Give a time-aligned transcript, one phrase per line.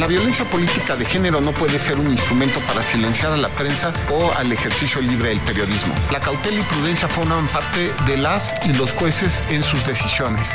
[0.00, 3.92] La violencia política de género no puede ser un instrumento para silenciar a la prensa
[4.10, 5.94] o al ejercicio libre del periodismo.
[6.10, 10.48] La cautela y prudencia forman parte de las y los jueces en sus decisiones.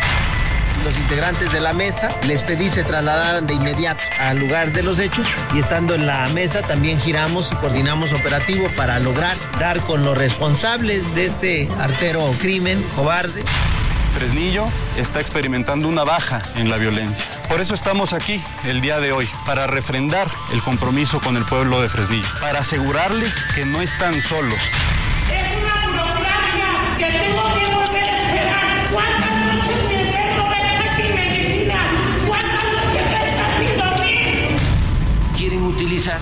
[0.83, 4.97] Los integrantes de la mesa les pedí se trasladaran de inmediato al lugar de los
[4.97, 10.01] hechos y estando en la mesa también giramos y coordinamos operativo para lograr dar con
[10.01, 13.43] los responsables de este artero crimen cobarde.
[14.15, 17.25] Fresnillo está experimentando una baja en la violencia.
[17.49, 21.81] Por eso estamos aquí el día de hoy, para refrendar el compromiso con el pueblo
[21.81, 24.59] de Fresnillo, para asegurarles que no están solos.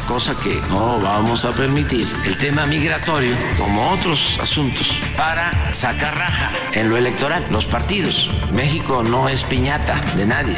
[0.07, 6.51] Cosa que no vamos a permitir, el tema migratorio, como otros asuntos, para sacar raja
[6.73, 7.45] en lo electoral.
[7.49, 8.29] Los partidos.
[8.51, 10.57] México no es piñata de nadie.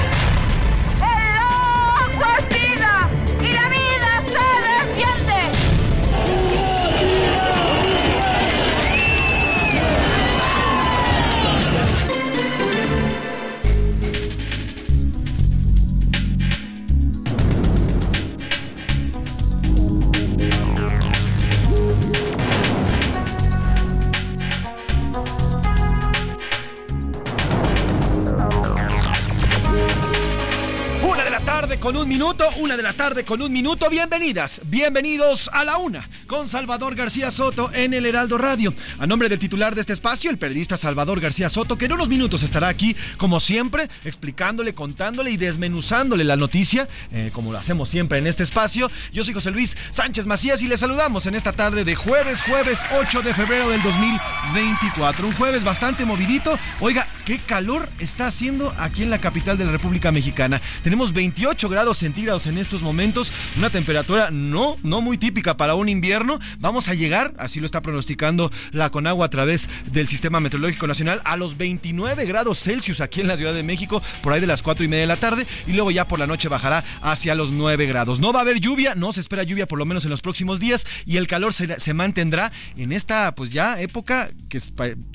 [31.62, 33.90] Tarde con un minuto, una de la tarde con un minuto.
[33.90, 38.74] Bienvenidas, bienvenidos a la una con Salvador García Soto en el Heraldo Radio.
[39.00, 42.10] A nombre del titular de este espacio, el periodista Salvador García Soto, que en unos
[42.10, 47.88] minutos estará aquí, como siempre, explicándole, contándole y desmenuzándole la noticia, eh, como lo hacemos
[47.88, 48.92] siempre en este espacio.
[49.14, 52.82] Yo soy José Luis Sánchez Macías y le saludamos en esta tarde de jueves, jueves
[53.00, 55.26] 8 de febrero del 2024.
[55.26, 56.60] Un jueves bastante movidito.
[56.82, 60.62] Oiga, qué calor está haciendo aquí en la capital de la República Mexicana.
[60.84, 65.90] Tenemos 28 grados centígrados en estos momentos, una temperatura no, no muy típica para un
[65.90, 66.40] invierno.
[66.60, 71.22] Vamos a llegar, así lo está pronosticando la Conagua a través del Sistema Meteorológico Nacional,
[71.26, 74.62] a los 29 grados Celsius aquí en la Ciudad de México, por ahí de las
[74.62, 77.50] 4 y media de la tarde, y luego ya por la noche bajará hacia los
[77.52, 78.20] 9 grados.
[78.20, 80.60] No va a haber lluvia, no se espera lluvia por lo menos en los próximos
[80.60, 84.60] días, y el calor se, se mantendrá en esta, pues ya, época que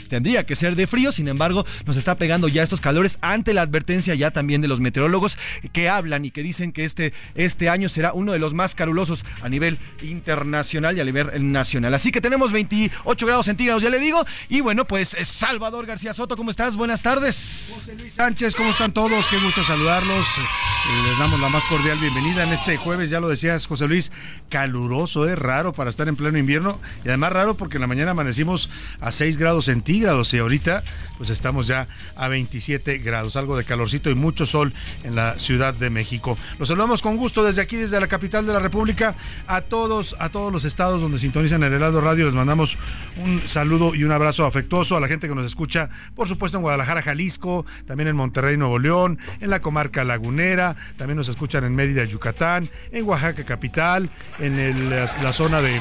[0.09, 3.62] tendría que ser de frío, sin embargo, nos está pegando ya estos calores ante la
[3.62, 5.38] advertencia ya también de los meteorólogos
[5.72, 9.25] que hablan y que dicen que este, este año será uno de los más calurosos
[9.43, 11.94] a nivel internacional y a nivel nacional.
[11.94, 14.25] Así que tenemos 28 grados centígrados, ya le digo.
[14.49, 16.77] Y bueno, pues eh, Salvador García Soto, ¿cómo estás?
[16.77, 17.71] Buenas tardes.
[17.75, 19.28] José Luis Sánchez, ¿cómo están todos?
[19.28, 20.27] Qué gusto saludarlos.
[20.27, 24.10] Eh, Les damos la más cordial bienvenida en este jueves, ya lo decías, José Luis,
[24.49, 28.12] caluroso, es raro para estar en pleno invierno y además raro porque en la mañana
[28.12, 30.83] amanecimos a 6 grados centígrados y ahorita
[31.19, 31.87] pues estamos ya
[32.17, 36.37] a 27 grados, algo de calorcito y mucho sol en la Ciudad de México.
[36.59, 39.15] Los saludamos con gusto desde aquí, desde la capital de la República,
[39.47, 42.78] a todos, a todos los estados donde sintonizan el Heraldo Radio, les mandamos
[43.17, 46.62] un saludo y un abrazo afectuoso a la gente que nos escucha, por supuesto en
[46.62, 51.75] Guadalajara, Jalisco, también en Monterrey, Nuevo León, en la comarca lagunera, también nos escuchan en
[51.75, 55.81] Mérida, Yucatán, en Oaxaca capital, en la, zona de,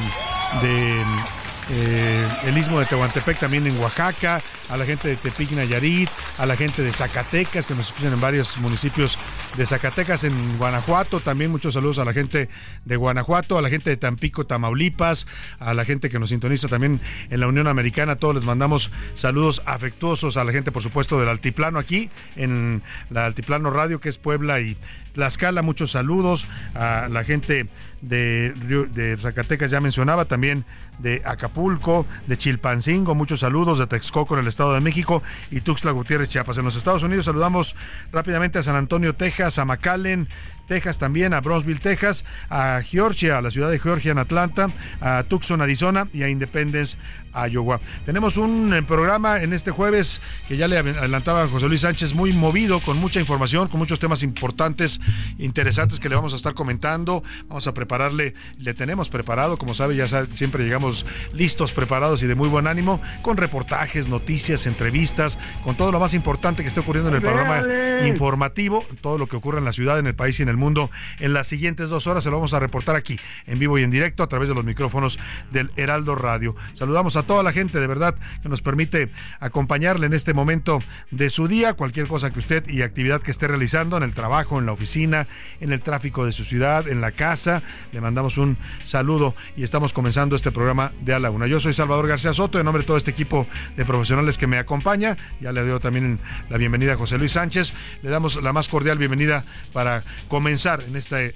[1.72, 6.46] eh, el istmo de Tehuantepec también en Oaxaca, a la gente de Tepic Nayarit, a
[6.46, 9.20] la gente de Zacatecas que nos escuchan en varios municipios
[9.56, 12.50] de Zacatecas, en Guanajuato, también muchos saludos a la gente
[12.86, 15.28] de Guanajuato, a la gente de Tampico, Tamaulipas,
[15.60, 19.62] a la gente que nos sintoniza también en la Unión Americana, todos les mandamos saludos
[19.66, 24.18] afectuosos a la gente por supuesto del Altiplano aquí, en la Altiplano Radio que es
[24.18, 24.76] Puebla y
[25.14, 27.68] Tlaxcala, muchos saludos a la gente
[28.02, 28.54] de,
[28.92, 30.66] de Zacatecas ya mencionaba, también
[31.00, 35.92] de Acapulco, de Chilpancingo, muchos saludos de Texcoco en el Estado de México y Tuxtla
[35.92, 36.58] Gutiérrez, Chiapas.
[36.58, 37.76] En los Estados Unidos saludamos
[38.12, 40.28] rápidamente a San Antonio, Texas, a McAllen,
[40.70, 44.70] Texas también, a Brownsville, Texas, a Georgia, a la ciudad de Georgia en Atlanta,
[45.02, 46.98] a Tucson, Arizona y a Independence,
[47.34, 47.80] Iowa.
[48.06, 52.34] Tenemos un eh, programa en este jueves que ya le adelantaba José Luis Sánchez, muy
[52.34, 55.00] movido, con mucha información, con muchos temas importantes,
[55.38, 57.24] interesantes que le vamos a estar comentando.
[57.48, 62.36] Vamos a prepararle, le tenemos preparado, como sabe, ya siempre llegamos listos, preparados y de
[62.36, 67.10] muy buen ánimo, con reportajes, noticias, entrevistas, con todo lo más importante que esté ocurriendo
[67.10, 67.64] en el programa
[68.06, 70.92] informativo, todo lo que ocurre en la ciudad, en el país y en el mundo.
[71.20, 73.92] En las siguientes dos horas se lo vamos a reportar aquí, en vivo y en
[73.92, 75.20] directo, a través de los micrófonos
[75.52, 76.56] del Heraldo Radio.
[76.74, 80.80] Saludamos a toda la gente de verdad que nos permite acompañarle en este momento
[81.12, 84.60] de su día, cualquier cosa que usted y actividad que esté realizando en el trabajo,
[84.60, 85.28] en la oficina,
[85.60, 87.64] en el tráfico de su ciudad, en la casa.
[87.92, 91.48] Le mandamos un saludo y estamos comenzando este programa de A la Una.
[91.48, 94.58] Yo soy Salvador García Soto, en nombre de todo este equipo de profesionales que me
[94.58, 95.18] acompaña.
[95.40, 96.20] Ya le doy también
[96.50, 97.74] la bienvenida a José Luis Sánchez.
[98.02, 101.36] Le damos la más cordial bienvenida para comenzar en este,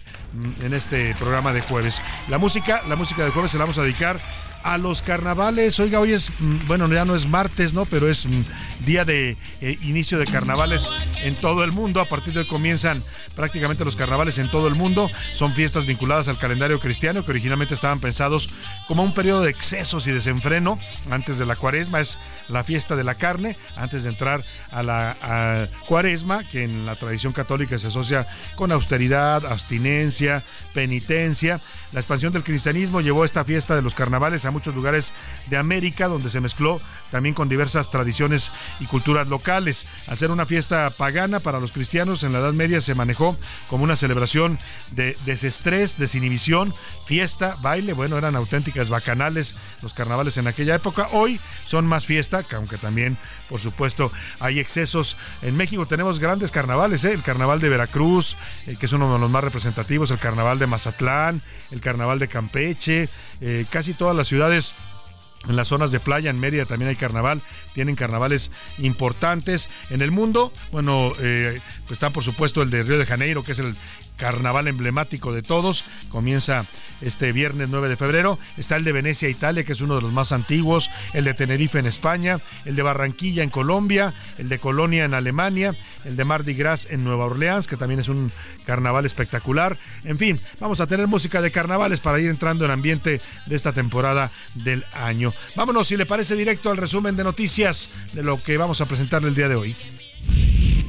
[0.62, 2.02] en este programa de jueves.
[2.30, 4.20] La música, la música de jueves se la vamos a dedicar
[4.64, 5.80] a los carnavales.
[5.80, 7.86] Oiga, hoy es, mm, bueno, ya no es martes, ¿no?
[7.86, 8.44] Pero es mm,
[8.86, 10.90] día de eh, inicio de carnavales
[11.22, 12.02] en todo el mundo.
[12.02, 13.04] A partir de hoy comienzan
[13.36, 15.10] prácticamente los carnavales en todo el mundo.
[15.34, 18.50] Son fiestas vinculadas al calendario cristiano que originalmente estaban pensados
[18.88, 20.80] como un periodo de excesos y desenfreno
[21.10, 22.00] antes de la cuaresma.
[22.00, 26.96] Es la fiesta de la carne, antes de entrar a la cuaresma, que en la
[26.96, 30.44] tradición católica se asocia con austeridad, abstinencia,
[30.74, 31.60] penitencia.
[31.92, 35.14] La expansión del cristianismo llevó esta fiesta de los carnavales a muchos lugares
[35.48, 36.80] de América, donde se mezcló
[37.12, 39.86] también con diversas tradiciones y culturas locales.
[40.08, 43.36] Al ser una fiesta pagana para los cristianos, en la Edad Media se manejó
[43.70, 44.58] como una celebración
[44.92, 46.74] de desestrés, desinhibición,
[47.06, 47.94] fiesta, baile.
[47.94, 51.08] Bueno, eran auténticas bacanales los carnavales en aquella época.
[51.12, 53.18] Hoy son más fiesta, aunque también,
[53.50, 55.18] por supuesto, hay excesos.
[55.42, 57.14] En México tenemos grandes carnavales, ¿eh?
[57.14, 60.68] el carnaval de Veracruz, eh, que es uno de los más representativos, el carnaval de
[60.68, 61.42] Mazatlán,
[61.72, 63.10] el carnaval de Campeche,
[63.42, 67.42] eh, casi todas las ciudades en las zonas de playa, en Mérida también hay carnaval,
[67.74, 70.54] tienen carnavales importantes en el mundo.
[70.72, 73.76] Bueno, eh, pues está por supuesto el de Río de Janeiro, que es el
[74.18, 75.86] carnaval emblemático de todos.
[76.10, 76.66] Comienza
[77.02, 78.40] este viernes 9 de febrero.
[78.58, 80.90] Está el de Venecia, Italia, que es uno de los más antiguos.
[81.14, 82.38] El de Tenerife en España.
[82.66, 84.14] El de Barranquilla en Colombia.
[84.38, 85.76] El de Colonia en Alemania.
[86.06, 88.32] El de Mardi Gras en Nueva Orleans, que también es un
[88.66, 89.78] carnaval espectacular.
[90.04, 93.74] En fin, vamos a tener música de carnavales para ir entrando en ambiente de esta
[93.74, 95.34] temporada del año.
[95.56, 99.30] Vámonos, si le parece, directo al resumen de noticias de lo que vamos a presentarle
[99.30, 99.76] el día de hoy.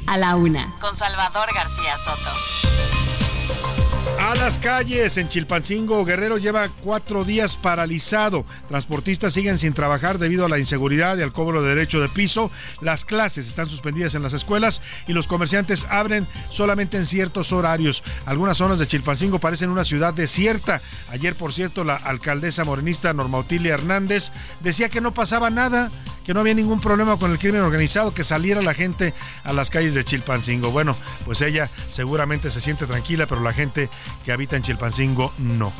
[0.06, 3.03] A la una, con Salvador García Soto.
[3.46, 3.73] thank you
[4.18, 8.44] A las calles en Chilpancingo, Guerrero lleva cuatro días paralizado.
[8.68, 12.50] Transportistas siguen sin trabajar debido a la inseguridad y al cobro de derecho de piso.
[12.80, 18.02] Las clases están suspendidas en las escuelas y los comerciantes abren solamente en ciertos horarios.
[18.24, 20.80] Algunas zonas de Chilpancingo parecen una ciudad desierta.
[21.10, 25.90] Ayer, por cierto, la alcaldesa morenista Norma Otilia Hernández decía que no pasaba nada,
[26.24, 29.70] que no había ningún problema con el crimen organizado, que saliera la gente a las
[29.70, 30.70] calles de Chilpancingo.
[30.70, 33.90] Bueno, pues ella seguramente se siente tranquila, pero la gente
[34.24, 35.72] que habita en Chilpancingo no.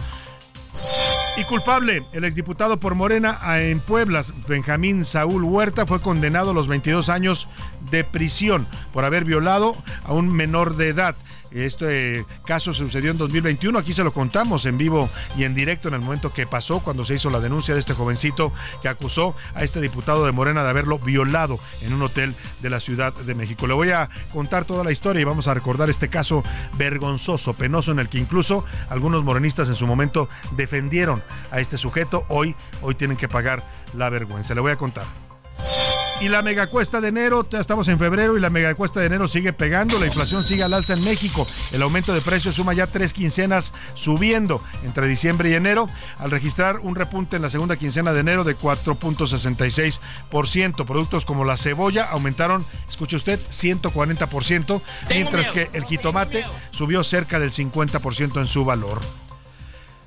[1.37, 6.69] Y culpable, el exdiputado por Morena en Puebla, Benjamín Saúl Huerta, fue condenado a los
[6.69, 7.49] 22 años
[7.91, 11.17] de prisión por haber violado a un menor de edad.
[11.55, 15.09] Este caso sucedió en 2021, aquí se lo contamos en vivo
[15.39, 17.95] y en directo en el momento que pasó, cuando se hizo la denuncia de este
[17.95, 18.53] jovencito
[18.83, 22.81] que acusó a este diputado de Morena de haberlo violado en un hotel de la
[22.81, 23.69] Ciudad de México.
[23.69, 26.43] Le voy a contar toda la historia y vamos a recordar este caso
[26.77, 32.25] vergonzoso, penoso, en el que incluso algunos morenistas en su momento defendieron a este sujeto.
[32.29, 33.63] Hoy, hoy tienen que pagar
[33.97, 34.55] la vergüenza.
[34.55, 35.05] Le voy a contar.
[36.21, 39.53] Y la megacuesta de enero, ya estamos en febrero y la megacuesta de enero sigue
[39.53, 43.13] pegando, la inflación sigue al alza en México, el aumento de precios suma ya tres
[43.13, 48.21] quincenas subiendo entre diciembre y enero, al registrar un repunte en la segunda quincena de
[48.21, 50.87] enero de 4.66%.
[50.87, 57.53] Productos como la cebolla aumentaron, escuche usted, 140%, mientras que el jitomate subió cerca del
[57.53, 59.01] 50% en su valor.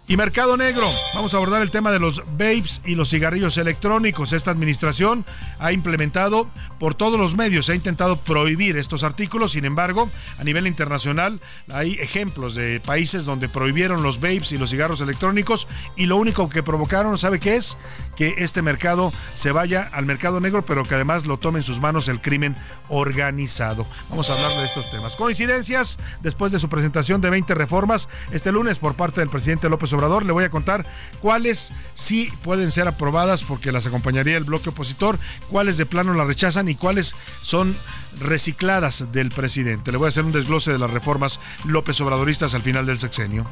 [0.10, 4.32] Y Mercado Negro, vamos a abordar el tema de los vapes y los cigarrillos electrónicos.
[4.32, 5.26] Esta administración
[5.60, 6.48] ha implementado
[6.80, 11.40] por todos los medios, ha intentado prohibir estos artículos, sin embargo, a nivel internacional
[11.72, 16.50] hay ejemplos de países donde prohibieron los vapes y los cigarros electrónicos y lo único
[16.50, 17.78] que provocaron, ¿sabe qué es?
[18.16, 21.80] Que este mercado se vaya al mercado negro, pero que además lo tome en sus
[21.80, 22.56] manos el crimen
[22.90, 23.86] organizado.
[24.10, 25.16] Vamos a hablar de estos temas.
[25.16, 29.92] Coincidencias, después de su presentación de 20 reformas este lunes por parte del presidente López
[29.94, 30.86] Obrador, le voy a contar
[31.22, 35.20] cuáles sí pueden ser aprobadas porque las acompañaría el bloque opositor,
[35.50, 37.76] cuáles de plano las rechazan y cuáles son
[38.20, 39.92] recicladas del presidente.
[39.92, 43.48] Le voy a hacer un desglose de las reformas López Obradoristas al final del sexenio.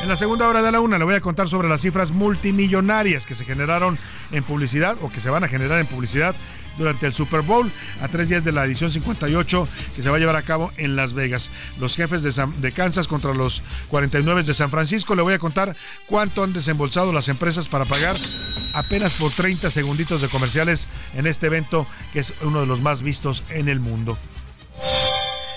[0.00, 3.26] En la segunda hora de la una le voy a contar sobre las cifras multimillonarias
[3.26, 3.98] que se generaron
[4.32, 6.34] en publicidad o que se van a generar en publicidad
[6.78, 7.70] durante el Super Bowl
[8.00, 10.96] a tres días de la edición 58 que se va a llevar a cabo en
[10.96, 11.50] Las Vegas.
[11.78, 15.14] Los jefes de, de Kansas contra los 49 de San Francisco.
[15.14, 18.16] Le voy a contar cuánto han desembolsado las empresas para pagar
[18.74, 23.02] apenas por 30 segunditos de comerciales en este evento que es uno de los más
[23.02, 24.18] vistos en el mundo.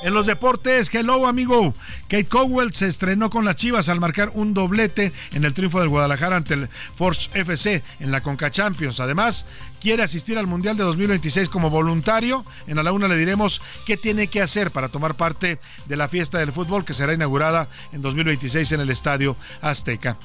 [0.03, 1.75] En los deportes, hello amigo.
[2.08, 5.89] Kate Cowell se estrenó con las Chivas al marcar un doblete en el triunfo del
[5.89, 9.00] Guadalajara ante el Forge FC en la Conca Champions.
[9.00, 9.46] Además,
[9.79, 12.43] quiere asistir al Mundial de 2026 como voluntario.
[12.65, 16.39] En la una le diremos qué tiene que hacer para tomar parte de la fiesta
[16.39, 20.17] del fútbol que será inaugurada en 2026 en el Estadio Azteca.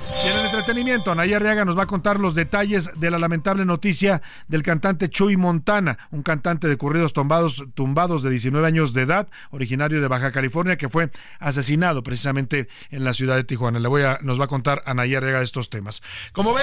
[0.00, 3.64] Y en el entretenimiento, Anaya Arriaga nos va a contar los detalles de la lamentable
[3.64, 9.02] noticia del cantante Chuy Montana, un cantante de corridos tumbados, tumbados de 19 años de
[9.02, 13.80] edad, originario de Baja California, que fue asesinado precisamente en la ciudad de Tijuana.
[13.80, 16.00] Le voy a, nos va a contar Anaya Arriaga estos temas.
[16.30, 16.62] Como ve,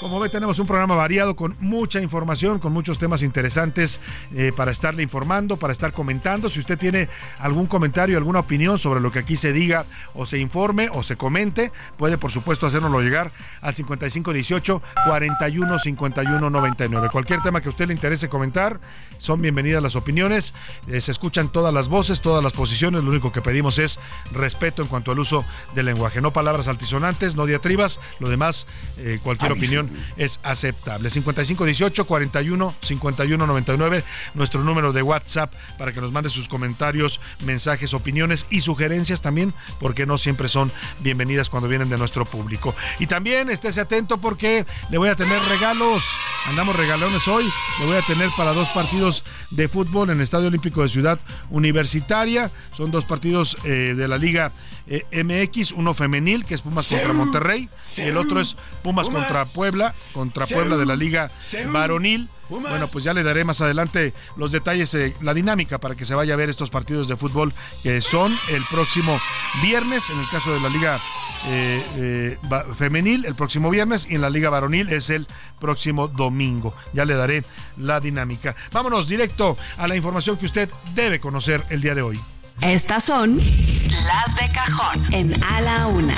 [0.00, 4.00] como ve, tenemos un programa variado con mucha información, con muchos temas interesantes
[4.34, 6.48] eh, para estarle informando, para estar comentando.
[6.48, 7.08] Si usted tiene
[7.38, 11.16] algún comentario, alguna opinión sobre lo que aquí se diga o se informe o se
[11.16, 17.08] comente, puede por supuesto hacérnoslo llegar al 5518 41 51 99.
[17.10, 18.80] Cualquier tema que a usted le interese comentar,
[19.18, 20.54] son bienvenidas las opiniones.
[20.88, 23.04] Eh, se escuchan todas las voces, todas las posiciones.
[23.04, 23.98] Lo único que pedimos es
[24.32, 26.20] respeto en cuanto al uso del lenguaje.
[26.20, 28.00] No palabras altisonantes, no diatribas.
[28.18, 31.10] Lo demás, eh, cualquier opinión es aceptable.
[31.10, 37.94] 5518 41 51 99, nuestro número de WhatsApp para que nos mande sus comentarios, mensajes,
[37.94, 42.61] opiniones y sugerencias también, porque no siempre son bienvenidas cuando vienen de nuestro público.
[42.98, 46.04] Y también estése atento porque le voy a tener regalos.
[46.46, 47.50] Andamos regalones hoy.
[47.80, 51.18] Le voy a tener para dos partidos de fútbol en el Estadio Olímpico de Ciudad
[51.50, 52.50] Universitaria.
[52.76, 54.52] Son dos partidos eh, de la Liga
[54.86, 59.44] eh, MX, uno femenil, que es Pumas contra Monterrey, y el otro es Pumas, contra
[59.44, 61.30] Puebla, contra Puebla de la Liga
[61.70, 62.28] Varonil.
[62.60, 66.14] Bueno, pues ya le daré más adelante los detalles, eh, la dinámica para que se
[66.14, 69.20] vaya a ver estos partidos de fútbol que son el próximo
[69.62, 71.00] viernes, en el caso de la Liga
[71.46, 72.38] eh,
[72.74, 75.26] Femenil, el próximo viernes, y en la Liga Varonil es el
[75.60, 76.74] próximo domingo.
[76.92, 77.44] Ya le daré
[77.76, 78.54] la dinámica.
[78.72, 82.20] Vámonos directo a la información que usted debe conocer el día de hoy.
[82.60, 86.14] Estas son las de cajón en A la Una.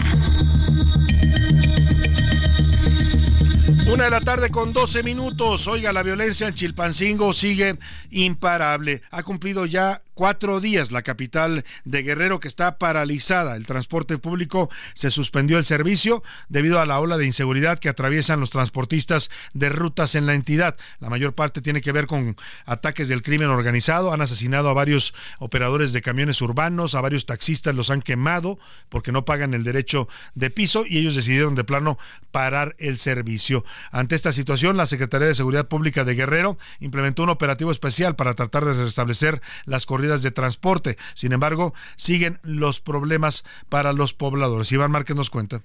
[3.92, 5.66] Una de la tarde con 12 minutos.
[5.68, 7.78] Oiga, la violencia en Chilpancingo sigue
[8.10, 9.02] imparable.
[9.10, 13.56] Ha cumplido ya cuatro días la capital de Guerrero que está paralizada.
[13.56, 18.40] El transporte público se suspendió el servicio debido a la ola de inseguridad que atraviesan
[18.40, 20.76] los transportistas de rutas en la entidad.
[21.00, 24.12] La mayor parte tiene que ver con ataques del crimen organizado.
[24.12, 29.12] Han asesinado a varios operadores de camiones urbanos, a varios taxistas los han quemado porque
[29.12, 31.98] no pagan el derecho de piso y ellos decidieron de plano
[32.30, 33.64] parar el servicio.
[33.90, 38.34] Ante esta situación, la Secretaría de Seguridad Pública de Guerrero implementó un operativo especial para
[38.34, 39.86] tratar de restablecer las
[40.22, 40.96] de transporte.
[41.14, 44.72] Sin embargo, siguen los problemas para los pobladores.
[44.72, 45.62] Iván Márquez nos cuenta.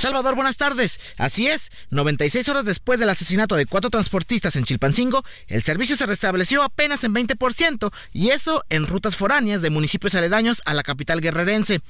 [0.00, 0.98] Salvador, buenas tardes.
[1.18, 6.06] Así es, 96 horas después del asesinato de cuatro transportistas en Chilpancingo, el servicio se
[6.06, 11.20] restableció apenas en 20% y eso en rutas foráneas de municipios aledaños a la capital
[11.20, 11.82] guerrerense.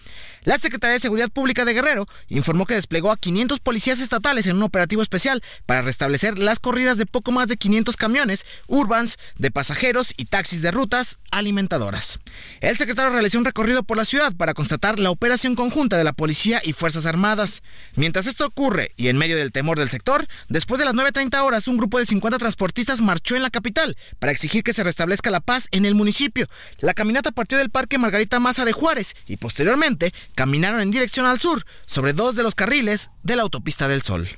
[0.43, 4.57] La Secretaría de Seguridad Pública de Guerrero informó que desplegó a 500 policías estatales en
[4.57, 9.53] un operativo especial para restablecer las corridas de poco más de 500 camiones, urbans, de
[9.53, 12.19] pasajeros y taxis de rutas alimentadoras.
[12.61, 16.13] El secretario realizó un recorrido por la ciudad para constatar la operación conjunta de la
[16.13, 17.63] policía y Fuerzas Armadas.
[17.97, 21.69] Mientras esto ocurre y en medio del temor del sector, después de las 9.30 horas
[21.69, 25.41] un grupo de 50 transportistas marchó en la capital para exigir que se restablezca la
[25.41, 26.49] paz en el municipio.
[26.79, 31.41] La caminata partió del Parque Margarita Maza de Juárez y posteriormente caminaron en dirección al
[31.41, 34.29] sur sobre dos de los carriles de la autopista del Sol.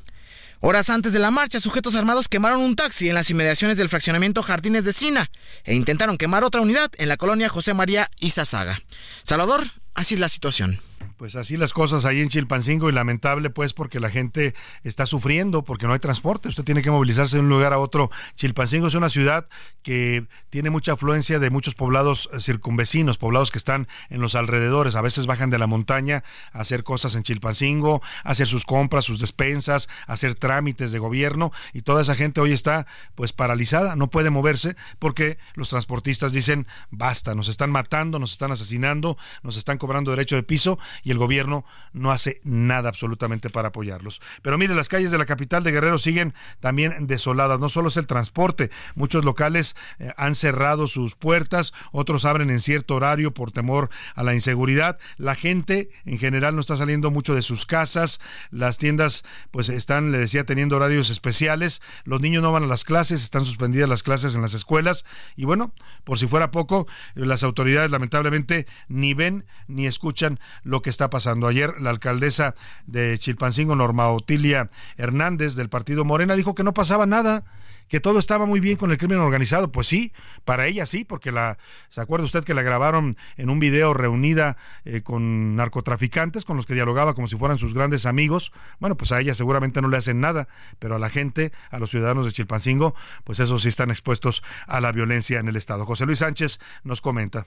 [0.64, 4.44] Horas antes de la marcha, sujetos armados quemaron un taxi en las inmediaciones del fraccionamiento
[4.44, 5.28] Jardines de Sina
[5.64, 8.80] e intentaron quemar otra unidad en la colonia José María Izazaga.
[9.24, 10.80] Salvador, así es la situación.
[11.22, 15.62] Pues así las cosas ahí en Chilpancingo y lamentable pues porque la gente está sufriendo
[15.62, 16.48] porque no hay transporte.
[16.48, 18.10] Usted tiene que movilizarse de un lugar a otro.
[18.34, 19.46] Chilpancingo es una ciudad
[19.84, 24.96] que tiene mucha afluencia de muchos poblados eh, circunvecinos, poblados que están en los alrededores.
[24.96, 29.04] A veces bajan de la montaña a hacer cosas en Chilpancingo, a hacer sus compras,
[29.04, 33.94] sus despensas, a hacer trámites de gobierno y toda esa gente hoy está pues paralizada,
[33.94, 39.56] no puede moverse porque los transportistas dicen basta, nos están matando, nos están asesinando, nos
[39.56, 40.80] están cobrando derecho de piso
[41.12, 44.20] el gobierno no hace nada absolutamente para apoyarlos.
[44.42, 47.60] Pero mire, las calles de la capital de Guerrero siguen también desoladas.
[47.60, 52.60] No solo es el transporte, muchos locales eh, han cerrado sus puertas, otros abren en
[52.60, 54.98] cierto horario por temor a la inseguridad.
[55.16, 60.12] La gente en general no está saliendo mucho de sus casas, las tiendas pues están,
[60.12, 64.02] le decía, teniendo horarios especiales, los niños no van a las clases, están suspendidas las
[64.02, 65.04] clases en las escuelas
[65.36, 65.72] y bueno,
[66.04, 71.46] por si fuera poco, las autoridades lamentablemente ni ven ni escuchan lo que está pasando.
[71.46, 72.54] Ayer la alcaldesa
[72.86, 77.44] de Chilpancingo, Norma Otilia Hernández, del partido Morena, dijo que no pasaba nada
[77.92, 79.70] que todo estaba muy bien con el crimen organizado.
[79.70, 80.14] Pues sí,
[80.46, 81.58] para ella sí, porque la,
[81.90, 84.56] ¿se acuerda usted que la grabaron en un video reunida
[84.86, 88.50] eh, con narcotraficantes con los que dialogaba como si fueran sus grandes amigos?
[88.80, 91.90] Bueno, pues a ella seguramente no le hacen nada, pero a la gente, a los
[91.90, 92.94] ciudadanos de Chilpancingo,
[93.24, 95.84] pues esos sí están expuestos a la violencia en el Estado.
[95.84, 97.46] José Luis Sánchez nos comenta.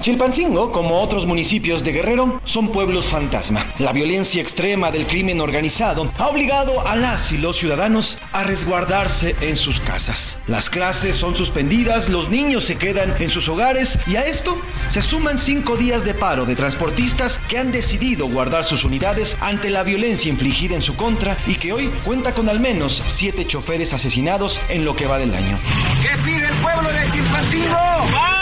[0.00, 3.66] Chilpancingo, como otros municipios de Guerrero, son pueblos fantasma.
[3.80, 9.34] La violencia extrema del crimen organizado ha obligado a las y los ciudadanos a resguardarse
[9.40, 10.38] en sus casas.
[10.46, 14.56] Las clases son suspendidas, los niños se quedan en sus hogares y a esto
[14.88, 19.68] se suman cinco días de paro de transportistas que han decidido guardar sus unidades ante
[19.68, 23.92] la violencia infligida en su contra y que hoy cuenta con al menos siete choferes
[23.92, 25.58] asesinados en lo que va del año.
[26.02, 28.37] ¿Qué pide el pueblo de Chilpancingo?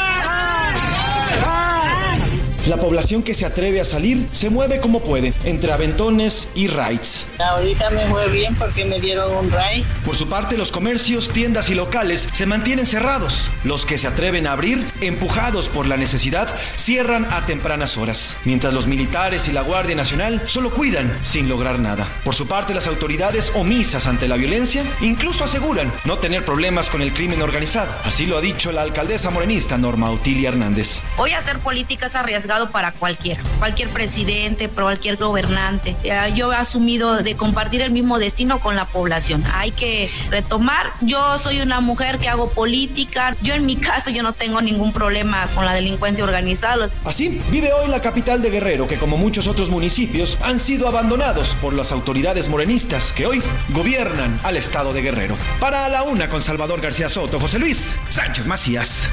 [2.66, 7.24] La población que se atreve a salir se mueve como puede, entre aventones y rides.
[7.38, 9.84] Ahorita me fue bien porque me dieron un ride.
[10.04, 13.52] Por su parte, los comercios, tiendas y locales se mantienen cerrados.
[13.62, 18.74] Los que se atreven a abrir, empujados por la necesidad, cierran a tempranas horas, mientras
[18.74, 22.08] los militares y la Guardia Nacional solo cuidan sin lograr nada.
[22.24, 27.00] Por su parte, las autoridades omisas ante la violencia incluso aseguran no tener problemas con
[27.00, 27.94] el crimen organizado.
[28.02, 31.00] Así lo ha dicho la alcaldesa morenista Norma Otilia Hernández.
[31.16, 35.96] Hoy hacer políticas arriesgadas para cualquiera, cualquier presidente, cualquier gobernante.
[36.34, 39.44] Yo he asumido de compartir el mismo destino con la población.
[39.54, 40.92] Hay que retomar.
[41.00, 43.36] Yo soy una mujer que hago política.
[43.42, 46.90] Yo en mi caso yo no tengo ningún problema con la delincuencia organizada.
[47.04, 51.54] Así vive hoy la capital de Guerrero, que como muchos otros municipios han sido abandonados
[51.60, 55.36] por las autoridades morenistas que hoy gobiernan al estado de Guerrero.
[55.60, 59.08] Para la una con Salvador García Soto, José Luis Sánchez Macías.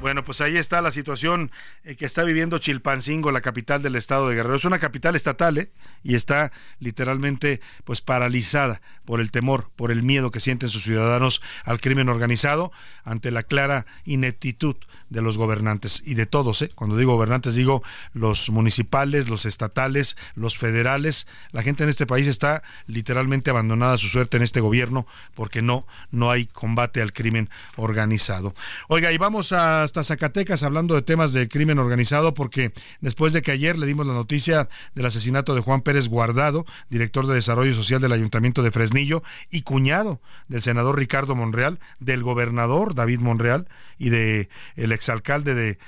[0.00, 1.50] Bueno, pues ahí está la situación
[1.84, 4.56] eh, que está viviendo Chilpancingo, la capital del estado de Guerrero.
[4.56, 5.70] Es una capital estatal, ¿eh?
[6.02, 11.42] Y está literalmente pues paralizada por el temor, por el miedo que sienten sus ciudadanos
[11.64, 12.72] al crimen organizado
[13.04, 14.76] ante la clara ineptitud
[15.10, 16.70] de los gobernantes y de todos, ¿eh?
[16.74, 17.82] Cuando digo gobernantes digo
[18.14, 21.26] los municipales, los estatales, los federales.
[21.50, 25.62] La gente en este país está literalmente abandonada a su suerte en este gobierno porque
[25.62, 28.54] no no hay combate al crimen organizado.
[28.88, 33.50] Oiga, y vamos hasta Zacatecas hablando de temas de crimen organizado porque después de que
[33.50, 38.00] ayer le dimos la noticia del asesinato de Juan Pérez Guardado, director de Desarrollo Social
[38.00, 43.66] del Ayuntamiento de Fresnillo y cuñado del senador Ricardo Monreal, del gobernador David Monreal
[44.00, 45.78] y de el exalcalde de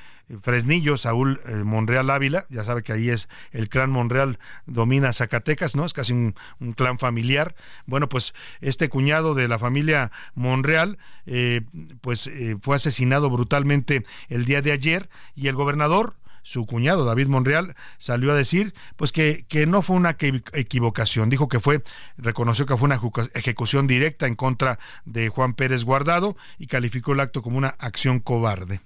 [0.41, 5.75] Fresnillo, Saúl eh, Monreal Ávila, ya sabe que ahí es el clan Monreal domina Zacatecas,
[5.75, 5.85] ¿no?
[5.85, 6.35] Es casi un,
[6.77, 7.55] clan familiar.
[7.87, 11.63] Bueno, pues este cuñado de la familia Monreal, eh,
[12.01, 17.29] pues eh, fue asesinado brutalmente el día de ayer y el gobernador su cuñado David
[17.29, 20.17] Monreal salió a decir pues que, que no fue una
[20.53, 21.83] equivocación, dijo que fue,
[22.17, 23.01] reconoció que fue una
[23.35, 28.21] ejecución directa en contra de Juan Pérez Guardado y calificó el acto como una acción
[28.21, 28.81] cobarde.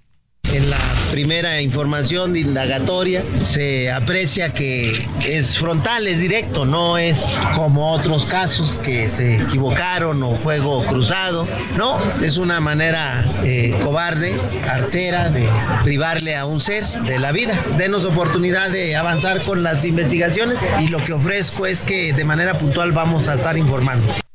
[0.55, 0.79] En la
[1.11, 7.19] primera información de indagatoria se aprecia que es frontal, es directo, no es
[7.55, 11.47] como otros casos que se equivocaron o fuego cruzado.
[11.77, 14.37] No, es una manera eh, cobarde,
[14.69, 15.49] artera de
[15.83, 17.59] privarle a un ser de la vida.
[17.77, 22.59] Denos oportunidad de avanzar con las investigaciones y lo que ofrezco es que de manera
[22.59, 24.26] puntual vamos a estar informando.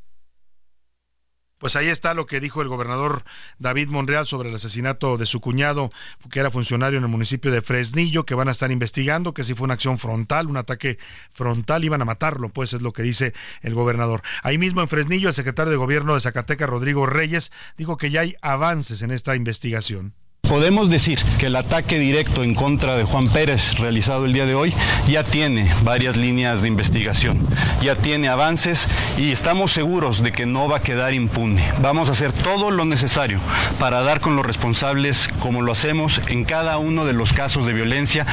[1.62, 3.24] Pues ahí está lo que dijo el gobernador
[3.60, 5.91] David Monreal sobre el asesinato de su cuñado,
[6.32, 9.54] que era funcionario en el municipio de Fresnillo, que van a estar investigando, que si
[9.54, 10.97] fue una acción frontal, un ataque
[11.30, 14.24] frontal, iban a matarlo, pues es lo que dice el gobernador.
[14.41, 18.21] Ahí mismo en Fresnillo, el secretario de gobierno de Zacatecas, Rodrigo Reyes, dijo que ya
[18.21, 20.15] hay avances en esta investigación.
[20.52, 24.54] Podemos decir que el ataque directo en contra de Juan Pérez realizado el día de
[24.54, 24.74] hoy
[25.08, 27.40] ya tiene varias líneas de investigación,
[27.82, 31.72] ya tiene avances y estamos seguros de que no va a quedar impune.
[31.82, 33.40] Vamos a hacer todo lo necesario
[33.80, 37.72] para dar con los responsables como lo hacemos en cada uno de los casos de
[37.72, 38.28] violencia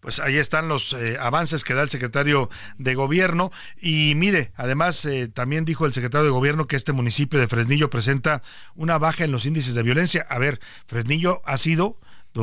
[0.00, 3.50] pues ahí están los eh, avances que da el secretario de gobierno.
[3.80, 7.90] Y mire, además eh, también dijo el secretario de gobierno que este municipio de Fresnillo
[7.90, 8.42] presenta
[8.74, 10.26] una baja en los índices de violencia.
[10.28, 11.98] A ver, Fresnillo ha sido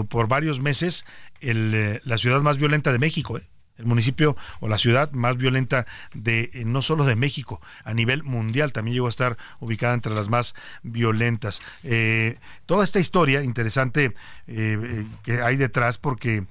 [0.09, 1.05] por varios meses
[1.39, 3.37] el, eh, la ciudad más violenta de México.
[3.37, 3.43] ¿eh?
[3.77, 8.23] El municipio o la ciudad más violenta de eh, no solo de México, a nivel
[8.23, 11.61] mundial también llegó a estar ubicada entre las más violentas.
[11.83, 14.13] Eh, toda esta historia interesante
[14.47, 16.45] eh, que hay detrás, porque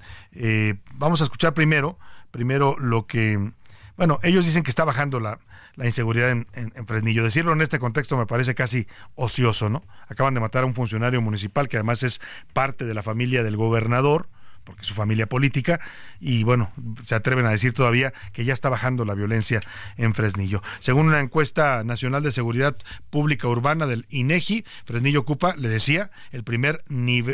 [0.93, 1.97] vamos a escuchar primero,
[2.31, 3.51] primero lo que,
[3.97, 5.39] bueno, ellos dicen que está bajando la,
[5.75, 7.23] la inseguridad en, en, Fresnillo.
[7.23, 9.83] Decirlo en este contexto me parece casi ocioso, ¿no?
[10.07, 12.19] Acaban de matar a un funcionario municipal que además es
[12.53, 14.27] parte de la familia del gobernador
[14.67, 15.79] porque su familia política,
[16.19, 16.73] y bueno,
[17.05, 19.61] se atreven a decir todavía que ya está bajando la violencia
[19.95, 20.61] en Fresnillo.
[20.81, 22.75] Según una encuesta nacional de seguridad
[23.09, 26.83] pública urbana del INEGI, Fresnillo ocupa, le decía, el primer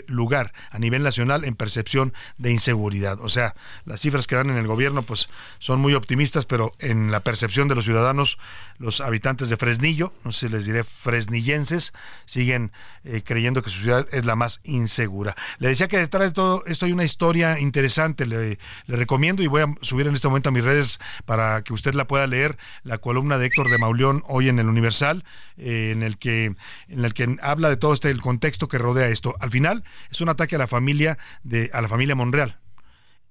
[0.06, 3.20] lugar a nivel nacional en percepción de inseguridad.
[3.20, 7.10] O sea, las cifras que dan en el gobierno pues son muy optimistas, pero en
[7.10, 8.38] la percepción de los ciudadanos,
[8.78, 11.94] los habitantes de Fresnillo, no sé si les diré fresnillenses,
[12.28, 12.72] siguen
[13.04, 15.36] eh, creyendo que su ciudad es la más insegura.
[15.58, 19.48] Le decía que detrás de todo esto hay una historia historia interesante, le, recomiendo y
[19.48, 22.58] voy a subir en este momento a mis redes para que usted la pueda leer,
[22.84, 25.24] la columna de Héctor de Mauleón hoy en el Universal,
[25.56, 26.54] eh, en el que
[26.90, 29.38] en el que habla de todo este el contexto que rodea esto.
[29.40, 32.60] Al final es un ataque a la familia de a la familia Monreal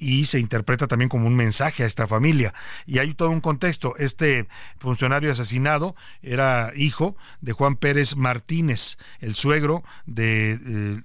[0.02, 2.52] y se interpreta también como un mensaje a esta familia.
[2.86, 3.94] Y hay todo un contexto.
[3.96, 10.58] Este funcionario asesinado era hijo de Juan Pérez Martínez, el suegro de,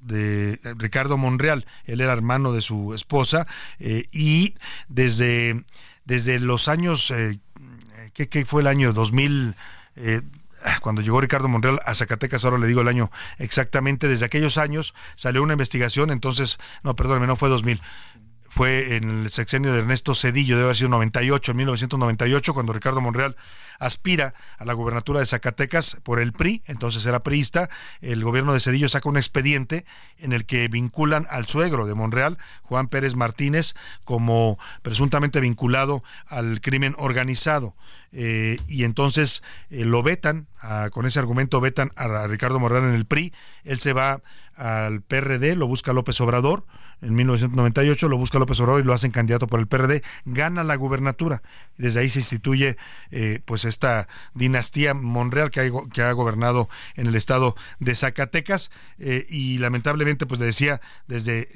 [0.10, 1.68] eh, Ricardo Monreal.
[1.86, 3.46] Él era hermano de su esposa
[3.80, 4.56] eh, y
[4.90, 5.64] desde,
[6.06, 7.40] desde los años, eh,
[8.14, 9.56] ¿qué, fue el año 2000?
[10.82, 14.94] cuando llegó Ricardo Monreal a Zacatecas, ahora le digo el año exactamente, desde aquellos años
[15.16, 17.82] salió una investigación, entonces, no, perdóneme, no fue 2000,
[18.58, 23.02] fue en el sexenio de Ernesto Cedillo, debe haber sido 98, en 1998, cuando Ricardo
[23.02, 23.36] Monreal
[23.80, 27.70] aspira a la gubernatura de Zacatecas por el PRI, entonces era priista,
[28.02, 29.86] el gobierno de Cedillo saca un expediente
[30.18, 36.62] en el que vinculan al suegro de Monreal, Juan Pérez Martínez, como presuntamente vinculado al
[36.62, 37.76] crimen organizado.
[38.14, 40.48] Eh, y entonces eh, lo vetan,
[40.92, 44.22] con ese argumento vetan a Ricardo Monreal en el PRI, él se va
[44.56, 46.66] al PRD, lo busca López Obrador,
[47.02, 50.76] en 1998, lo busca López Obrador y lo hacen candidato por el PRD, gana la
[50.76, 51.44] gubernatura.
[51.78, 52.78] Desde ahí se instituye
[53.12, 58.72] eh, pues esta dinastía Monreal que ha, que ha gobernado en el estado de Zacatecas
[59.00, 61.50] eh, y lamentablemente pues le decía desde,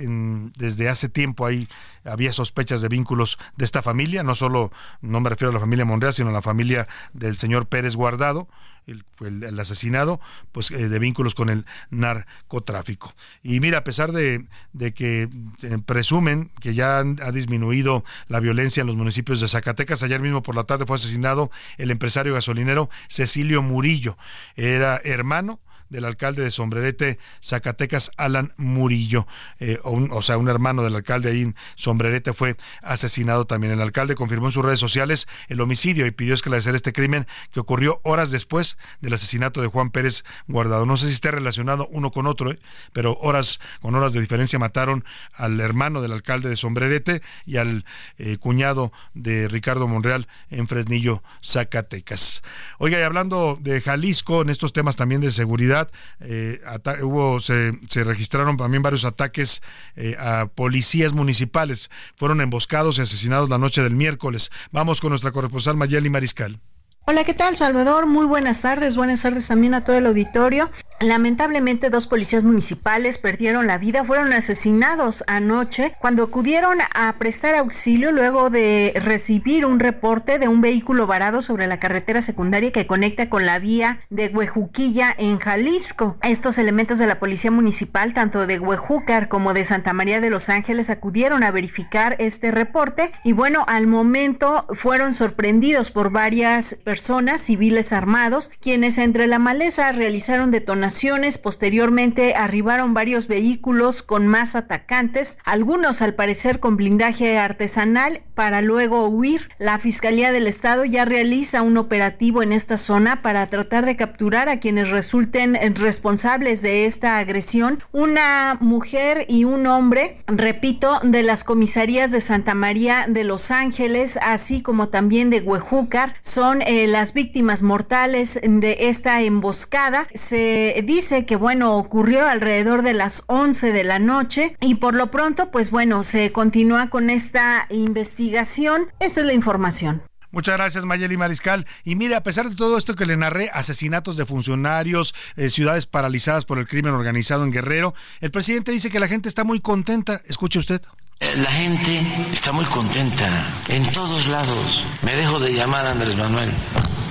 [0.58, 1.68] desde hace tiempo ahí
[2.06, 4.72] había sospechas de vínculos de esta familia, no solo,
[5.02, 8.48] no me refiero a la familia Monreal, sino a la familia del señor Pérez Guardado,
[8.88, 10.20] el, el, asesinado,
[10.52, 13.14] pues eh, de vínculos con el narcotráfico.
[13.44, 14.46] Y mira, a pesar de,
[14.94, 15.30] que
[15.62, 20.42] eh, presumen que ya ha disminuido la violencia en los municipios de Zacatecas, ayer mismo
[20.42, 24.18] por la tarde fue asesinado el empresario gasolinero Cecilio Murillo.
[24.56, 25.60] Era hermano
[25.92, 29.28] del alcalde de Sombrerete, Zacatecas, Alan Murillo,
[29.60, 33.74] eh, o, sea, un hermano del alcalde ahí en Sombrerete fue asesinado también.
[33.74, 37.60] El alcalde confirmó en sus redes sociales el homicidio y pidió esclarecer este crimen que
[37.60, 40.86] ocurrió horas después del asesinato de Juan Pérez Guardado.
[40.86, 42.60] No sé si esté relacionado uno con otro, eh,
[42.94, 47.86] pero horas con horas de diferencia mataron al hermano del alcalde de Sombrerete y al
[48.18, 52.44] eh, cuñado de Ricardo Monreal en Fresnillo, Zacatecas.
[52.80, 55.81] Oiga, y hablando de Jalisco, en estos temas también de seguridad,
[56.20, 56.62] eh,
[57.02, 59.62] hubo, se, registraron también varios ataques
[59.96, 61.90] eh, a policías municipales.
[62.16, 64.52] Fueron emboscados y asesinados la noche del miércoles.
[64.72, 66.60] Vamos con nuestra corresponsal Mayeli Mariscal.
[67.06, 68.06] Hola, ¿qué tal, Salvador?
[68.06, 68.96] Muy buenas tardes.
[68.96, 70.70] Buenas tardes también a todo el auditorio.
[71.02, 78.12] Lamentablemente, dos policías municipales perdieron la vida, fueron asesinados anoche cuando acudieron a prestar auxilio
[78.12, 83.30] luego de recibir un reporte de un vehículo varado sobre la carretera secundaria que conecta
[83.30, 86.18] con la vía de Huejuquilla en Jalisco.
[86.22, 90.50] Estos elementos de la policía municipal, tanto de Huejúcar como de Santa María de los
[90.50, 97.42] Ángeles, acudieron a verificar este reporte y bueno, al momento fueron sorprendidos por varias personas
[97.42, 100.91] civiles armados, quienes entre la maleza realizaron detonaciones
[101.38, 109.08] Posteriormente arribaron varios vehículos con más atacantes, algunos al parecer con blindaje artesanal, para luego
[109.08, 109.50] huir.
[109.60, 114.50] La Fiscalía del Estado ya realiza un operativo en esta zona para tratar de capturar
[114.50, 117.80] a quienes resulten responsables de esta agresión.
[117.92, 124.18] Una mujer y un hombre, repito, de las comisarías de Santa María de Los Ángeles,
[124.22, 130.08] así como también de Huejúcar, son eh, las víctimas mortales de esta emboscada.
[130.14, 135.12] Se dice que, bueno, ocurrió alrededor de las 11 de la noche y por lo
[135.12, 138.88] pronto, pues bueno, se continúa con esta investigación.
[139.00, 140.04] Esa es la información.
[140.32, 141.66] Muchas gracias, Mayeli Mariscal.
[141.84, 145.86] Y mire, a pesar de todo esto que le narré, asesinatos de funcionarios, eh, ciudades
[145.86, 149.60] paralizadas por el crimen organizado en Guerrero, el presidente dice que la gente está muy
[149.60, 150.22] contenta.
[150.28, 150.82] Escuche usted.
[151.20, 154.86] Eh, la gente está muy contenta en todos lados.
[155.04, 156.52] Me dejo de llamar Andrés Manuel,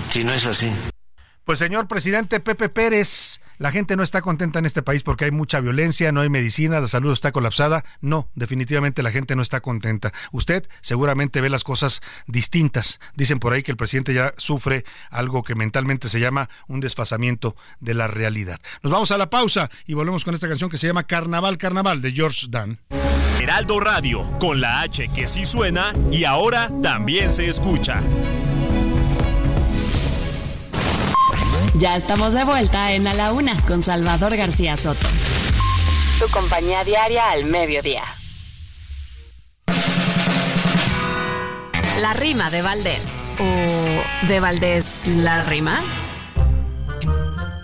[0.08, 0.72] si no es así.
[1.44, 5.32] Pues señor presidente Pepe Pérez, la gente no está contenta en este país porque hay
[5.32, 7.84] mucha violencia, no hay medicina, la salud está colapsada.
[8.00, 10.14] No, definitivamente la gente no está contenta.
[10.32, 13.00] Usted seguramente ve las cosas distintas.
[13.16, 17.54] Dicen por ahí que el presidente ya sufre algo que mentalmente se llama un desfasamiento
[17.80, 18.60] de la realidad.
[18.82, 22.00] Nos vamos a la pausa y volvemos con esta canción que se llama Carnaval, Carnaval
[22.00, 22.78] de George Dan.
[23.38, 28.00] Heraldo Radio, con la H que sí suena y ahora también se escucha.
[31.74, 35.06] Ya estamos de vuelta en A la Una con Salvador García Soto.
[36.18, 38.02] Tu compañía diaria al mediodía.
[42.00, 43.24] La rima de Valdés.
[43.38, 45.80] ¿O de Valdés la rima?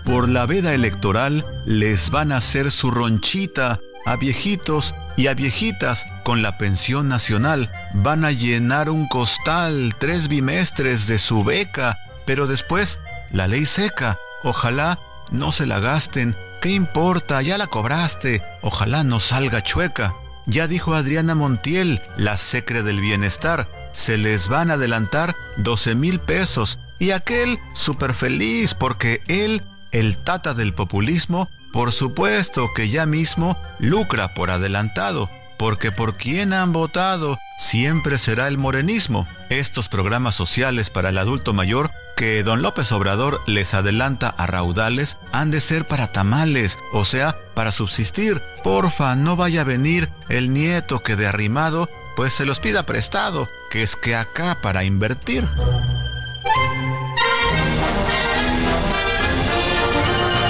[0.05, 6.05] Por la veda electoral les van a hacer su ronchita a viejitos y a viejitas
[6.23, 7.69] con la pensión nacional.
[7.93, 12.99] Van a llenar un costal tres bimestres de su beca, pero después
[13.31, 14.17] la ley seca.
[14.43, 14.99] Ojalá
[15.31, 16.35] no se la gasten.
[16.61, 17.41] ¿Qué importa?
[17.41, 18.41] Ya la cobraste.
[18.61, 20.13] Ojalá no salga chueca.
[20.45, 23.67] Ya dijo Adriana Montiel, la secre del bienestar.
[23.91, 26.79] Se les van a adelantar 12 mil pesos.
[26.99, 29.61] Y aquel súper feliz porque él,
[29.91, 36.53] el tata del populismo, por supuesto que ya mismo lucra por adelantado porque por quien
[36.53, 39.27] han votado siempre será el morenismo.
[39.49, 45.17] Estos programas sociales para el adulto mayor que don López Obrador les adelanta a raudales
[45.31, 48.41] han de ser para tamales, o sea, para subsistir.
[48.63, 53.47] Porfa, no vaya a venir el nieto que de arrimado, pues se los pida prestado,
[53.69, 55.47] que es que acá para invertir.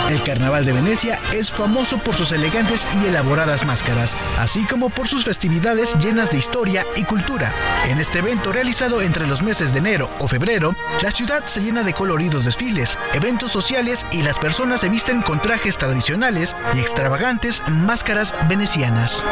[0.09, 5.09] El Carnaval de Venecia es famoso por sus elegantes y elaboradas máscaras, así como por
[5.09, 7.53] sus festividades llenas de historia y cultura.
[7.85, 11.83] En este evento realizado entre los meses de enero o febrero, la ciudad se llena
[11.83, 17.61] de coloridos desfiles, eventos sociales y las personas se visten con trajes tradicionales y extravagantes
[17.67, 19.25] máscaras venecianas.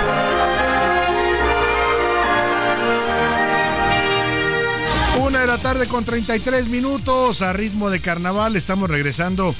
[5.21, 8.57] Una de la tarde con 33 minutos a ritmo de carnaval.
[8.57, 9.55] Estamos regresando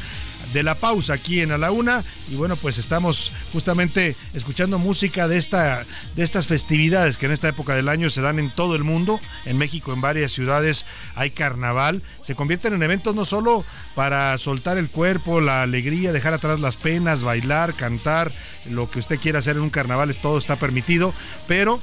[0.53, 2.03] de la pausa aquí en A la Una.
[2.29, 7.47] Y bueno, pues estamos justamente escuchando música de, esta, de estas festividades que en esta
[7.47, 9.19] época del año se dan en todo el mundo.
[9.45, 12.01] En México, en varias ciudades, hay carnaval.
[12.21, 16.75] Se convierten en eventos no solo para soltar el cuerpo, la alegría, dejar atrás las
[16.75, 18.33] penas, bailar, cantar,
[18.69, 21.13] lo que usted quiera hacer en un carnaval, todo está permitido,
[21.47, 21.79] pero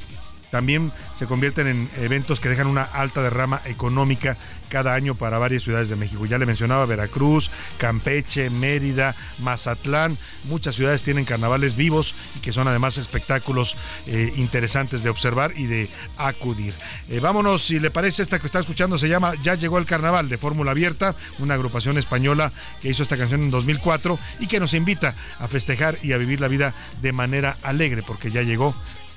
[0.53, 4.37] también se convierten en eventos que dejan una alta derrama económica
[4.69, 6.27] cada año para varias ciudades de México.
[6.27, 10.19] Ya le mencionaba Veracruz, Campeche, Mérida, Mazatlán.
[10.45, 15.67] Muchas ciudades tienen carnavales vivos y que son además espectáculos eh, interesantes de observar y
[15.67, 15.89] de
[16.19, 16.75] acudir.
[17.09, 20.29] Eh, vámonos, si le parece, esta que está escuchando se llama Ya llegó el carnaval
[20.29, 24.75] de Fórmula Abierta, una agrupación española que hizo esta canción en 2004 y que nos
[24.75, 28.75] invita a festejar y a vivir la vida de manera alegre porque ya llegó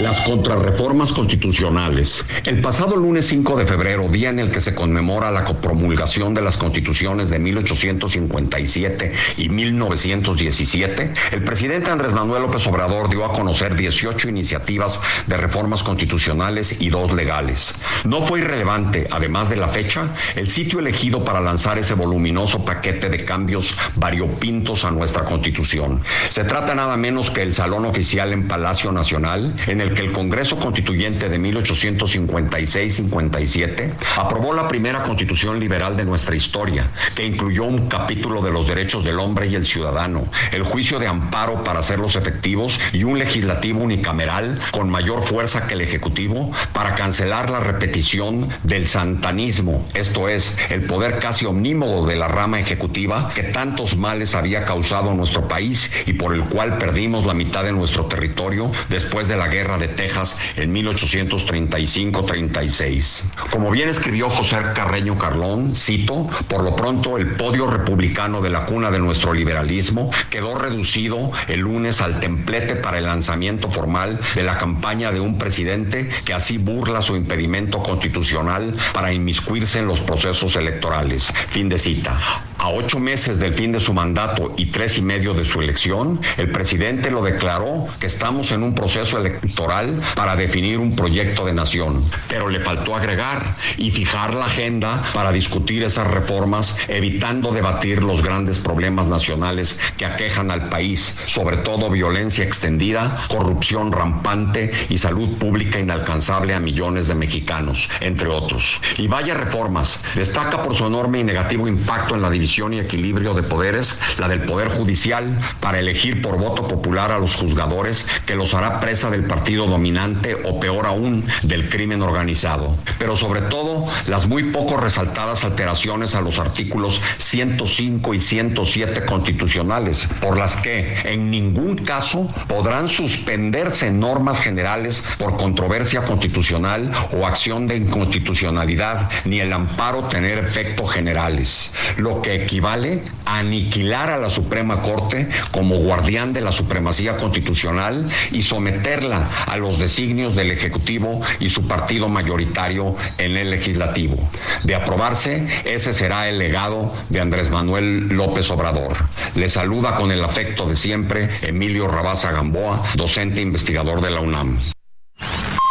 [0.00, 2.24] Las contrarreformas constitucionales.
[2.44, 6.40] El pasado lunes 5 de febrero, día en el que se conmemora la copromulgación de
[6.40, 13.76] las constituciones de 1857 y 1917, el presidente Andrés Manuel López Obrador dio a conocer
[13.76, 17.74] 18 iniciativas de reformas constitucionales y dos legales.
[18.04, 23.10] No fue irrelevante, además de la fecha, el sitio elegido para lanzar ese voluminoso paquete
[23.10, 26.00] de cambios variopintos a nuestra constitución.
[26.30, 30.12] Se trata nada menos que el Salón Oficial en Palacio Nacional, en el que el
[30.12, 37.88] Congreso Constituyente de 1856-57 aprobó la primera constitución liberal de nuestra historia, que incluyó un
[37.88, 42.16] capítulo de los derechos del hombre y el ciudadano, el juicio de amparo para hacerlos
[42.16, 48.48] efectivos y un legislativo unicameral con mayor fuerza que el Ejecutivo para cancelar la repetición
[48.62, 54.34] del santanismo, esto es, el poder casi omnímodo de la rama ejecutiva que tantos males
[54.34, 58.70] había causado a nuestro país y por el cual perdimos la mitad de nuestro territorio
[58.88, 63.24] después de la guerra de Texas en 1835-36.
[63.50, 68.66] Como bien escribió José Carreño Carlón, cito, por lo pronto el podio republicano de la
[68.66, 74.42] cuna de nuestro liberalismo quedó reducido el lunes al templete para el lanzamiento formal de
[74.42, 80.00] la campaña de un presidente que así burla su impedimento constitucional para inmiscuirse en los
[80.00, 81.32] procesos electorales.
[81.50, 82.18] Fin de cita.
[82.60, 86.20] A ocho meses del fin de su mandato y tres y medio de su elección,
[86.36, 91.54] el presidente lo declaró que estamos en un proceso electoral para definir un proyecto de
[91.54, 92.10] nación.
[92.28, 98.22] Pero le faltó agregar y fijar la agenda para discutir esas reformas, evitando debatir los
[98.22, 105.38] grandes problemas nacionales que aquejan al país, sobre todo violencia extendida, corrupción rampante y salud
[105.38, 108.82] pública inalcanzable a millones de mexicanos, entre otros.
[108.98, 113.32] Y vaya reformas, destaca por su enorme y negativo impacto en la división y equilibrio
[113.34, 118.34] de poderes, la del Poder Judicial, para elegir por voto popular a los juzgadores, que
[118.34, 122.76] los hará presa del partido dominante o peor aún, del crimen organizado.
[122.98, 130.08] Pero sobre todo, las muy poco resaltadas alteraciones a los artículos 105 y 107 constitucionales,
[130.20, 137.68] por las que en ningún caso podrán suspenderse normas generales por controversia constitucional o acción
[137.68, 144.30] de inconstitucionalidad, ni el amparo tener efectos generales, lo que equivale a aniquilar a la
[144.30, 151.20] Suprema Corte como guardián de la supremacía constitucional y someterla a los designios del Ejecutivo
[151.38, 154.28] y su partido mayoritario en el Legislativo.
[154.64, 158.96] De aprobarse, ese será el legado de Andrés Manuel López Obrador.
[159.34, 164.60] Le saluda con el afecto de siempre Emilio Rabaza Gamboa, docente investigador de la UNAM.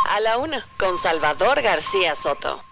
[0.10, 2.69] A la una, con Salvador García Soto.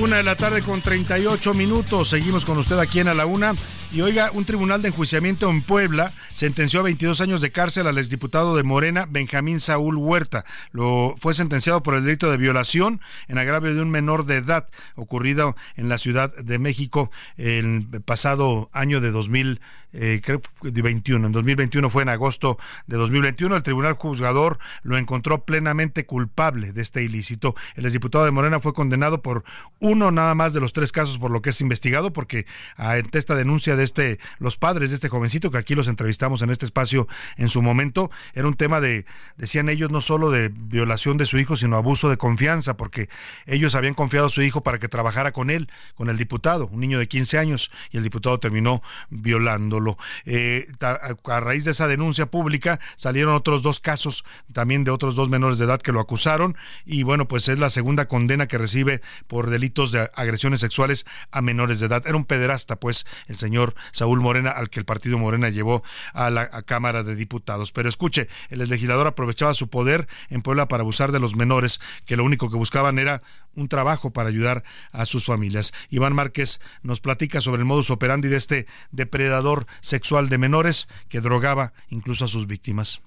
[0.00, 2.08] Una de la tarde con 38 minutos.
[2.08, 3.54] Seguimos con usted aquí en A la Una.
[3.92, 7.98] Y oiga, un tribunal de enjuiciamiento en Puebla sentenció a 22 años de cárcel al
[7.98, 10.44] exdiputado de Morena, Benjamín Saúl Huerta.
[10.70, 14.68] Lo fue sentenciado por el delito de violación en agravio de un menor de edad
[14.94, 19.60] ocurrido en la Ciudad de México el pasado año de 2000
[19.92, 21.26] eh, creo 21.
[21.26, 23.56] En 2021 fue en agosto de 2021.
[23.56, 27.54] El tribunal juzgador lo encontró plenamente culpable de este ilícito.
[27.74, 29.44] El exdiputado de Morena fue condenado por
[29.80, 33.34] uno nada más de los tres casos por lo que es investigado, porque ante esta
[33.34, 37.08] denuncia de este, los padres de este jovencito, que aquí los entrevistamos en este espacio
[37.36, 41.38] en su momento, era un tema de, decían ellos, no solo de violación de su
[41.38, 43.08] hijo, sino abuso de confianza, porque
[43.46, 46.80] ellos habían confiado a su hijo para que trabajara con él, con el diputado, un
[46.80, 49.80] niño de 15 años, y el diputado terminó violando
[50.24, 55.28] eh, a raíz de esa denuncia pública salieron otros dos casos también de otros dos
[55.28, 59.00] menores de edad que lo acusaron y bueno, pues es la segunda condena que recibe
[59.26, 62.02] por delitos de agresiones sexuales a menores de edad.
[62.06, 66.30] Era un pederasta, pues, el señor Saúl Morena, al que el partido Morena llevó a
[66.30, 67.72] la Cámara de Diputados.
[67.72, 72.16] Pero escuche, el legislador aprovechaba su poder en Puebla para abusar de los menores, que
[72.16, 73.22] lo único que buscaban era
[73.54, 75.72] un trabajo para ayudar a sus familias.
[75.88, 81.20] Iván Márquez nos platica sobre el modus operandi de este depredador sexual de menores que
[81.20, 83.00] drogaba incluso a sus víctimas.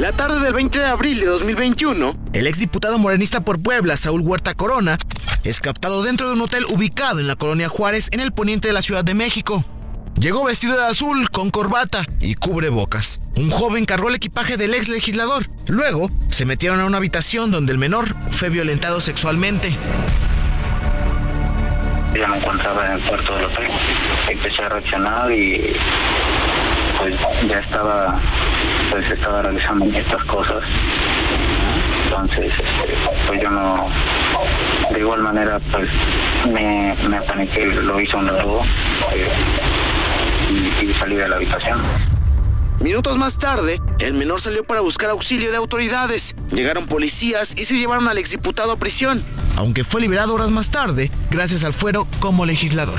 [0.00, 4.54] La tarde del 20 de abril de 2021, el exdiputado morenista por Puebla, Saúl Huerta
[4.54, 4.96] Corona,
[5.44, 8.74] es captado dentro de un hotel ubicado en la colonia Juárez, en el poniente de
[8.74, 9.64] la Ciudad de México.
[10.18, 13.22] Llegó vestido de azul, con corbata y cubrebocas.
[13.36, 15.48] Un joven cargó el equipaje del ex legislador.
[15.66, 19.76] Luego, se metieron a una habitación donde el menor fue violentado sexualmente.
[22.14, 23.68] Ya me encontraba en el cuarto del hotel.
[24.28, 25.74] Empecé a reaccionar y
[27.00, 27.14] pues
[27.48, 28.20] ya estaba,
[28.90, 30.62] pues estaba realizando estas cosas.
[32.04, 32.94] Entonces, este,
[33.26, 33.88] pues yo no,
[34.92, 35.88] de igual manera, pues
[36.52, 38.60] me, me apaniqué, lo hizo un lado
[40.50, 41.78] y, y salí de la habitación.
[42.80, 46.34] Minutos más tarde, el menor salió para buscar auxilio de autoridades.
[46.50, 49.22] Llegaron policías y se llevaron al exdiputado a prisión,
[49.56, 52.98] aunque fue liberado horas más tarde gracias al fuero como legislador.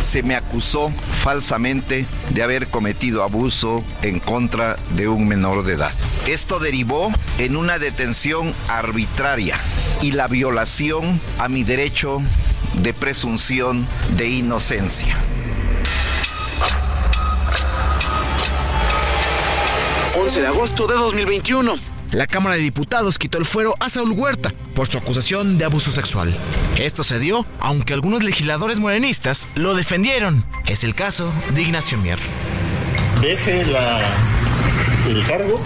[0.00, 0.90] Se me acusó
[1.22, 5.92] falsamente de haber cometido abuso en contra de un menor de edad.
[6.26, 9.56] Esto derivó en una detención arbitraria
[10.00, 12.22] y la violación a mi derecho
[12.82, 13.86] de presunción
[14.16, 15.16] de inocencia.
[20.30, 21.99] 12 de agosto de 2021.
[22.12, 25.92] La Cámara de Diputados quitó el fuero a Saúl Huerta por su acusación de abuso
[25.92, 26.36] sexual.
[26.76, 30.44] Esto se dio aunque algunos legisladores morenistas lo defendieron.
[30.66, 32.18] Es el caso de Ignacio Mier.
[33.20, 34.00] Deje la,
[35.06, 35.60] el cargo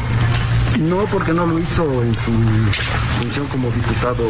[0.79, 2.33] no, porque no lo hizo en su
[3.19, 4.29] función como diputado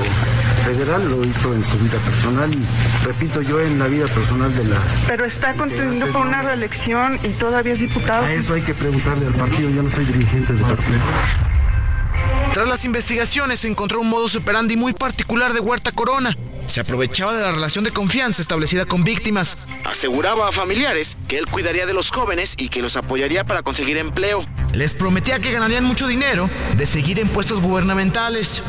[0.64, 4.64] federal, lo hizo en su vida personal y, repito, yo en la vida personal de
[4.64, 4.76] la...
[5.08, 8.26] Pero está contendiendo por una reelección y todavía es diputado.
[8.26, 11.00] A eso hay que preguntarle al partido, yo no soy dirigente del partido.
[12.52, 16.36] Tras las investigaciones se encontró un modo operandi muy particular de Huerta Corona.
[16.66, 19.66] Se aprovechaba de la relación de confianza establecida con víctimas.
[19.84, 23.98] Aseguraba a familiares que él cuidaría de los jóvenes y que los apoyaría para conseguir
[23.98, 24.44] empleo.
[24.72, 28.62] Les prometía que ganarían mucho dinero de seguir en puestos gubernamentales.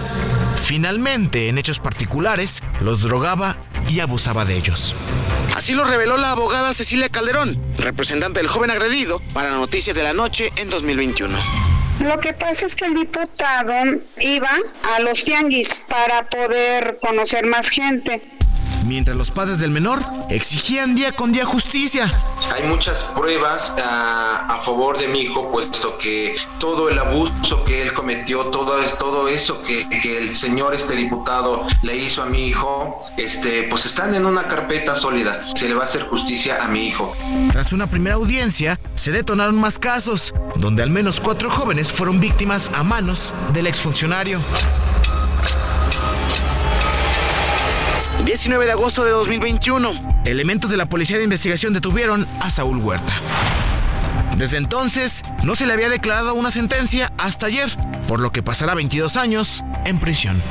[0.61, 4.95] Finalmente, en hechos particulares, los drogaba y abusaba de ellos.
[5.55, 10.13] Así lo reveló la abogada Cecilia Calderón, representante del joven agredido, para Noticias de la
[10.13, 11.74] Noche en 2021.
[11.99, 14.51] Lo que pasa es que el diputado iba
[14.95, 18.21] a los tianguis para poder conocer más gente.
[18.85, 22.21] Mientras los padres del menor exigían día con día justicia.
[22.53, 27.81] Hay muchas pruebas a, a favor de mi hijo, puesto que todo el abuso que
[27.81, 32.27] él cometió, todo, es, todo eso que, que, el señor este diputado le hizo a
[32.27, 35.39] mi hijo, este, pues están en una carpeta sólida.
[35.55, 37.11] Se le va a hacer justicia a mi hijo.
[37.53, 42.69] Tras una primera audiencia, se detonaron más casos, donde al menos cuatro jóvenes fueron víctimas
[42.75, 44.41] a manos del exfuncionario.
[48.35, 53.13] 19 de agosto de 2021, elementos de la Policía de Investigación detuvieron a Saúl Huerta.
[54.37, 57.73] Desde entonces, no se le había declarado una sentencia hasta ayer,
[58.09, 60.43] por lo que pasará 22 años en prisión.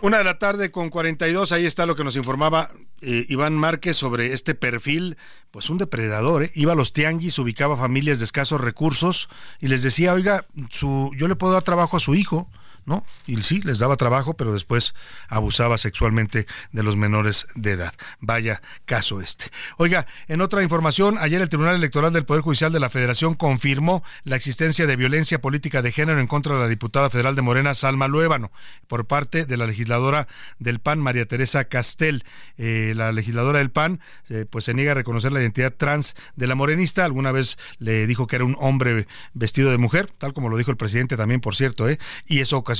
[0.00, 2.70] Una de la tarde con 42, ahí está lo que nos informaba
[3.02, 5.18] eh, Iván Márquez sobre este perfil,
[5.50, 6.50] pues un depredador, ¿eh?
[6.54, 9.28] iba a los tianguis, ubicaba familias de escasos recursos
[9.60, 12.48] y les decía, oiga, yo le puedo dar trabajo a su hijo,
[12.86, 13.04] ¿no?
[13.26, 14.94] Y sí, les daba trabajo, pero después
[15.28, 17.92] abusaba sexualmente de los menores de edad.
[18.20, 19.50] Vaya caso este.
[19.76, 24.04] Oiga, en otra información, ayer el Tribunal Electoral del Poder Judicial de la Federación confirmó
[24.22, 27.74] la existencia de violencia política de género en contra de la diputada federal de Morena,
[27.74, 28.52] Salma Luébano,
[28.86, 30.28] por parte de la legisladora
[30.60, 32.24] del PAN, María Teresa Castel.
[32.56, 36.46] Eh, la legisladora del PAN, eh, pues se niega a reconocer la identidad trans de
[36.46, 37.04] la morenista.
[37.04, 40.70] Alguna vez le dijo que era un hombre vestido de mujer, tal como lo dijo
[40.70, 41.98] el presidente también, por cierto, ¿eh?
[42.26, 42.75] y eso ocasionó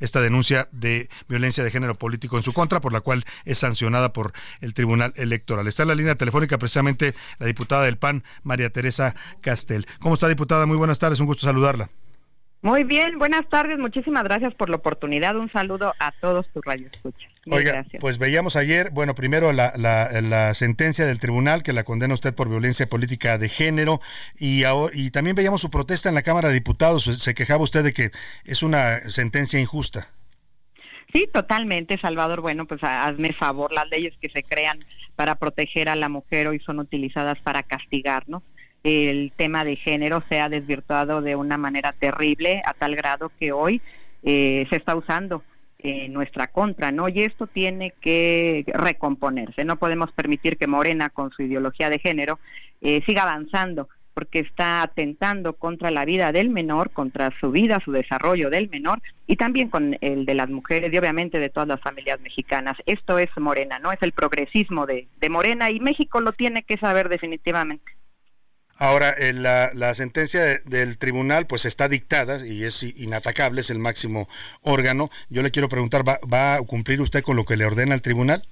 [0.00, 4.12] esta denuncia de violencia de género político en su contra, por la cual es sancionada
[4.12, 5.66] por el Tribunal Electoral.
[5.66, 9.86] Está en la línea telefónica precisamente la diputada del PAN, María Teresa Castel.
[10.00, 10.66] ¿Cómo está, diputada?
[10.66, 11.88] Muy buenas tardes, un gusto saludarla.
[12.62, 15.36] Muy bien, buenas tardes, muchísimas gracias por la oportunidad.
[15.36, 17.29] Un saludo a todos tus radioescuchas.
[17.46, 18.00] Oiga, gracias.
[18.00, 22.34] pues veíamos ayer, bueno, primero la, la, la, sentencia del tribunal que la condena usted
[22.34, 24.00] por violencia política de género
[24.38, 27.04] y, y también veíamos su protesta en la Cámara de Diputados.
[27.04, 28.10] Se quejaba usted de que
[28.44, 30.08] es una sentencia injusta.
[31.12, 32.42] Sí, totalmente, Salvador.
[32.42, 34.78] Bueno, pues hazme favor, las leyes que se crean
[35.16, 38.42] para proteger a la mujer hoy son utilizadas para castigarnos
[38.82, 43.52] el tema de género se ha desvirtuado de una manera terrible a tal grado que
[43.52, 43.80] hoy
[44.22, 45.42] eh, se está usando
[45.82, 47.08] en nuestra contra, ¿no?
[47.08, 49.64] Y esto tiene que recomponerse.
[49.64, 52.38] No podemos permitir que Morena, con su ideología de género,
[52.80, 57.92] eh, siga avanzando, porque está atentando contra la vida del menor, contra su vida, su
[57.92, 61.80] desarrollo del menor, y también con el de las mujeres y obviamente de todas las
[61.80, 62.76] familias mexicanas.
[62.86, 63.92] Esto es Morena, ¿no?
[63.92, 67.99] Es el progresismo de, de Morena y México lo tiene que saber definitivamente.
[68.80, 73.70] Ahora, eh, la, la, sentencia de, del tribunal pues está dictada y es inatacable, es
[73.70, 74.26] el máximo
[74.62, 75.10] órgano.
[75.28, 78.00] Yo le quiero preguntar, ¿va, ¿va a cumplir usted con lo que le ordena el
[78.02, 78.42] tribunal?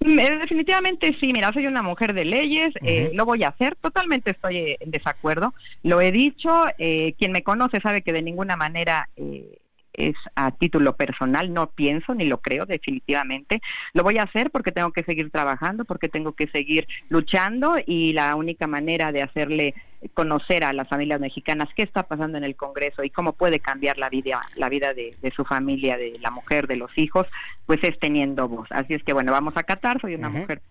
[0.00, 2.88] Eh, definitivamente sí, mira, soy una mujer de leyes, uh -huh.
[2.88, 7.42] eh, lo voy a hacer, totalmente estoy en desacuerdo, lo he dicho, eh, quien me
[7.42, 9.58] conoce sabe que de ninguna manera eh,
[9.98, 13.60] es a título personal, no pienso ni lo creo definitivamente.
[13.92, 18.12] Lo voy a hacer porque tengo que seguir trabajando, porque tengo que seguir luchando y
[18.12, 19.74] la única manera de hacerle
[20.14, 23.98] conocer a las familias mexicanas qué está pasando en el Congreso y cómo puede cambiar
[23.98, 27.26] la vida, la vida de, de su familia, de la mujer, de los hijos,
[27.66, 28.68] pues es teniendo voz.
[28.70, 30.40] Así es que bueno, vamos a catar, soy una uh -huh.
[30.40, 30.62] mujer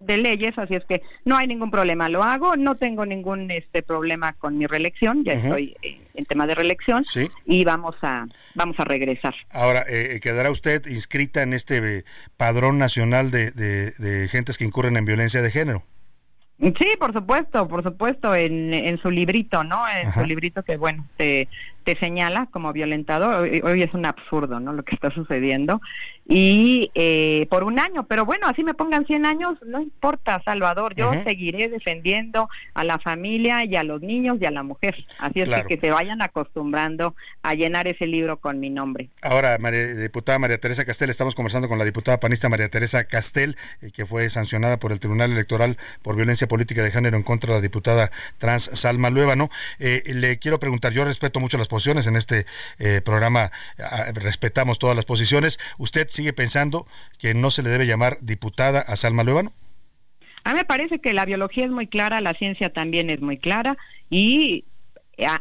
[0.00, 3.82] de leyes, así es que no hay ningún problema, lo hago, no tengo ningún este
[3.82, 5.44] problema con mi reelección, ya uh -huh.
[5.44, 7.28] estoy eh, en tema de reelección ¿Sí?
[7.46, 9.34] y vamos a vamos a regresar.
[9.50, 12.04] Ahora, eh, ¿quedará usted inscrita en este eh,
[12.36, 15.82] padrón nacional de, de, de gentes que incurren en violencia de género?
[16.60, 19.88] Sí, por supuesto, por supuesto, en, en su librito, ¿no?
[19.88, 20.20] En Ajá.
[20.20, 21.46] su librito que, bueno, se,
[21.84, 23.48] te señala como violentador.
[23.62, 24.72] Hoy, es un absurdo, ¿no?
[24.72, 25.80] Lo que está sucediendo.
[26.26, 30.94] Y eh, por un año, pero bueno, así me pongan 100 años, no importa, Salvador,
[30.94, 34.94] yo seguiré defendiendo a la familia y a los niños y a la mujer.
[35.18, 39.08] Así es que, que se vayan acostumbrando a llenar ese libro con mi nombre.
[39.22, 43.90] Ahora, diputada María Teresa Castel, estamos conversando con la diputada panista María Teresa Castel, eh,
[43.90, 47.60] que fue sancionada por el Tribunal Electoral por violencia política de género en contra de
[47.60, 49.48] la diputada trans Salma Luébano.
[49.78, 52.44] Eh, le quiero preguntar, yo respeto mucho las posiciones en este
[52.78, 53.50] eh, programa,
[54.14, 55.58] respetamos todas las posiciones.
[55.78, 56.86] ¿Usted sigue pensando
[57.18, 59.52] que no se le debe llamar diputada a Salma Luébano?
[60.44, 63.38] A mí me parece que la biología es muy clara, la ciencia también es muy
[63.38, 63.76] clara
[64.10, 64.64] y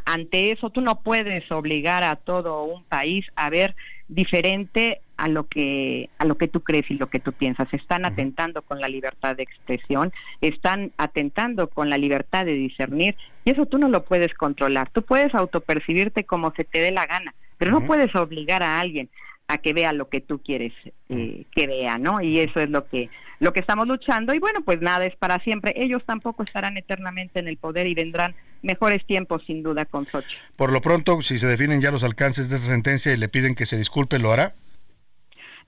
[0.06, 3.76] ante eso tú no puedes obligar a todo un país a ver
[4.08, 7.68] diferente a lo que a lo que tú crees y lo que tú piensas.
[7.74, 13.52] Están atentando con la libertad de expresión, están atentando con la libertad de discernir y
[13.52, 14.90] eso tú no lo puedes controlar.
[14.92, 19.10] Tú puedes autopercibirte como se te dé la gana, pero no puedes obligar a alguien
[19.48, 20.74] a que vea lo que tú quieres
[21.10, 22.22] eh, que vea, ¿no?
[22.22, 25.40] Y eso es lo que lo que estamos luchando y bueno, pues nada es para
[25.40, 25.74] siempre.
[25.76, 30.36] Ellos tampoco estarán eternamente en el poder y vendrán mejores tiempos sin duda con Sochi.
[30.56, 33.56] Por lo pronto, si se definen ya los alcances de esta sentencia y le piden
[33.56, 34.56] que se disculpe, ¿lo hará?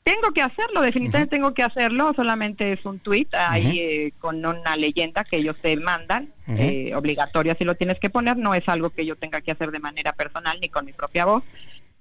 [0.04, 4.76] Tengo que hacerlo, definitivamente tengo que hacerlo, solamente es un tuit ahí eh, con una
[4.76, 8.90] leyenda que ellos te mandan, eh, obligatoria si lo tienes que poner, no es algo
[8.90, 11.44] que yo tenga que hacer de manera personal ni con mi propia voz.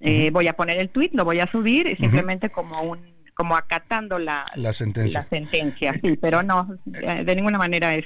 [0.00, 4.18] Eh, voy a poner el tuit, lo voy a subir simplemente como un como acatando
[4.18, 5.20] la, la sentencia.
[5.20, 8.04] La sentencia, sí, pero no, de ninguna manera es,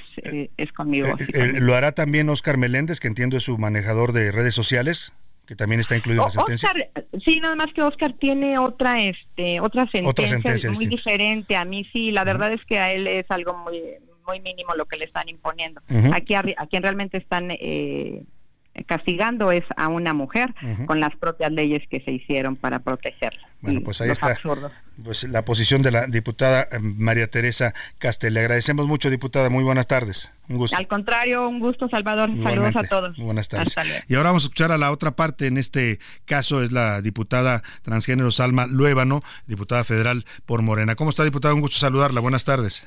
[0.57, 1.07] es conmigo.
[1.33, 5.11] ¿Lo hará también Oscar Meléndez, que entiendo es su manejador de redes sociales?
[5.45, 6.71] que también está incluido en la sentencia.
[7.25, 11.57] sí, nada más que Oscar tiene otra este otra sentencia, muy diferente.
[11.57, 13.81] A mí sí, la verdad es que a él es algo muy
[14.25, 15.81] muy mínimo lo que le están imponiendo.
[16.13, 18.23] Aquí a, quien realmente están eh,
[18.87, 20.53] castigando es a una mujer
[20.87, 23.47] con las propias leyes que se hicieron para protegerla.
[23.61, 24.35] Bueno, pues ahí está
[25.03, 28.33] pues, la posición de la diputada eh, María Teresa Castel.
[28.33, 29.49] Le agradecemos mucho, diputada.
[29.49, 30.33] Muy buenas tardes.
[30.49, 30.75] Un gusto.
[30.75, 32.29] Al contrario, un gusto, Salvador.
[32.43, 33.17] Saludos a todos.
[33.17, 33.75] buenas tardes.
[34.09, 35.47] Y ahora vamos a escuchar a la otra parte.
[35.47, 40.95] En este caso es la diputada transgénero Salma Luébano, diputada federal por Morena.
[40.95, 41.53] ¿Cómo está, diputada?
[41.53, 42.19] Un gusto saludarla.
[42.19, 42.85] Buenas tardes.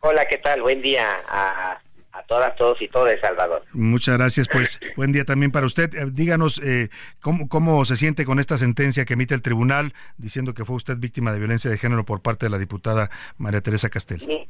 [0.00, 0.62] Hola, ¿qué tal?
[0.62, 1.93] Buen día a a
[2.26, 3.62] todas, todos y todas, Salvador.
[3.72, 5.94] Muchas gracias, pues buen día también para usted.
[5.94, 6.88] Eh, díganos eh,
[7.20, 10.96] ¿cómo, cómo se siente con esta sentencia que emite el tribunal diciendo que fue usted
[10.96, 14.46] víctima de violencia de género por parte de la diputada María Teresa Castel.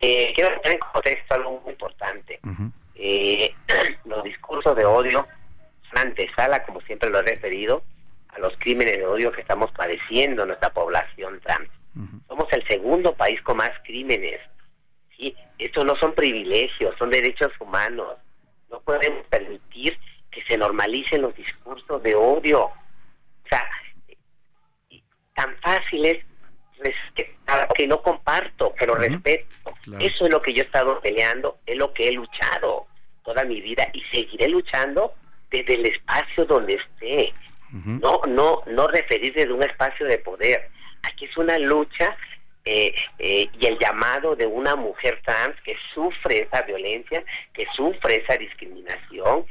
[0.00, 2.40] Eh, quiero tener en contexto algo muy importante.
[4.04, 5.26] los discursos de odio
[5.90, 7.82] son antesala, como siempre lo he referido,
[8.28, 11.70] a los crímenes de odio que estamos padeciendo en nuestra población trans.
[12.26, 14.40] Somos el segundo país con más crímenes
[15.16, 15.34] ¿sí?
[15.58, 18.16] Estos no son privilegios, son derechos humanos.
[18.70, 19.98] No podemos permitir
[20.30, 22.64] que se normalicen los discursos de odio.
[22.64, 23.64] O sea,
[25.34, 26.24] tan fácil es
[26.78, 29.46] respetar, que no comparto, pero respeto.
[30.00, 32.86] Eso es lo que yo he estado peleando, es lo que he luchado
[33.22, 35.14] toda mi vida y seguiré luchando
[35.50, 37.32] desde el espacio donde esté.
[37.72, 40.70] No, no, no referir desde un espacio de poder.
[41.02, 42.16] Aquí es una lucha
[42.64, 48.22] eh, eh, y el llamado de una mujer trans que sufre esa violencia, que sufre
[48.22, 49.44] esa discriminación,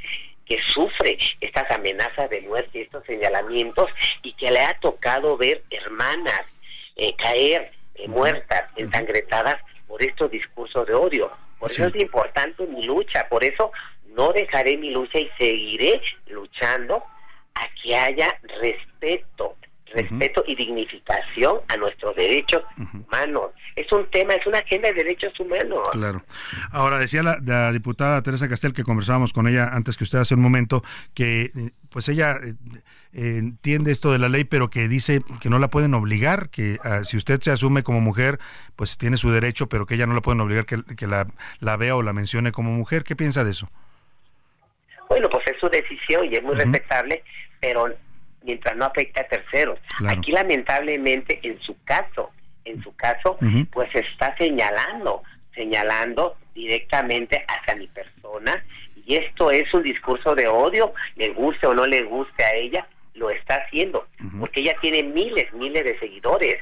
[0.46, 3.90] que sufre estas amenazas de muerte y estos señalamientos
[4.22, 6.42] y que le ha tocado ver hermanas
[6.96, 7.72] eh, caer
[8.08, 9.56] muertas, ensangretadas
[9.86, 11.30] por estos discursos de odio.
[11.58, 13.72] Por eso es importante mi lucha, por eso
[14.08, 17.02] no dejaré mi lucha y seguiré luchando
[17.54, 19.56] a que haya respeto,
[19.94, 23.50] respeto y dignificación a nuestros derechos humanos.
[23.76, 25.88] Es un tema, es una agenda de derechos humanos.
[25.92, 26.22] Claro.
[26.70, 30.40] Ahora, decía la, diputada Teresa Castel, que conversábamos con ella antes que usted hace un
[30.40, 30.82] momento,
[31.14, 35.58] que eh, pues ella eh, entiende esto de la ley, pero que dice que no
[35.58, 38.38] la pueden obligar, que ah, si usted se asume como mujer,
[38.76, 41.26] pues tiene su derecho, pero que ella no la pueden obligar que, que la,
[41.60, 43.04] la vea o la mencione como mujer.
[43.04, 43.70] ¿Qué piensa de eso?
[45.08, 47.22] Bueno, pues es su decisión y es muy respetable,
[47.60, 47.88] pero
[48.44, 49.78] mientras no afecte a terceros.
[50.06, 52.30] Aquí lamentablemente en su caso,
[52.64, 53.36] en su caso,
[53.72, 55.22] pues se está señalando,
[55.54, 58.64] señalando directamente hacia mi persona
[59.06, 62.86] y esto es un discurso de odio, le guste o no le guste a ella,
[63.14, 64.06] lo está haciendo,
[64.40, 66.56] porque ella tiene miles, miles de seguidores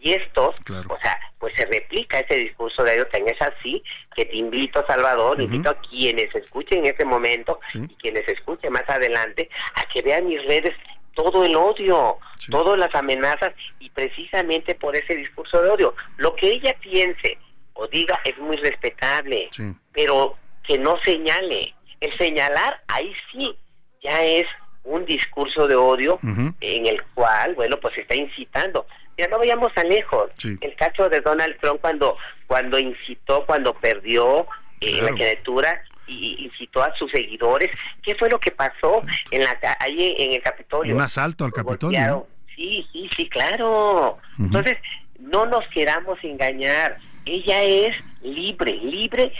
[0.00, 0.54] y estos,
[0.88, 3.82] o sea, pues se replica ese discurso de odio, tan es así
[4.16, 8.88] que te invito, Salvador, invito a quienes escuchen en ese momento y quienes escuchen más
[8.88, 10.74] adelante a que vean mis redes
[11.14, 12.18] todo el odio,
[12.50, 15.94] todas las amenazas y precisamente por ese discurso de odio.
[16.16, 17.38] Lo que ella piense
[17.74, 19.50] o diga es muy respetable,
[19.92, 21.74] pero que no señale.
[22.00, 23.56] El señalar, ahí sí,
[24.02, 24.46] ya es
[24.84, 26.18] un discurso de odio
[26.60, 28.86] en el cual, bueno, pues está incitando.
[29.16, 30.30] Ya no vayamos tan lejos.
[30.42, 34.46] El caso de Donald Trump cuando cuando incitó, cuando perdió
[34.80, 37.70] eh, la candidatura y incitó a sus seguidores.
[38.02, 40.94] ¿Qué fue lo que pasó en la ahí en el Capitolio?
[40.94, 42.26] Un asalto al Capitolio.
[42.54, 44.18] Sí, sí, sí, claro.
[44.38, 44.76] Entonces,
[45.18, 46.98] no nos queramos engañar.
[47.24, 49.32] Ella es libre, libre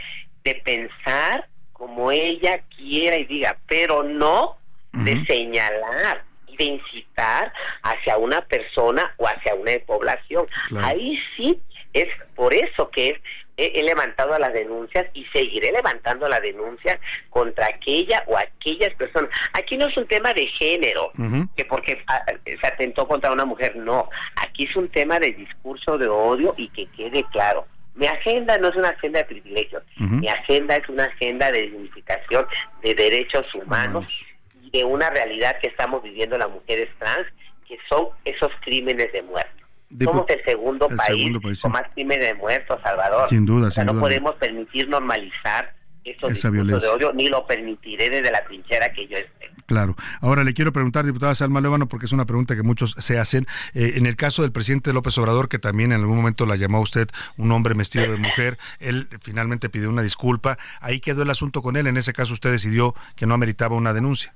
[0.44, 4.56] de pensar como ella quiera y diga, pero no
[4.92, 7.52] de señalar y de incitar
[7.82, 10.46] hacia una persona o hacia una población.
[10.78, 11.60] Ahí sí
[11.92, 13.20] es por eso que es
[13.56, 16.98] he, levantado las denuncias y seguiré levantando las denuncias
[17.30, 19.30] contra aquella o aquellas personas.
[19.52, 21.10] Aquí no es un tema de género,
[21.56, 24.08] que porque ah, se atentó contra una mujer, no.
[24.36, 27.66] Aquí es un tema de discurso de odio y que quede claro.
[27.94, 32.46] Mi agenda no es una agenda de privilegios, mi agenda es una agenda de dignificación
[32.82, 34.24] de derechos humanos
[34.62, 37.26] y de una realidad que estamos viviendo las mujeres trans,
[37.68, 39.61] que son esos crímenes de muerte.
[40.00, 43.28] Somos el segundo, país, con más crímenes de muertos, Salvador.
[43.28, 45.74] Sin duda, No podemos permitir normalizar
[46.04, 49.50] estos Esa de odio, ni lo permitiré desde la trinchera que yo esté.
[49.66, 49.94] Claro.
[50.20, 53.46] Ahora le quiero preguntar, diputada Salma Lévano, porque es una pregunta que muchos se hacen.
[53.74, 56.80] Eh, en el caso del presidente López Obrador, que también en algún momento la llamó
[56.80, 60.58] usted un hombre vestido de mujer, él finalmente pidió una disculpa.
[60.80, 61.86] Ahí quedó el asunto con él.
[61.86, 64.34] En ese caso usted decidió que no ameritaba una denuncia.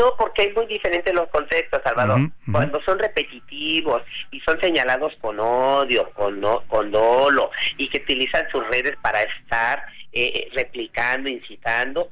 [0.00, 2.30] No, porque hay muy diferentes los contextos, Salvador.
[2.50, 8.66] Cuando son repetitivos y son señalados con odio, con, con dolo, y que utilizan sus
[8.68, 12.08] redes para estar eh, eh, replicando, incitando,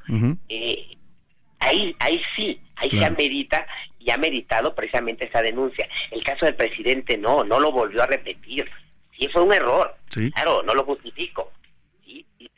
[0.49, 0.97] eh,
[1.57, 3.65] ahí, ahí sí, ahí se amerita
[3.97, 5.89] y ha meritado precisamente esa denuncia.
[6.11, 8.69] El caso del presidente no, no lo volvió a repetir.
[9.17, 9.95] Sí, fue un error.
[10.35, 11.51] Claro, no lo justifico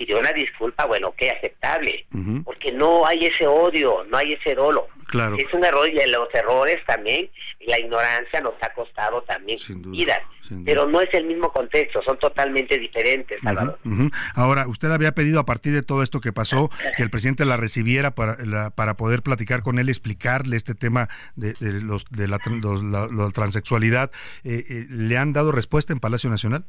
[0.02, 2.08] pidió una disculpa, bueno, que aceptable,
[2.44, 4.88] porque no hay ese odio, no hay ese dolo.
[5.06, 5.36] Claro.
[5.38, 7.30] Es un error y los errores también,
[7.68, 9.60] la ignorancia nos ha costado también
[9.92, 10.20] vidas.
[10.66, 13.40] Pero no es el mismo contexto, son totalmente diferentes,
[14.34, 17.58] Ahora, usted había pedido a partir de todo esto que pasó que el presidente la
[17.58, 22.40] recibiera para, para poder platicar con él, explicarle este tema de, los, de la,
[23.34, 24.12] transexualidad.
[24.44, 26.66] Eh, eh, ¿Le han dado respuesta en Palacio Nacional?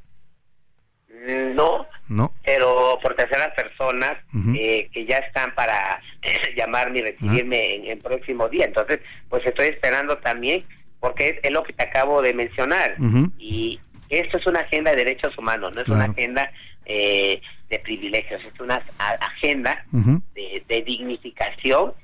[1.54, 2.32] No, no.
[2.44, 4.16] Pero por terceras personas
[4.54, 6.00] eh, que ya están para
[6.56, 8.66] llamarme y recibirme en el próximo día.
[8.66, 10.64] Entonces, pues estoy esperando también,
[11.00, 12.96] porque es, lo que te acabo de mencionar.
[13.38, 16.50] Y esto es una agenda de derechos humanos, no es una agenda
[16.84, 17.40] eh,
[17.70, 19.84] de privilegios, es una agenda
[20.34, 21.94] de, de dignificación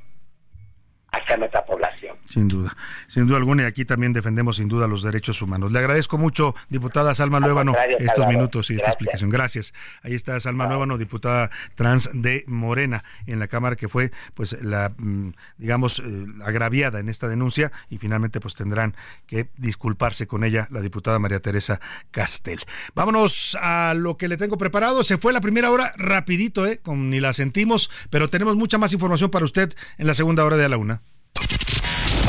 [1.12, 2.16] hacia nuestra población.
[2.26, 5.72] Sin duda, sin duda alguna, y aquí también defendemos sin duda los derechos humanos.
[5.72, 9.30] Le agradezco mucho, diputada Salma Luébano, estos minutos y esta explicación.
[9.30, 9.72] Gracias.
[10.02, 14.92] Ahí está Salma Luébano, diputada trans de Morena en la Cámara, que fue pues la,
[14.96, 18.94] mm, digamos, eh, agraviada en esta denuncia y finalmente pues tendrán
[19.26, 21.80] que disculparse con ella la diputada María Teresa
[22.10, 22.60] Castel.
[22.94, 25.02] Vámonos a lo que le tengo preparado.
[25.02, 26.78] Se fue la primera hora rapidito, ¿eh?
[26.78, 30.56] Con, ni la sentimos, pero tenemos mucha más información para usted en la segunda hora
[30.56, 30.97] de a la una.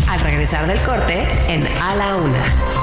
[0.07, 2.78] Al regresar del corte en A la Una.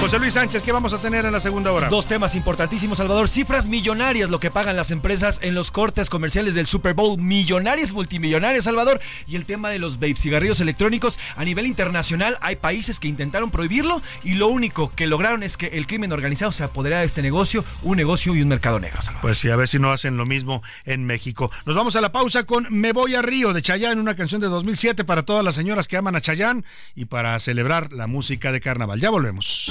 [0.00, 1.90] José Luis Sánchez, ¿qué vamos a tener en la segunda hora?
[1.90, 3.28] Dos temas importantísimos, Salvador.
[3.28, 7.20] Cifras millonarias lo que pagan las empresas en los cortes comerciales del Super Bowl.
[7.20, 8.98] Millonarias, multimillonarias, Salvador.
[9.26, 11.18] Y el tema de los vape cigarrillos electrónicos.
[11.36, 15.66] A nivel internacional hay países que intentaron prohibirlo y lo único que lograron es que
[15.66, 19.20] el crimen organizado se apodera de este negocio, un negocio y un mercado negro, Salvador.
[19.20, 21.50] Pues sí, a ver si no hacen lo mismo en México.
[21.66, 24.46] Nos vamos a la pausa con Me Voy a Río de Chayán, una canción de
[24.46, 28.60] 2007 para todas las señoras que aman a Chayán y para celebrar la música de
[28.60, 28.98] carnaval.
[28.98, 29.70] Ya volvemos.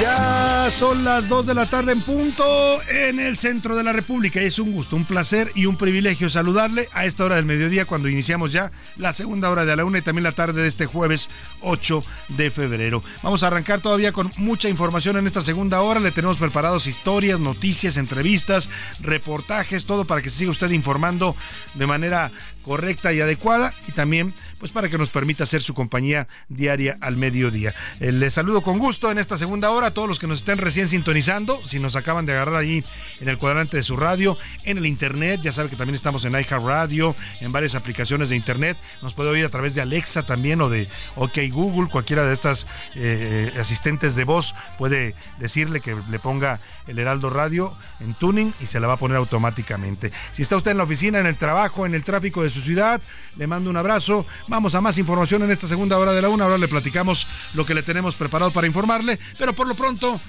[0.00, 2.44] ya son las 2 de la tarde en punto
[2.88, 4.40] en el centro de la República.
[4.40, 8.08] Es un gusto, un placer y un privilegio saludarle a esta hora del mediodía cuando
[8.08, 11.28] iniciamos ya la segunda hora de la una y también la tarde de este jueves
[11.60, 13.02] 8 de febrero.
[13.22, 16.00] Vamos a arrancar todavía con mucha información en esta segunda hora.
[16.00, 21.36] Le tenemos preparados historias, noticias, entrevistas, reportajes, todo para que se siga usted informando
[21.74, 22.32] de manera
[22.64, 27.16] correcta y adecuada y también pues para que nos permita hacer su compañía diaria al
[27.16, 27.74] mediodía.
[28.00, 30.58] Eh, les saludo con gusto en esta segunda hora a todos los que nos estén
[30.58, 32.82] recién sintonizando, si nos acaban de agarrar ahí
[33.20, 36.32] en el cuadrante de su radio, en el internet, ya sabe que también estamos en
[36.32, 40.68] Radio, en varias aplicaciones de internet, nos puede oír a través de Alexa también o
[40.68, 46.60] de OK Google, cualquiera de estas eh, asistentes de voz puede decirle que le ponga
[46.86, 50.10] el Heraldo Radio en tuning y se la va a poner automáticamente.
[50.32, 53.00] Si está usted en la oficina, en el trabajo, en el tráfico de su ciudad,
[53.36, 54.26] le mando un abrazo.
[54.48, 56.44] Vamos a más información en esta segunda hora de la una.
[56.44, 60.20] Ahora le platicamos lo que le tenemos preparado para informarle, pero por lo pronto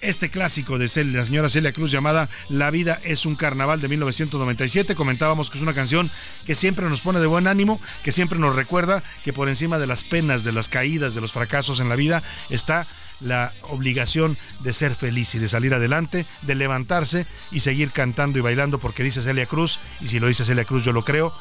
[0.00, 4.94] este clásico de la señora Celia Cruz llamada La vida es un carnaval de 1997.
[4.94, 6.10] Comentábamos que es una canción
[6.46, 9.86] que siempre nos pone de buen ánimo, que siempre nos recuerda que por encima de
[9.86, 12.86] las penas, de las caídas, de los fracasos en la vida está
[13.20, 18.42] la obligación de ser feliz y de salir adelante, de levantarse y seguir cantando y
[18.42, 21.34] bailando porque dice Celia Cruz, y si lo dice Celia Cruz yo lo creo,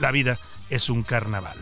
[0.00, 0.38] la vida
[0.68, 1.58] es un carnaval.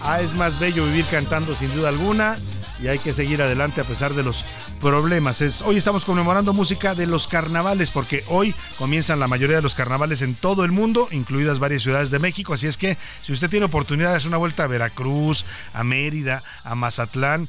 [0.00, 2.36] Ah, es más bello vivir cantando sin duda alguna
[2.82, 4.44] y hay que seguir adelante a pesar de los
[4.80, 5.42] problemas.
[5.42, 9.74] Es, hoy estamos conmemorando música de los carnavales porque hoy comienzan la mayoría de los
[9.74, 12.54] carnavales en todo el mundo, incluidas varias ciudades de México.
[12.54, 15.44] Así es que si usted tiene oportunidad de hacer una vuelta a Veracruz,
[15.74, 17.48] a Mérida, a Mazatlán,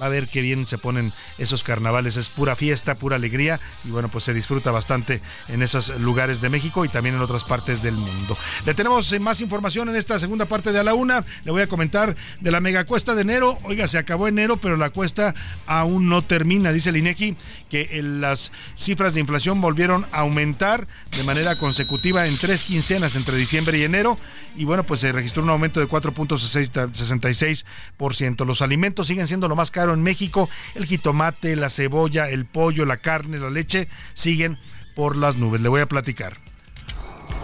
[0.00, 2.16] va a ver qué bien se ponen esos carnavales.
[2.16, 6.48] Es pura fiesta, pura alegría y bueno, pues se disfruta bastante en esos lugares de
[6.48, 8.36] México y también en otras partes del mundo.
[8.64, 11.24] Le tenemos eh, más información en esta segunda parte de a la una.
[11.44, 13.58] Le voy a comentar de la mega cuesta de enero.
[13.64, 15.34] Oiga, se acabó enero, pero la cuesta
[15.66, 16.72] aún no termina.
[16.72, 17.36] Dice el INEGI
[17.68, 20.86] que las cifras de inflación volvieron a aumentar
[21.16, 24.16] de manera consecutiva en tres quincenas entre diciembre y enero.
[24.56, 28.46] Y bueno, pues se registró un aumento de 4.66%.
[28.46, 30.48] Los alimentos siguen siendo lo más caro en México.
[30.74, 34.58] El jitomate, la cebolla, el pollo, la carne, la leche siguen
[34.94, 35.60] por las nubes.
[35.60, 36.38] Le voy a platicar.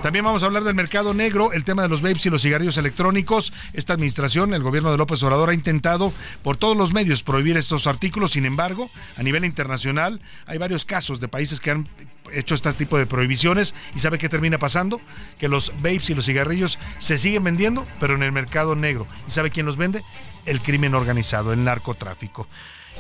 [0.03, 2.77] También vamos a hablar del mercado negro, el tema de los vapes y los cigarrillos
[2.77, 3.53] electrónicos.
[3.73, 6.13] Esta administración, el gobierno de López Obrador, ha intentado
[6.43, 8.31] por todos los medios prohibir estos artículos.
[8.31, 11.89] Sin embargo, a nivel internacional hay varios casos de países que han
[12.33, 15.01] hecho este tipo de prohibiciones y sabe qué termina pasando,
[15.37, 19.05] que los vapes y los cigarrillos se siguen vendiendo, pero en el mercado negro.
[19.27, 20.05] ¿Y sabe quién los vende?
[20.45, 22.47] El crimen organizado, el narcotráfico.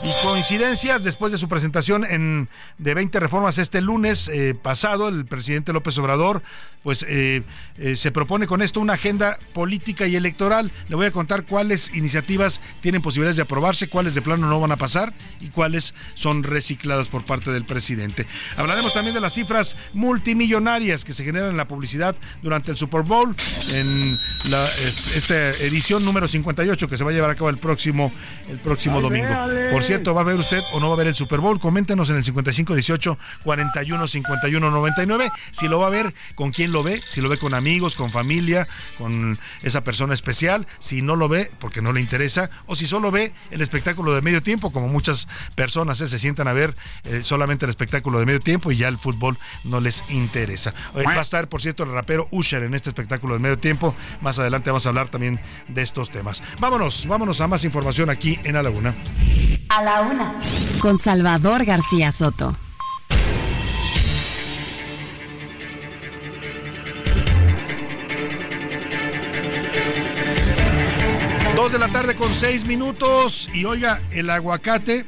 [0.04, 5.26] Y coincidencias, después de su presentación en, de 20 reformas este lunes eh, pasado, el
[5.26, 6.42] presidente López Obrador,
[6.82, 7.42] pues eh,
[7.78, 10.70] eh, se propone con esto una agenda política y electoral.
[10.88, 14.70] Le voy a contar cuáles iniciativas tienen posibilidades de aprobarse, cuáles de plano no van
[14.70, 18.26] a pasar y cuáles son recicladas por parte del presidente.
[18.56, 23.02] Hablaremos también de las cifras multimillonarias que se generan en la publicidad durante el Super
[23.02, 23.34] Bowl,
[23.72, 24.16] en
[24.48, 24.64] la,
[25.14, 28.12] esta edición número 58 que se va a llevar a cabo el próximo,
[28.48, 29.34] el próximo domingo.
[29.72, 31.58] Por cierto, ¿va a ver usted o no va a ver el Super Bowl?
[31.60, 36.82] Coméntenos en el 5518 41 51 99 si lo va a ver, con quién lo
[36.82, 41.28] ve, si lo ve con amigos, con familia, con esa persona especial, si no lo
[41.28, 44.88] ve porque no le interesa, o si solo ve el espectáculo de medio tiempo, como
[44.88, 46.74] muchas personas eh, se sientan a ver
[47.04, 50.74] eh, solamente el espectáculo de medio tiempo y ya el fútbol no les interesa.
[50.96, 53.94] Eh, va a estar, por cierto, el rapero Usher en este espectáculo de medio tiempo.
[54.20, 56.42] Más adelante vamos a hablar también de estos temas.
[56.60, 58.94] Vámonos, vámonos a más información aquí en A Laguna.
[59.70, 60.40] A la una.
[60.80, 62.56] Con Salvador García Soto.
[71.54, 73.50] Dos de la tarde con seis minutos.
[73.52, 75.04] Y oiga, el aguacate.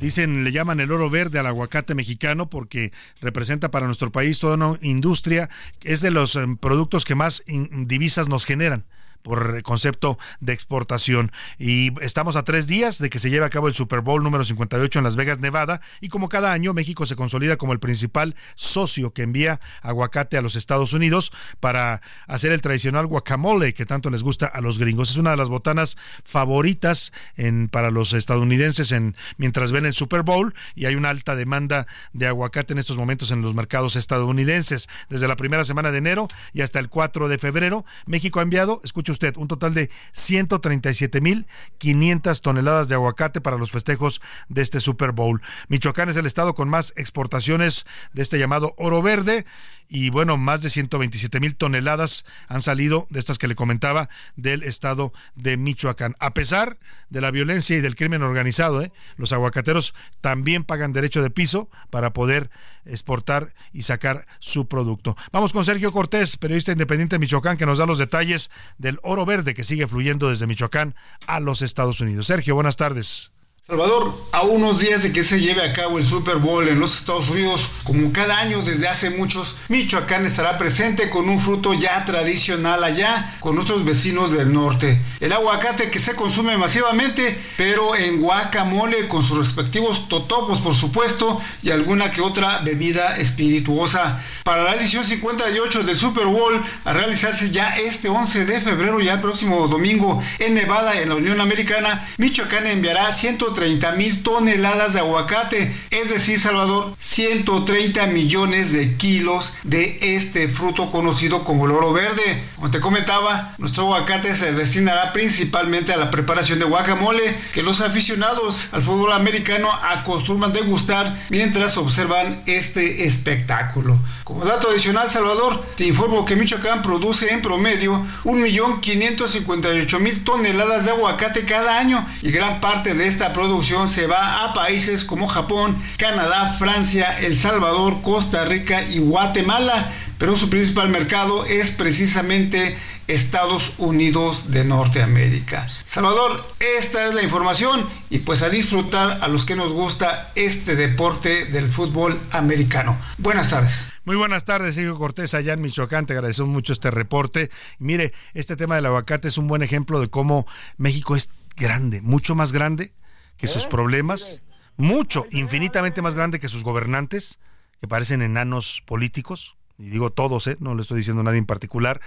[0.00, 2.92] Dicen, le llaman el oro verde al aguacate mexicano porque
[3.22, 5.48] representa para nuestro país toda una industria.
[5.82, 8.84] Es de los em, productos que más divisas nos generan
[9.24, 11.32] por concepto de exportación.
[11.58, 14.44] Y estamos a tres días de que se lleve a cabo el Super Bowl número
[14.44, 15.80] 58 en Las Vegas, Nevada.
[16.00, 20.42] Y como cada año, México se consolida como el principal socio que envía aguacate a
[20.42, 25.10] los Estados Unidos para hacer el tradicional guacamole que tanto les gusta a los gringos.
[25.10, 30.22] Es una de las botanas favoritas en, para los estadounidenses en, mientras ven el Super
[30.22, 34.86] Bowl y hay una alta demanda de aguacate en estos momentos en los mercados estadounidenses.
[35.08, 38.82] Desde la primera semana de enero y hasta el 4 de febrero, México ha enviado,
[38.84, 45.12] escucho usted, un total de 137.500 toneladas de aguacate para los festejos de este Super
[45.12, 45.40] Bowl.
[45.68, 49.46] Michoacán es el estado con más exportaciones de este llamado oro verde
[49.88, 54.62] y bueno, más de 127 mil toneladas han salido de estas que le comentaba del
[54.62, 56.16] estado de Michoacán.
[56.18, 56.78] A pesar
[57.10, 58.92] de la violencia y del crimen organizado, ¿eh?
[59.16, 62.50] los aguacateros también pagan derecho de piso para poder
[62.84, 65.16] exportar y sacar su producto.
[65.32, 69.26] Vamos con Sergio Cortés, periodista independiente de Michoacán, que nos da los detalles del oro
[69.26, 70.94] verde que sigue fluyendo desde Michoacán
[71.26, 72.26] a los Estados Unidos.
[72.26, 73.33] Sergio, buenas tardes.
[73.66, 76.98] Salvador, a unos días de que se lleve a cabo el Super Bowl en los
[76.98, 82.04] Estados Unidos, como cada año desde hace muchos, Michoacán estará presente con un fruto ya
[82.04, 85.00] tradicional allá con nuestros vecinos del norte.
[85.18, 91.40] El aguacate que se consume masivamente, pero en guacamole con sus respectivos totopos, por supuesto,
[91.62, 94.22] y alguna que otra bebida espirituosa.
[94.44, 99.14] Para la edición 58 del Super Bowl, a realizarse ya este 11 de febrero, ya
[99.14, 103.10] el próximo domingo, en Nevada, en la Unión Americana, Michoacán enviará
[103.54, 110.48] 130 30 mil toneladas de aguacate, es decir, Salvador, 130 millones de kilos de este
[110.48, 112.42] fruto conocido como el oro verde.
[112.56, 117.80] Como te comentaba, nuestro aguacate se destinará principalmente a la preparación de guacamole, que los
[117.80, 124.00] aficionados al fútbol americano acostumbran degustar mientras observan este espectáculo.
[124.24, 131.44] Como dato adicional, Salvador, te informo que Michoacán produce en promedio 1.558.000 toneladas de aguacate
[131.44, 135.76] cada año y gran parte de esta producción producción se va a países como Japón,
[135.98, 143.74] Canadá, Francia, El Salvador, Costa Rica y Guatemala, pero su principal mercado es precisamente Estados
[143.76, 145.68] Unidos de Norteamérica.
[145.84, 146.42] Salvador,
[146.78, 151.44] esta es la información y pues a disfrutar a los que nos gusta este deporte
[151.44, 152.98] del fútbol americano.
[153.18, 153.88] Buenas tardes.
[154.06, 156.06] Muy buenas tardes, Sergio Cortés, allá en Michoacán.
[156.06, 157.50] Te agradecemos mucho este reporte.
[157.78, 160.46] mire, este tema del aguacate es un buen ejemplo de cómo
[160.78, 162.94] México es grande, mucho más grande
[163.36, 164.42] que sus problemas,
[164.76, 167.38] mucho, infinitamente más grande que sus gobernantes,
[167.80, 170.56] que parecen enanos políticos, y digo todos, ¿eh?
[170.60, 172.00] no le estoy diciendo a nadie en particular,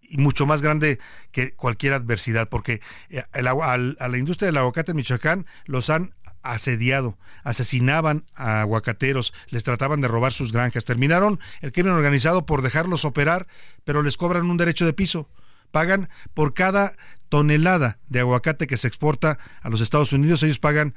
[0.00, 0.98] y mucho más grande
[1.30, 2.80] que cualquier adversidad, porque
[3.10, 9.32] eh, el, a la industria del aguacate en Michoacán los han asediado, asesinaban a aguacateros,
[9.48, 13.46] les trataban de robar sus granjas, terminaron el crimen organizado por dejarlos operar,
[13.84, 15.28] pero les cobran un derecho de piso,
[15.70, 16.94] pagan por cada
[17.30, 20.94] tonelada de aguacate que se exporta a los Estados Unidos, ellos pagan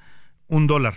[0.48, 0.96] un dólar.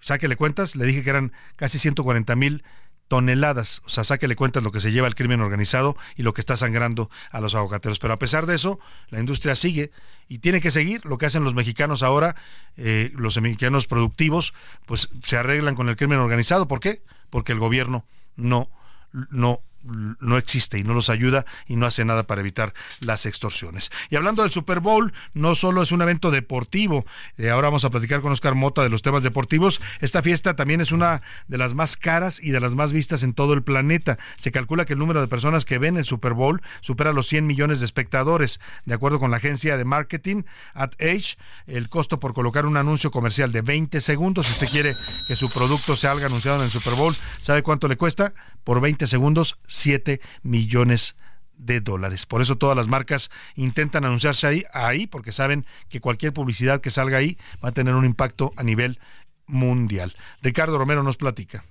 [0.00, 2.62] Sáquele cuentas, le dije que eran casi 140 mil
[3.08, 3.82] toneladas.
[3.84, 6.56] O sea, sáquele cuentas lo que se lleva el crimen organizado y lo que está
[6.56, 7.98] sangrando a los aguacateros.
[7.98, 8.78] Pero a pesar de eso,
[9.08, 9.90] la industria sigue
[10.28, 12.36] y tiene que seguir lo que hacen los mexicanos ahora,
[12.76, 14.54] eh, los mexicanos productivos,
[14.86, 16.68] pues se arreglan con el crimen organizado.
[16.68, 17.02] ¿Por qué?
[17.30, 18.04] Porque el gobierno
[18.36, 18.70] no,
[19.12, 23.90] no no existe y no los ayuda y no hace nada para evitar las extorsiones.
[24.10, 27.06] Y hablando del Super Bowl, no solo es un evento deportivo,
[27.38, 30.80] eh, ahora vamos a platicar con Oscar Mota de los temas deportivos, esta fiesta también
[30.80, 34.18] es una de las más caras y de las más vistas en todo el planeta.
[34.36, 37.46] Se calcula que el número de personas que ven el Super Bowl supera los 100
[37.46, 38.60] millones de espectadores.
[38.84, 40.42] De acuerdo con la agencia de marketing
[40.74, 44.94] Age el costo por colocar un anuncio comercial de 20 segundos, si usted quiere
[45.28, 48.32] que su producto se haga anunciado en el Super Bowl, ¿sabe cuánto le cuesta?
[48.64, 51.16] Por 20 segundos 7 millones
[51.56, 52.26] de dólares.
[52.26, 56.90] Por eso todas las marcas intentan anunciarse ahí, ahí, porque saben que cualquier publicidad que
[56.90, 58.98] salga ahí va a tener un impacto a nivel
[59.46, 60.14] mundial.
[60.42, 61.64] Ricardo Romero nos platica.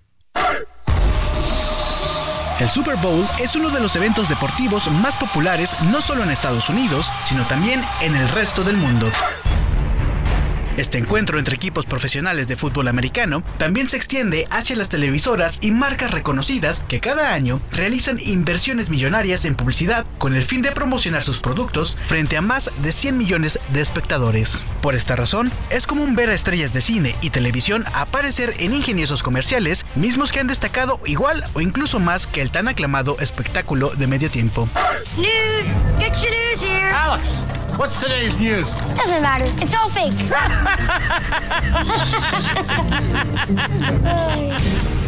[2.60, 6.68] El Super Bowl es uno de los eventos deportivos más populares no solo en Estados
[6.68, 9.10] Unidos, sino también en el resto del mundo.
[10.80, 15.72] Este encuentro entre equipos profesionales de fútbol americano también se extiende hacia las televisoras y
[15.72, 21.26] marcas reconocidas que cada año realizan inversiones millonarias en publicidad con el fin de promocionar
[21.26, 24.66] sus productos frente a más de 100 millones de espectadores.
[24.82, 29.22] Por esta razón, es común ver a estrellas de cine y televisión aparecer en ingeniosos
[29.22, 34.08] comerciales, mismos que han destacado igual o incluso más que el tan aclamado espectáculo de
[34.08, 34.70] medio tiempo.
[35.18, 35.68] News,
[36.00, 36.90] get your news here.
[36.94, 37.36] Alex,
[37.78, 38.70] what's today's news?
[38.96, 39.44] Doesn't matter.
[39.62, 40.16] It's all fake.
[44.06, 44.99] Ay.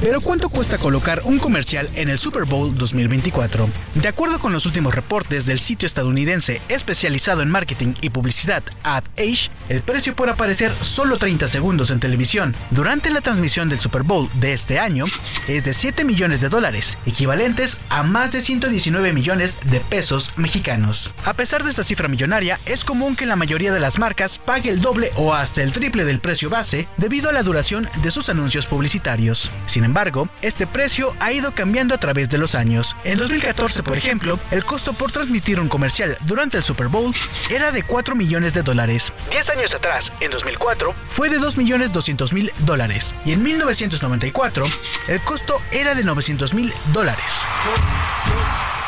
[0.00, 3.68] Pero ¿cuánto cuesta colocar un comercial en el Super Bowl 2024?
[3.96, 9.50] De acuerdo con los últimos reportes del sitio estadounidense especializado en marketing y publicidad AdAge,
[9.68, 14.30] el precio por aparecer solo 30 segundos en televisión durante la transmisión del Super Bowl
[14.34, 15.04] de este año
[15.48, 21.12] es de 7 millones de dólares, equivalentes a más de 119 millones de pesos mexicanos.
[21.24, 24.70] A pesar de esta cifra millonaria, es común que la mayoría de las marcas pague
[24.70, 28.28] el doble o hasta el triple del precio base debido a la duración de sus
[28.28, 29.50] anuncios publicitarios.
[29.66, 29.97] Sin embargo,
[30.42, 32.94] este precio ha ido cambiando a través de los años.
[33.02, 37.12] En 2014, por ejemplo, el costo por transmitir un comercial durante el Super Bowl
[37.50, 39.12] era de 4 millones de dólares.
[39.30, 43.12] 10 años atrás, en 2004, fue de 2 millones 200 mil dólares.
[43.24, 44.64] Y en 1994,
[45.08, 47.44] el costo era de 900 mil dólares.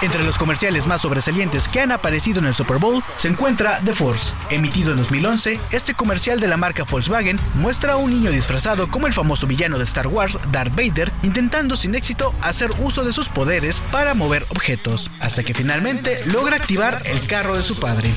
[0.02, 3.94] Entre los comerciales más sobresalientes que han aparecido en el Super Bowl se encuentra The
[3.94, 4.34] Force.
[4.48, 9.06] Emitido en 2011, este comercial de la marca Volkswagen muestra a un niño disfrazado como
[9.06, 10.89] el famoso villano de Star Wars, Darth Vader,
[11.22, 16.56] Intentando sin éxito hacer uso de sus poderes para mover objetos, hasta que finalmente logra
[16.56, 18.10] activar el carro de su padre.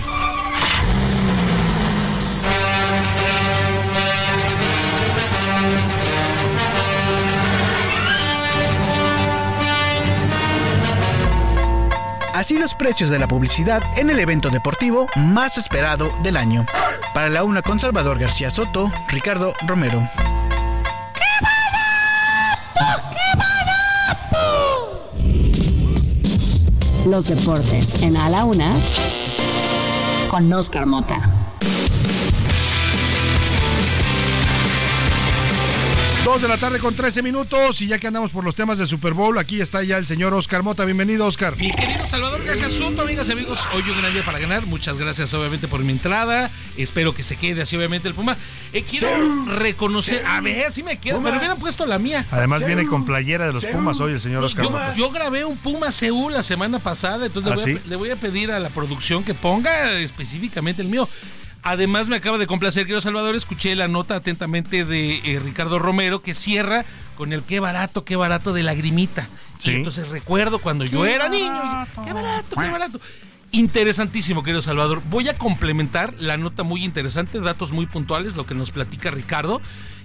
[12.44, 16.66] así los precios de la publicidad en el evento deportivo más esperado del año.
[17.14, 20.06] Para la una con Salvador García Soto, Ricardo Romero.
[27.06, 28.74] Los deportes en A la Una
[30.30, 31.43] con Oscar Mota.
[36.34, 38.88] Dos de la tarde con 13 minutos y ya que andamos por los temas de
[38.88, 40.84] Super Bowl, aquí está ya el señor Oscar Mota.
[40.84, 41.56] Bienvenido, Oscar.
[41.58, 44.66] Mi querido Salvador García Asunto, amigas y amigos, hoy un gran día para ganar.
[44.66, 46.50] Muchas gracias, obviamente, por mi entrada.
[46.76, 48.36] Espero que se quede así, obviamente, el Puma.
[48.72, 49.10] Eh, quiero
[49.46, 52.26] reconocer, a ver si me quedo, me hubieran puesto la mía.
[52.32, 54.96] Además, viene con playera de los Pumas hoy el señor Oscar yo, Mota.
[54.96, 57.90] yo grabé un Puma Seúl la semana pasada, entonces le, ¿Ah, voy a, sí?
[57.90, 61.08] le voy a pedir a la producción que ponga específicamente el mío.
[61.64, 66.22] Además, me acaba de complacer, querido Salvador, escuché la nota atentamente de eh, Ricardo Romero
[66.22, 66.86] que cierra
[67.16, 69.30] con el qué barato, qué barato de lagrimita.
[69.60, 69.72] Sí.
[69.72, 73.00] Y entonces recuerdo cuando yo era niño, qué barato, qué barato.
[73.52, 75.02] Interesantísimo, querido Salvador.
[75.10, 79.62] Voy a complementar la nota muy interesante, datos muy puntuales, lo que nos platica Ricardo.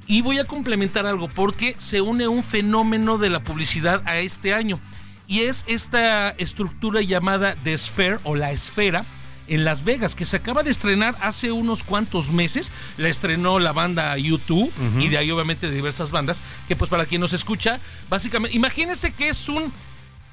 [0.07, 4.55] Y voy a complementar algo porque se une un fenómeno de la publicidad a este
[4.55, 4.79] año.
[5.27, 9.05] Y es esta estructura llamada The Sphere o la esfera
[9.49, 12.73] en Las Vegas, que se acaba de estrenar hace unos cuantos meses.
[12.97, 14.71] La estrenó la banda U2
[15.01, 19.29] y de ahí obviamente diversas bandas, que pues para quien nos escucha, básicamente, imagínense que
[19.29, 19.73] es un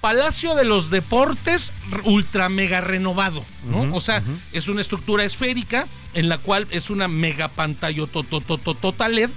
[0.02, 3.92] Palacio de los Deportes ultra mega renovado, ¿no?
[3.96, 4.22] o sea,
[4.54, 9.32] es una estructura esférica en la cual es una mega pantalla tota LED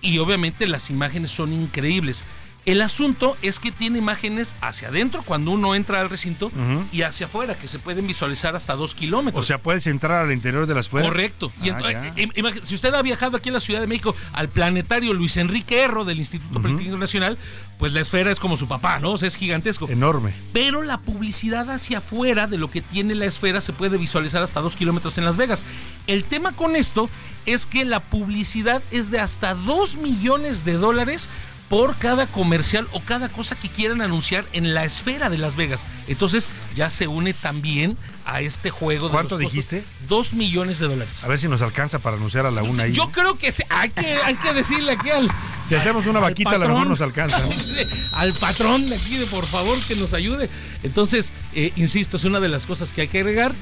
[0.00, 2.22] y obviamente las imágenes son increíbles.
[2.64, 6.52] El asunto es que tiene imágenes hacia adentro cuando uno entra al recinto
[6.92, 9.44] y hacia afuera, que se pueden visualizar hasta dos kilómetros.
[9.44, 11.10] O sea, puedes entrar al interior de las fuerzas.
[11.10, 11.52] Correcto.
[11.60, 11.78] Y Ah,
[12.16, 15.36] eh, imag- si usted ha viajado aquí a la Ciudad de México al planetario Luis
[15.38, 17.36] Enrique Erro del Instituto Politécnico Nacional,
[17.78, 19.10] pues la esfera es como su papá, ¿no?
[19.12, 19.88] O sea, es gigantesco.
[19.88, 20.32] Enorme.
[20.52, 24.60] Pero la publicidad hacia afuera de lo que tiene la esfera se puede visualizar hasta
[24.60, 25.64] dos kilómetros en Las Vegas.
[26.06, 27.10] El tema con esto
[27.44, 31.28] es que la publicidad es de hasta 2 millones de dólares
[31.72, 35.86] por cada comercial o cada cosa que quieran anunciar en la esfera de Las Vegas.
[36.06, 37.96] Entonces ya se une también
[38.26, 39.06] a este juego.
[39.06, 39.82] De ¿Cuánto los dijiste?
[40.06, 41.24] Dos millones de dólares.
[41.24, 42.92] A ver si nos alcanza para anunciar a la una ahí.
[42.92, 45.30] Yo creo que se- hay, que hay que decirle aquí al.
[45.66, 47.38] Si hacemos una vaquita, a lo mejor nos alcanza.
[47.38, 47.48] ¿no?
[48.18, 50.50] Al patrón de aquí, de por favor, que nos ayude.
[50.82, 53.54] Entonces, eh, insisto, es una de las cosas que hay que agregar.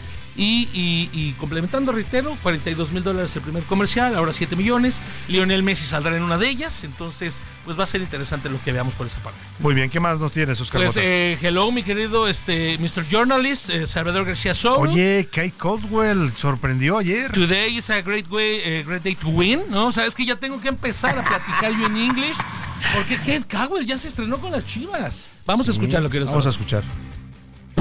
[0.42, 5.02] Y, y- y complementando, reitero, 42 mil dólares el primer comercial, ahora 7 millones.
[5.28, 6.82] Lionel Messi saldrá en una de ellas.
[6.82, 9.38] Entonces, pues va a ser interesante lo que veamos por esa parte.
[9.58, 13.06] Muy bien, ¿qué más nos tienes, Oscar Pues, eh, hello, mi querido este, Mr.
[13.10, 14.80] Journalist, eh, Salvador García Soto.
[14.80, 17.30] Oye, Kate Caldwell sorprendió ayer.
[17.32, 19.88] Today is a great way, eh, great day to win, ¿no?
[19.88, 22.38] O sea, es que ya tengo que empezar a platicar yo en inglés.
[22.94, 25.30] Porque Kate Cowell ya se estrenó con las chivas.
[25.44, 26.82] Vamos a escuchar lo que Vamos a escuchar.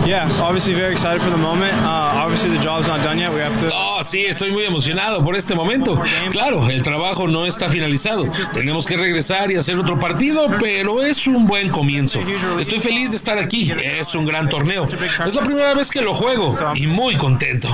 [0.10, 1.72] Yeah, obviously very excited for the moment.
[1.72, 3.32] Uh, obviously the job's not done yet.
[3.32, 3.70] We have to.
[3.72, 6.02] Oh, sí, estoy muy emocionado por este momento.
[6.32, 8.28] Claro, el trabajo no está finalizado.
[8.52, 12.22] Tenemos que regresar y hacer otro partido, pero es un buen comienzo.
[12.58, 13.72] Estoy feliz de estar aquí.
[13.84, 14.88] Es un gran torneo.
[15.28, 17.70] Es la primera vez que lo juego y muy contento.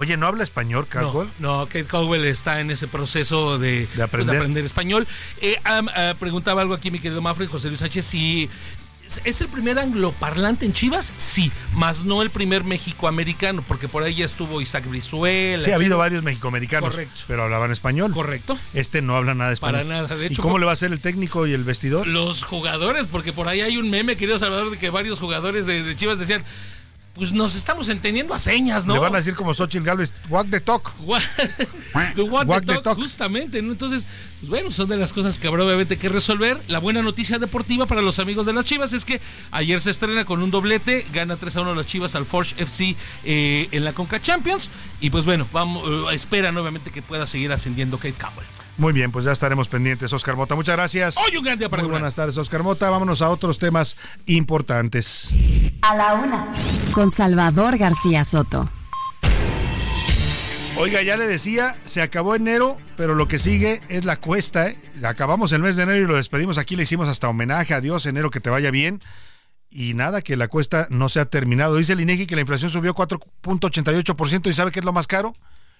[0.00, 1.30] Oye, ¿no habla español, Caldwell?
[1.38, 4.64] No, no, Kate Caldwell está en ese proceso de, pues, de aprender.
[4.66, 5.06] español.
[5.40, 8.50] Eh, ah, preguntaba algo aquí mi querido Mafre, José Luis Sánchez, si
[9.24, 14.14] ¿es- el primer angloparlante en Chivas, sí, más no el primer mexicoamericano, porque por ahí
[14.16, 15.62] ya estuvo Isaac Brizuela.
[15.62, 17.20] Sí, ha habido varios mexicoamericanos, Correcto.
[17.26, 18.12] pero hablaban español.
[18.12, 18.58] Correcto.
[18.72, 19.82] Este no habla nada de español.
[19.82, 21.64] Para nada, de ¿Y hecho, cómo por- le va a hacer el técnico y el
[21.64, 22.06] vestidor?
[22.06, 25.82] Los jugadores, porque por ahí hay un meme, querido Salvador, de que varios jugadores de,
[25.82, 26.42] de Chivas decían,
[27.14, 28.94] pues nos estamos entendiendo a señas, ¿no?
[28.94, 30.92] Le van a decir como Xochitl Galvez, walk the talk.
[31.00, 31.22] What,
[32.16, 33.70] the Walk the the talk, justamente, ¿no?
[33.70, 34.08] Entonces,
[34.44, 36.60] pues bueno, son de las cosas que habrá obviamente que resolver.
[36.68, 39.18] La buena noticia deportiva para los amigos de las Chivas es que
[39.50, 42.94] ayer se estrena con un doblete, gana 3 a 1 las Chivas al Forge FC
[43.24, 44.68] eh, en la Conca Champions.
[45.00, 48.44] Y pues bueno, vamos, eh, esperan obviamente que pueda seguir ascendiendo Kate Cowell.
[48.76, 50.54] Muy bien, pues ya estaremos pendientes, Oscar Mota.
[50.54, 51.16] Muchas gracias.
[51.16, 52.90] Hoy un gran día para Muy buenas tardes, Oscar Mota.
[52.90, 55.32] Vámonos a otros temas importantes.
[55.80, 56.48] A la una.
[56.92, 58.68] Con Salvador García Soto.
[60.76, 64.68] Oiga, ya le decía, se acabó enero, pero lo que sigue es la cuesta.
[64.68, 64.78] ¿eh?
[65.04, 67.74] Acabamos el mes de enero y lo despedimos aquí, le hicimos hasta homenaje.
[67.74, 68.98] Adiós, enero, que te vaya bien.
[69.70, 71.76] Y nada, que la cuesta no se ha terminado.
[71.76, 75.36] Dice el INEGI que la inflación subió 4.88% y ¿sabe qué es lo más caro?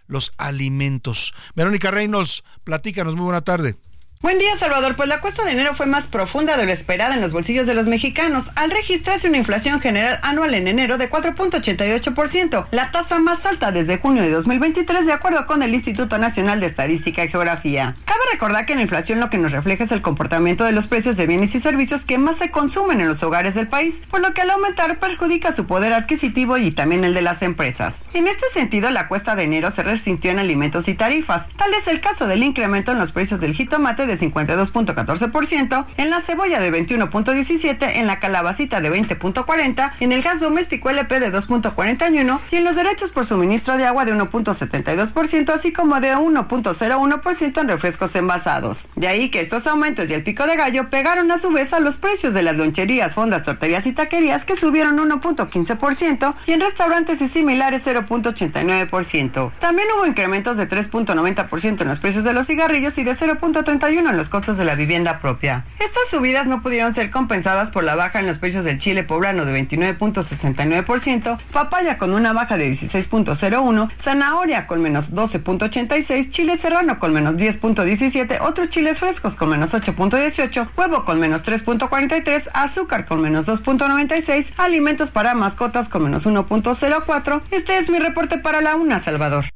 [0.06, 1.34] Los alimentos.
[1.56, 3.76] Verónica Reynolds, platícanos, muy buena tarde.
[4.24, 4.96] Buen día, Salvador.
[4.96, 7.74] Pues la cuesta de enero fue más profunda de lo esperado en los bolsillos de
[7.74, 13.44] los mexicanos, al registrarse una inflación general anual en enero de 4.88%, la tasa más
[13.44, 17.96] alta desde junio de 2023, de acuerdo con el Instituto Nacional de Estadística y Geografía.
[18.06, 21.18] Cabe recordar que la inflación lo que nos refleja es el comportamiento de los precios
[21.18, 24.32] de bienes y servicios que más se consumen en los hogares del país, por lo
[24.32, 28.04] que al aumentar perjudica su poder adquisitivo y también el de las empresas.
[28.14, 31.50] En este sentido, la cuesta de enero se resintió en alimentos y tarifas.
[31.58, 36.20] Tal es el caso del incremento en los precios del jitomate de 52.14%, en la
[36.20, 42.40] cebolla de 21.17%, en la calabacita de 20.40%, en el gas doméstico LP de 2.41%
[42.50, 47.68] y en los derechos por suministro de agua de 1.72%, así como de 1.01% en
[47.68, 48.88] refrescos envasados.
[48.96, 51.80] De ahí que estos aumentos y el pico de gallo pegaron a su vez a
[51.80, 57.20] los precios de las loncherías, fondas, torterías y taquerías que subieron 1.15% y en restaurantes
[57.20, 59.52] y similares 0.89%.
[59.58, 64.16] También hubo incrementos de 3.90% en los precios de los cigarrillos y de 0.31% en
[64.16, 65.64] los costos de la vivienda propia.
[65.78, 69.44] Estas subidas no pudieron ser compensadas por la baja en los precios del chile poblano
[69.44, 77.12] de 29.69%, papaya con una baja de 16.01%, zanahoria con menos 12.86%, chile serrano con
[77.12, 83.46] menos 10.17%, otros chiles frescos con menos 8.18%, huevo con menos 3.43%, azúcar con menos
[83.46, 87.42] 2.96%, alimentos para mascotas con menos 1.04%.
[87.50, 89.53] Este es mi reporte para la UNA, Salvador.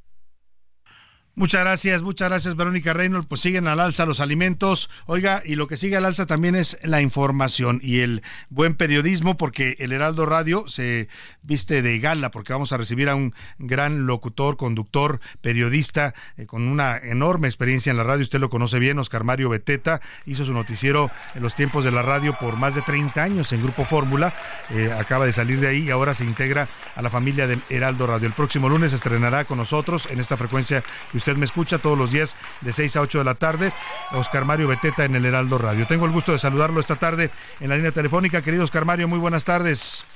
[1.38, 3.28] Muchas gracias, muchas gracias Verónica Reynolds.
[3.28, 4.90] Pues siguen al alza los alimentos.
[5.06, 9.36] Oiga, y lo que sigue al alza también es la información y el buen periodismo,
[9.36, 11.06] porque el Heraldo Radio se
[11.42, 16.66] viste de gala, porque vamos a recibir a un gran locutor, conductor, periodista, eh, con
[16.66, 18.24] una enorme experiencia en la radio.
[18.24, 20.00] Usted lo conoce bien, Oscar Mario Beteta.
[20.26, 23.62] Hizo su noticiero en los tiempos de la radio por más de 30 años en
[23.62, 24.34] Grupo Fórmula.
[24.70, 28.08] Eh, acaba de salir de ahí y ahora se integra a la familia del Heraldo
[28.08, 28.26] Radio.
[28.26, 30.82] El próximo lunes estrenará con nosotros en esta frecuencia
[31.12, 33.70] que usted Usted me escucha todos los días de 6 a 8 de la tarde.
[34.12, 35.86] Oscar Mario Beteta en el Heraldo Radio.
[35.86, 37.28] Tengo el gusto de saludarlo esta tarde
[37.60, 38.40] en la línea telefónica.
[38.40, 40.06] Querido Oscar Mario, muy buenas tardes.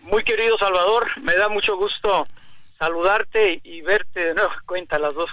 [0.00, 2.26] Muy querido Salvador, me da mucho gusto
[2.78, 5.28] saludarte y verte de nuevo cuenta las dos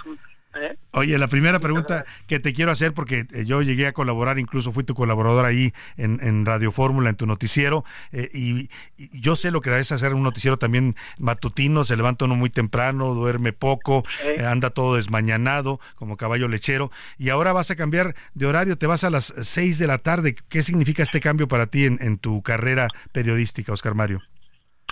[0.54, 0.76] ¿Eh?
[0.90, 4.72] Oye, la primera pregunta que te quiero hacer, porque eh, yo llegué a colaborar, incluso
[4.72, 8.68] fui tu colaborador ahí en, Radio Fórmula, en tu noticiero, eh, y,
[9.12, 13.14] yo sé lo que es hacer un noticiero también matutino, se levanta uno muy temprano,
[13.14, 14.04] duerme poco,
[14.46, 19.04] anda todo desmañanado, como caballo lechero, y ahora vas a cambiar de horario, te vas
[19.04, 20.34] a las 6 de la tarde.
[20.48, 24.20] ¿Qué significa este cambio para ti en, en tu carrera periodística, Oscar Mario?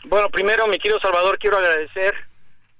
[0.05, 2.30] Bueno, primero, mi querido Salvador, quiero agradecer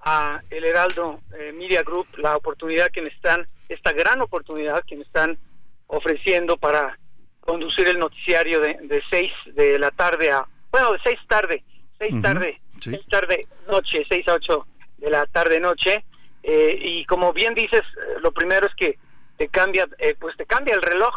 [0.03, 4.97] a el Heraldo eh, Media Group la oportunidad que me están, esta gran oportunidad que
[4.97, 5.39] me están
[5.87, 6.99] ofreciendo para
[7.41, 11.65] conducir el noticiario de, de 6 de la tarde a, bueno, de 6 tarde,
[11.99, 14.67] 6 tarde, 6 tarde noche, 6 a 8
[14.99, 16.05] de la tarde noche,
[16.43, 18.99] eh, y como bien dices, eh, lo primero es que
[19.37, 19.89] te cambia,
[20.19, 21.15] pues te cambia el reloj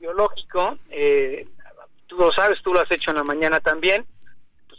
[0.00, 0.78] biológico,
[2.06, 4.06] tú lo sabes, tú lo has hecho en la mañana también,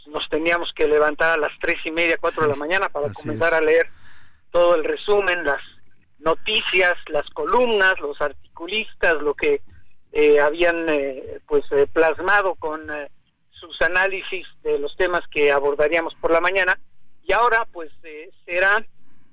[0.06, 3.54] nos teníamos que levantar a las tres y media, cuatro de la mañana para comenzar
[3.54, 3.88] a leer
[4.50, 5.62] todo el resumen, las
[6.18, 9.60] noticias, las columnas, los articulistas, lo que
[10.12, 12.86] eh, habían eh, pues eh, plasmado con
[13.50, 16.78] sus análisis de los temas que abordaríamos por la mañana.
[17.22, 17.90] Y ahora pues
[18.44, 18.84] será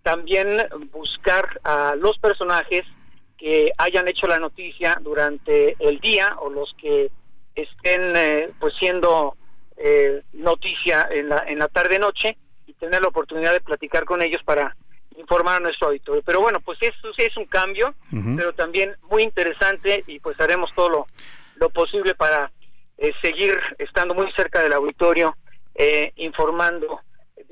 [0.04, 2.84] también buscar a los personajes
[3.38, 7.12] que hayan hecho la noticia durante el día o los que
[7.56, 9.36] estén pues siendo
[9.82, 14.42] eh, noticia en la, en la tarde-noche y tener la oportunidad de platicar con ellos
[14.44, 14.76] para
[15.18, 16.22] informar a nuestro auditorio.
[16.26, 17.94] Pero bueno, pues eso sí es un cambio,
[18.36, 21.08] pero también muy interesante y pues haremos todo lo,
[21.56, 22.52] lo posible para
[22.98, 25.36] eh, seguir estando muy cerca del auditorio,
[25.76, 27.02] eh, informando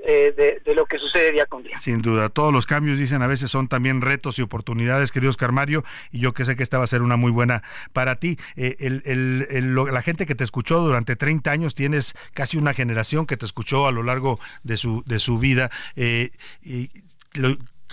[0.09, 1.77] eh, de, lo que sucede día con día.
[1.79, 5.51] Sin duda, todos los cambios, dicen, a veces son también retos y oportunidades, querido Oscar
[5.51, 7.63] Mario, y yo que sé que esta va a ser una muy buena
[7.93, 8.38] para ti.
[8.55, 13.38] Eh, el, la gente que te escuchó durante 30 años, tienes casi una generación que
[13.38, 15.69] te escuchó a lo largo de su, de su vida.
[15.95, 16.29] Eh,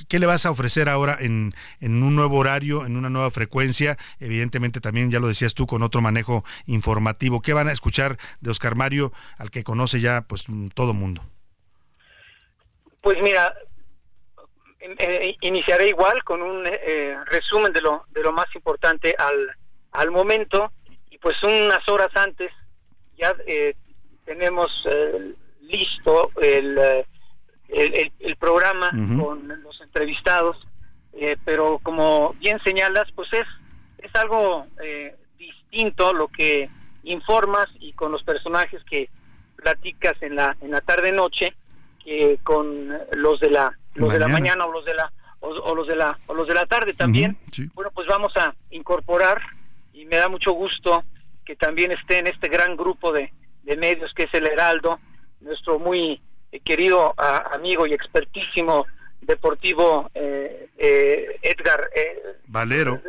[0.08, 3.96] ¿Qué le vas a ofrecer ahora en, en, un nuevo horario, en una nueva frecuencia?
[4.18, 7.40] Evidentemente también, ya lo decías tú, con otro manejo informativo.
[7.42, 11.22] ¿Qué van a escuchar de Oscar Mario, al que conoce ya pues todo mundo?
[13.04, 13.54] Pues mira,
[14.80, 19.54] eh, iniciaré igual con un eh, resumen de lo, de lo más importante al,
[19.92, 20.72] al momento.
[21.10, 22.50] Y pues unas horas antes
[23.18, 23.74] ya eh,
[24.24, 24.88] tenemos
[25.60, 26.78] listo el,
[27.68, 30.56] el, programa con los entrevistados,
[31.44, 33.46] pero como bien señalas, pues es,
[33.98, 34.66] es algo
[35.36, 36.70] distinto lo que
[37.02, 39.10] informas y con los personajes que
[39.56, 41.54] platicas en la, en la tarde-noche
[42.42, 44.12] con los de la los mañana.
[44.12, 46.66] de la mañana o los de la o, los de la o los de la
[46.66, 47.36] tarde también.
[47.74, 49.40] Bueno, pues vamos a incorporar
[49.92, 51.04] y me da mucho gusto
[51.44, 53.32] que también esté en este gran grupo de,
[53.62, 54.98] de medios que es el Heraldo,
[55.40, 56.20] nuestro muy
[56.64, 58.86] querido amigo y expertísimo
[59.20, 63.00] deportivo eh, eh, Edgar eh, Valero.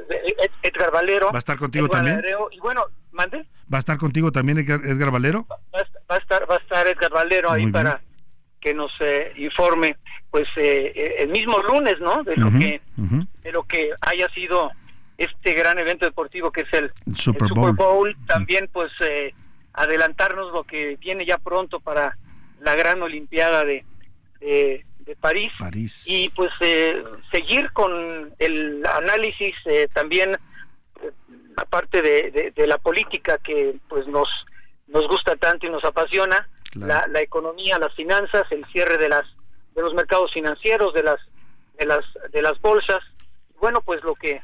[0.63, 1.27] Edgar Valero.
[1.27, 2.21] ¿Va a estar contigo también?
[2.51, 3.45] y bueno, mande.
[3.71, 5.45] ¿Va a estar contigo también Edgar, Valero?
[5.49, 8.01] Va, a estar, va a estar Edgar Valero ahí para
[8.65, 8.91] que nos
[9.37, 9.95] informe,
[10.31, 12.23] pues el mismo lunes, ¿no?
[12.23, 12.81] De lo que
[13.43, 14.71] de lo que haya sido
[15.19, 18.17] este gran evento deportivo que es el Super Bowl.
[18.25, 18.91] También, pues
[19.73, 22.17] adelantarnos lo que viene ya pronto para
[22.61, 23.85] la gran Olimpiada de,
[24.39, 25.51] de, París.
[26.07, 31.11] Y pues eh, seguir con el análisis eh, también, eh,
[31.57, 34.27] aparte de, de, la política que pues nos,
[34.87, 39.25] nos gusta tanto y nos apasiona, la, la economía, las finanzas, el cierre de las
[39.73, 41.19] de los mercados financieros, de las
[41.77, 42.99] de las de las bolsas.
[43.59, 44.41] Bueno, pues lo que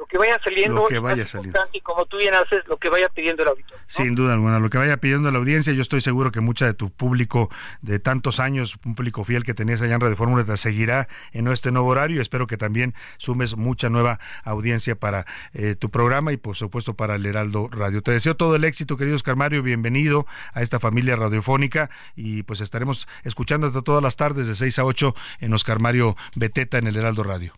[0.00, 1.60] lo que vaya saliendo, lo que vaya saliendo.
[1.72, 3.84] y como tú bien haces, lo que vaya pidiendo el auditorio.
[3.86, 6.72] Sin duda alguna, lo que vaya pidiendo la audiencia, yo estoy seguro que mucha de
[6.72, 7.50] tu público
[7.82, 11.46] de tantos años, un público fiel que tenías allá en Radio Fórmula, te seguirá en
[11.48, 12.22] este nuevo horario.
[12.22, 17.16] Espero que también sumes mucha nueva audiencia para eh, tu programa y por supuesto para
[17.16, 18.02] el Heraldo Radio.
[18.02, 22.62] Te deseo todo el éxito, querido Oscar Mario, bienvenido a esta familia radiofónica y pues
[22.62, 26.96] estaremos escuchándote todas las tardes de 6 a 8 en Oscar Mario Beteta en el
[26.96, 27.52] Heraldo Radio.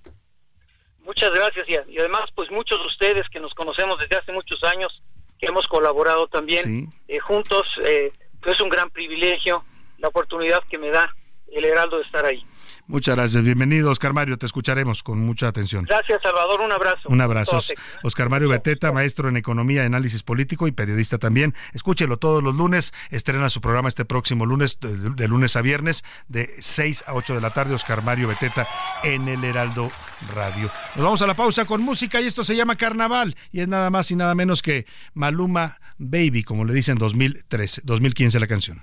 [1.15, 5.03] Muchas gracias y, además pues muchos de ustedes que nos conocemos desde hace muchos años,
[5.39, 8.11] que hemos colaborado también eh, juntos, eh,
[8.47, 9.63] es un gran privilegio
[9.99, 11.15] la oportunidad que me da
[11.51, 12.43] el Heraldo de estar ahí.
[12.87, 13.43] Muchas gracias.
[13.43, 14.37] Bienvenido, Oscar Mario.
[14.39, 15.85] Te escucharemos con mucha atención.
[15.85, 16.61] Gracias, Salvador.
[16.61, 17.09] Un abrazo.
[17.09, 17.59] Un abrazo.
[18.03, 21.55] Oscar Mario Beteta, maestro en Economía, Análisis Político y periodista también.
[21.73, 22.93] Escúchelo todos los lunes.
[23.11, 27.41] Estrena su programa este próximo lunes, de, lunes a viernes, de 6 a 8 de
[27.41, 27.75] la tarde.
[27.75, 28.67] Oscar Mario Beteta
[29.05, 29.91] en el Heraldo
[30.35, 30.71] Radio.
[30.97, 33.91] Nos vamos a la pausa con música y esto se llama Carnaval y es nada
[33.91, 38.83] más y nada menos que Maluma Baby, como le dicen 2013, 2015 la canción.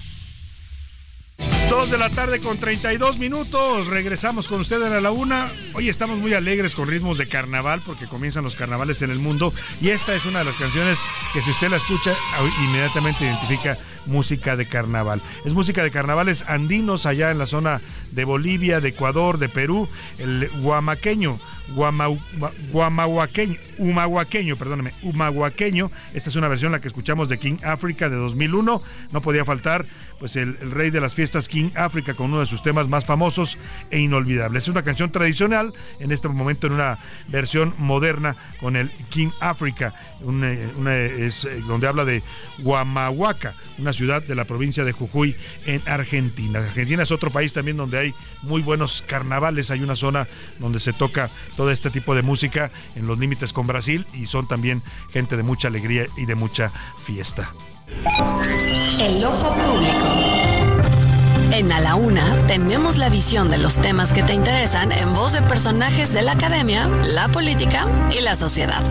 [1.71, 3.87] Dos de la tarde con 32 minutos.
[3.87, 5.49] Regresamos con ustedes a la una.
[5.71, 9.53] Hoy estamos muy alegres con ritmos de carnaval porque comienzan los carnavales en el mundo.
[9.79, 10.99] Y esta es una de las canciones
[11.31, 12.13] que si usted la escucha,
[12.65, 15.21] inmediatamente identifica música de carnaval.
[15.45, 17.79] Es música de carnavales andinos allá en la zona
[18.11, 19.87] de Bolivia, de Ecuador, de Perú,
[20.17, 21.39] el guamaqueño
[22.71, 25.91] guamahuaqueño, humahuaqueño, perdóneme, humahuaqueño.
[26.13, 28.81] Esta es una versión la que escuchamos de King Africa de 2001.
[29.11, 29.85] No podía faltar,
[30.21, 33.57] pues, el, rey de las fiestas King Africa con uno de sus temas más famosos
[33.89, 34.63] e inolvidables.
[34.63, 39.95] Es una canción tradicional, en este momento en una versión moderna con el King Africa,
[41.17, 42.21] es, eh, donde habla de
[42.59, 45.35] Huamahuaca, una ciudad de la provincia de Jujuy
[45.65, 46.59] en Argentina.
[46.59, 50.27] Argentina es otro país también donde hay muy buenos carnavales, hay una zona
[50.59, 54.47] donde se toca todo este tipo de música en los límites con Brasil y son
[54.47, 56.71] también gente de mucha alegría y de mucha
[57.03, 57.51] fiesta.
[58.99, 60.41] El ojo público.
[61.51, 65.33] En A la Una tenemos la visión de los temas que te interesan en voz
[65.33, 68.81] de personajes de la academia, la política y la sociedad.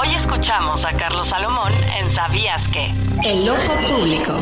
[0.00, 2.94] Hoy escuchamos a Carlos Salomón en Sabías que.
[3.24, 4.38] El ojo público.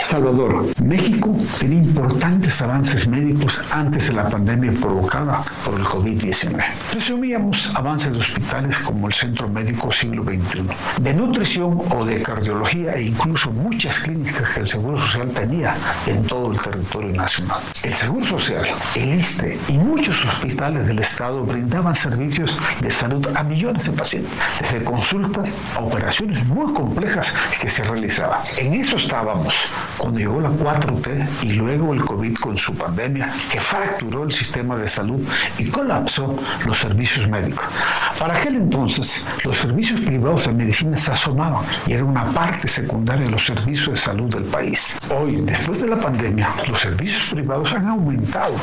[0.00, 6.62] Salvador, México tenía importantes avances médicos antes de la pandemia provocada por el COVID-19.
[6.90, 10.64] Presumíamos avances de hospitales como el Centro Médico Siglo XXI,
[11.00, 15.74] de nutrición o de cardiología e incluso muchas clínicas que el Seguro Social tenía
[16.06, 17.60] en todo el territorio nacional.
[17.82, 23.42] El Seguro Social, el ISTE y muchos hospitales del Estado brindaban servicios de salud a
[23.42, 28.40] millones de pacientes, desde consultas a operaciones muy complejas que se realizaban.
[28.56, 29.54] En eso estábamos
[29.98, 34.76] cuando llegó la 4T y luego el COVID con su pandemia, que fracturó el sistema
[34.76, 35.20] de salud
[35.58, 37.64] y colapsó los servicios médicos.
[38.18, 43.26] Para aquel entonces, los servicios privados de medicina se asomaban y era una parte secundaria
[43.26, 44.98] de los servicios de salud del país.
[45.14, 48.54] Hoy, después de la pandemia, los servicios privados han aumentado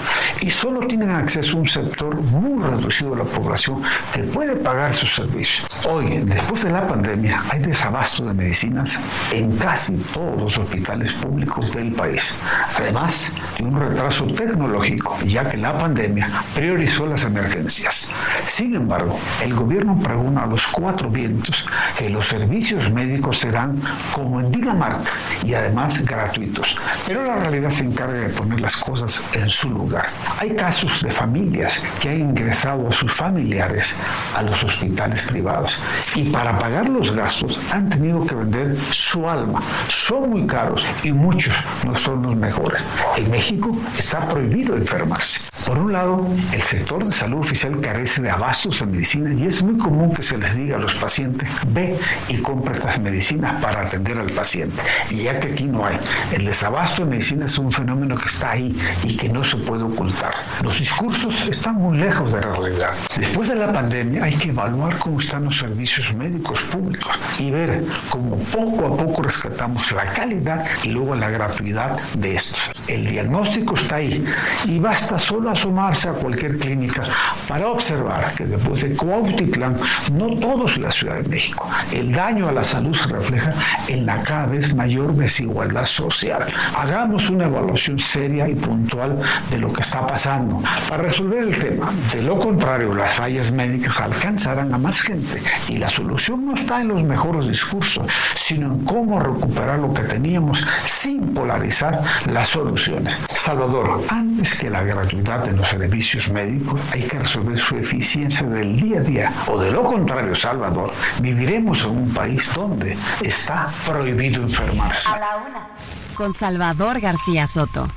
[0.41, 3.81] y solo tienen acceso a un sector muy reducido de la población
[4.13, 5.67] que puede pagar sus servicios.
[5.87, 9.01] Hoy, después de la pandemia, hay desabasto de medicinas
[9.31, 12.37] en casi todos los hospitales públicos del país,
[12.77, 18.11] además de un retraso tecnológico, ya que la pandemia priorizó las emergencias.
[18.47, 21.65] Sin embargo, el gobierno pregona a los cuatro vientos
[21.97, 23.81] que los servicios médicos serán
[24.11, 25.11] como en Dinamarca
[25.43, 26.77] y además gratuitos,
[27.07, 30.07] pero la realidad se encarga de poner las cosas en su lugar.
[30.39, 33.97] Hay casos de familias que han ingresado a sus familiares
[34.35, 35.79] a los hospitales privados
[36.15, 39.61] y para pagar los gastos han tenido que vender su alma.
[39.87, 41.55] Son muy caros y muchos
[41.85, 42.83] no son los mejores.
[43.17, 45.41] En México está prohibido enfermarse.
[45.65, 49.63] Por un lado, el sector de salud oficial carece de abastos de medicina y es
[49.63, 51.97] muy común que se les diga a los pacientes, ve
[52.27, 54.83] y compra estas medicinas para atender al paciente.
[55.09, 55.97] Y ya que aquí no hay,
[56.33, 59.83] el desabasto de medicina es un fenómeno que está ahí y que no se puede
[59.83, 60.35] ocultar.
[60.61, 62.93] Los discursos están muy lejos de la realidad.
[63.17, 67.83] Después de la pandemia hay que evaluar cómo están los servicios médicos públicos y ver
[68.09, 72.57] cómo poco a poco rescatamos la calidad y luego la gratuidad de esto.
[72.87, 74.23] El diagnóstico está ahí
[74.65, 77.01] y basta solo asomarse a cualquier clínica
[77.47, 79.77] para observar que después de Cuautitlán,
[80.13, 81.69] no todo es la Ciudad de México.
[81.91, 83.53] El daño a la salud se refleja
[83.87, 86.45] en la cada vez mayor desigualdad social.
[86.75, 91.91] Hagamos una evaluación seria y puntual de lo que está pasando para resolver el tema.
[92.13, 96.81] De lo contrario, las fallas médicas alcanzarán a más gente y la solución no está
[96.81, 100.65] en los mejores discursos, sino en cómo recuperar lo que teníamos
[100.95, 103.17] sin polarizar las soluciones.
[103.29, 108.79] Salvador, antes que la gratuidad de los servicios médicos, hay que resolver su eficiencia del
[108.79, 109.33] día a día.
[109.47, 110.91] O de lo contrario, Salvador,
[111.21, 115.09] viviremos en un país donde está prohibido enfermarse.
[115.09, 115.67] A la una.
[116.15, 117.87] Con Salvador García Soto.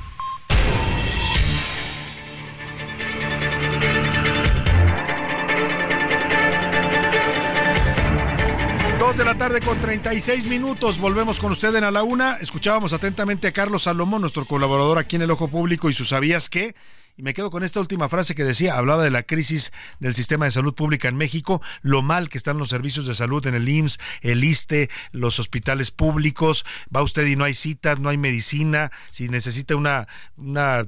[9.19, 10.97] De la tarde con 36 minutos.
[10.97, 12.37] Volvemos con usted en A la Una.
[12.37, 16.49] Escuchábamos atentamente a Carlos Salomón, nuestro colaborador aquí en el Ojo Público y sus sabías
[16.49, 16.73] que
[17.17, 20.45] y me quedo con esta última frase que decía, hablaba de la crisis del sistema
[20.45, 23.67] de salud pública en México, lo mal que están los servicios de salud en el
[23.67, 26.65] IMSS, el ISTE, los hospitales públicos,
[26.95, 30.07] va usted y no hay citas, no hay medicina, si necesita una,
[30.37, 30.85] una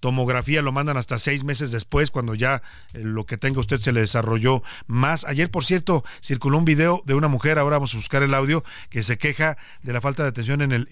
[0.00, 2.60] tomografía lo mandan hasta seis meses después cuando ya
[2.92, 5.24] eh, lo que tenga usted se le desarrolló más.
[5.24, 8.64] Ayer, por cierto, circuló un video de una mujer, ahora vamos a buscar el audio,
[8.90, 10.88] que se queja de la falta de atención en el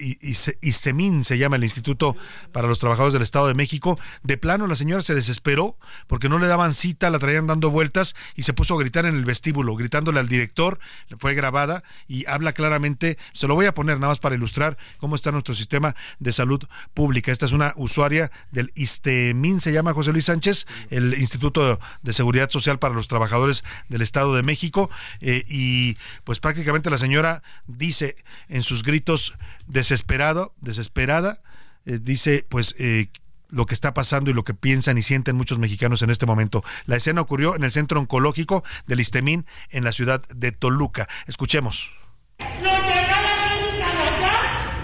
[0.61, 2.17] ISEMIN, se llama el Instituto
[2.53, 3.99] para los Trabajadores del Estado de México.
[4.23, 5.77] De la señora se desesperó
[6.07, 9.17] porque no le daban cita, la traían dando vueltas y se puso a gritar en
[9.17, 10.79] el vestíbulo, gritándole al director,
[11.19, 15.15] fue grabada y habla claramente, se lo voy a poner nada más para ilustrar cómo
[15.15, 16.63] está nuestro sistema de salud
[16.95, 17.33] pública.
[17.33, 22.51] Esta es una usuaria del ISTEMIN, se llama José Luis Sánchez, el Instituto de Seguridad
[22.51, 28.17] Social para los Trabajadores del Estado de México, eh, y pues prácticamente la señora dice
[28.49, 29.35] en sus gritos
[29.67, 31.41] desesperado, desesperada,
[31.87, 33.09] eh, dice pues eh,
[33.51, 36.63] lo que está pasando y lo que piensan y sienten muchos mexicanos en este momento.
[36.87, 41.09] La escena ocurrió en el centro oncológico del Istemín en la ciudad de Toluca.
[41.27, 41.93] Escuchemos.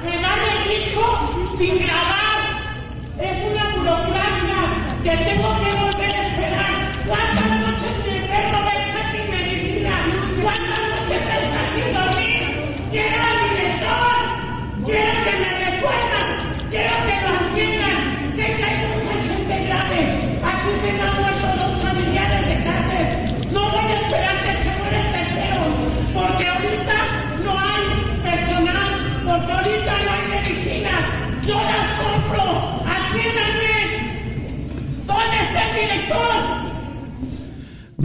[0.04, 2.74] Me dan el disco sin grabar.
[3.18, 5.65] Es una burocracia que tengo que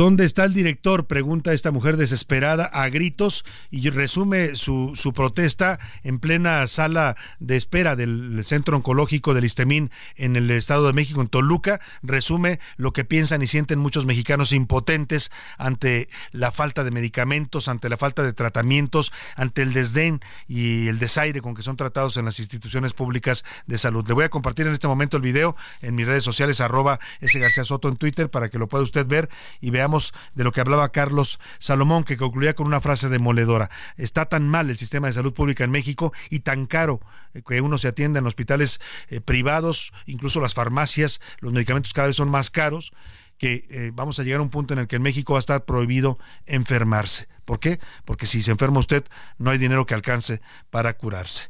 [0.01, 1.05] ¿Dónde está el director?
[1.05, 7.55] Pregunta esta mujer desesperada a gritos y resume su, su protesta en plena sala de
[7.55, 11.81] espera del Centro Oncológico del Istemín en el Estado de México, en Toluca.
[12.01, 15.29] Resume lo que piensan y sienten muchos mexicanos impotentes
[15.59, 20.97] ante la falta de medicamentos, ante la falta de tratamientos, ante el desdén y el
[20.97, 24.03] desaire con que son tratados en las instituciones públicas de salud.
[24.07, 27.37] Le voy a compartir en este momento el video en mis redes sociales, arroba ese
[27.37, 29.29] García Soto en Twitter, para que lo pueda usted ver
[29.59, 29.90] y veamos
[30.33, 33.69] de lo que hablaba Carlos Salomón, que concluía con una frase demoledora.
[33.97, 37.01] Está tan mal el sistema de salud pública en México y tan caro
[37.33, 42.07] eh, que uno se atienda en hospitales eh, privados, incluso las farmacias, los medicamentos cada
[42.07, 42.93] vez son más caros
[43.37, 45.41] que eh, vamos a llegar a un punto en el que en México va a
[45.41, 47.27] estar prohibido enfermarse.
[47.43, 47.79] ¿Por qué?
[48.05, 49.03] Porque si se enferma usted,
[49.39, 51.49] no hay dinero que alcance para curarse.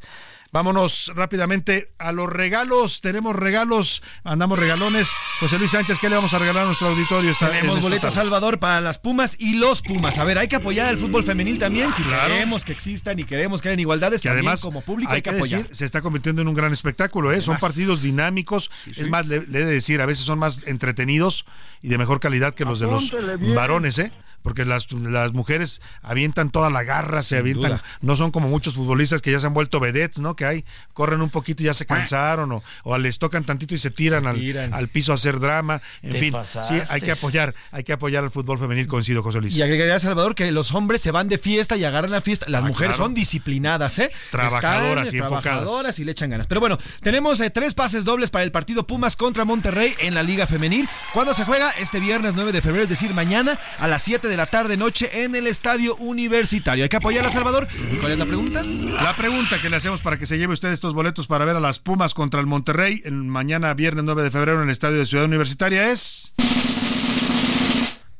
[0.52, 2.99] Vámonos rápidamente a los regalos.
[2.99, 5.10] Tenemos regalos, andamos regalones.
[5.40, 7.32] José Luis Sánchez, ¿qué le vamos a regalar a nuestro auditorio?
[7.32, 10.18] Esta, Tenemos boletos Salvador para las Pumas y los Pumas.
[10.18, 11.94] A ver, hay que apoyar al fútbol femenil también.
[11.94, 15.18] Si queremos que existan y queremos que hayan igualdades, que también además como público hay,
[15.18, 15.61] hay, que, que apoyar.
[15.61, 17.41] decir, se está convirtiendo en un gran espectáculo, ¿eh?
[17.41, 21.45] Son partidos dinámicos, es más, le, le he de decir, a veces son más entretenidos
[21.82, 23.56] y de mejor calidad que los de los bien.
[23.56, 24.11] varones, ¿eh?
[24.43, 27.84] Porque las, las mujeres avientan toda la garra, se avientan, duda.
[28.01, 30.35] no son como muchos futbolistas que ya se han vuelto vedettes, ¿no?
[30.35, 33.77] Que hay, corren un poquito y ya se cansaron, o, o les tocan tantito y
[33.77, 34.73] se tiran, al, tiran.
[34.73, 36.34] al piso a hacer drama, en Te fin,
[36.68, 39.55] sí, hay que apoyar, hay que apoyar al fútbol femenil, coincido, José Luis.
[39.55, 42.45] Y agregaría Salvador que los hombres se van de fiesta y agarran la fiesta.
[42.49, 43.05] Las Ah, mujeres claro.
[43.05, 44.09] son disciplinadas, ¿eh?
[44.31, 45.43] Trabajadoras Están, y enfocadas.
[45.43, 46.47] trabajadoras y le echan ganas.
[46.47, 50.23] Pero bueno, tenemos eh, tres pases dobles para el partido Pumas contra Monterrey en la
[50.23, 50.88] Liga Femenil.
[51.13, 51.72] ¿Cuándo se juega?
[51.72, 55.23] Este viernes 9 de febrero, es decir, mañana a las 7 de la tarde noche
[55.23, 56.83] en el Estadio Universitario.
[56.83, 57.67] Hay que apoyar a Salvador.
[57.91, 58.63] ¿Y cuál es la pregunta?
[58.63, 61.59] La pregunta que le hacemos para que se lleve usted estos boletos para ver a
[61.59, 65.05] las Pumas contra el Monterrey el mañana viernes 9 de febrero en el Estadio de
[65.05, 66.33] Ciudad Universitaria es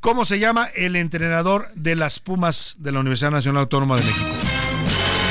[0.00, 4.26] ¿Cómo se llama el entrenador de las Pumas de la Universidad Nacional Autónoma de México?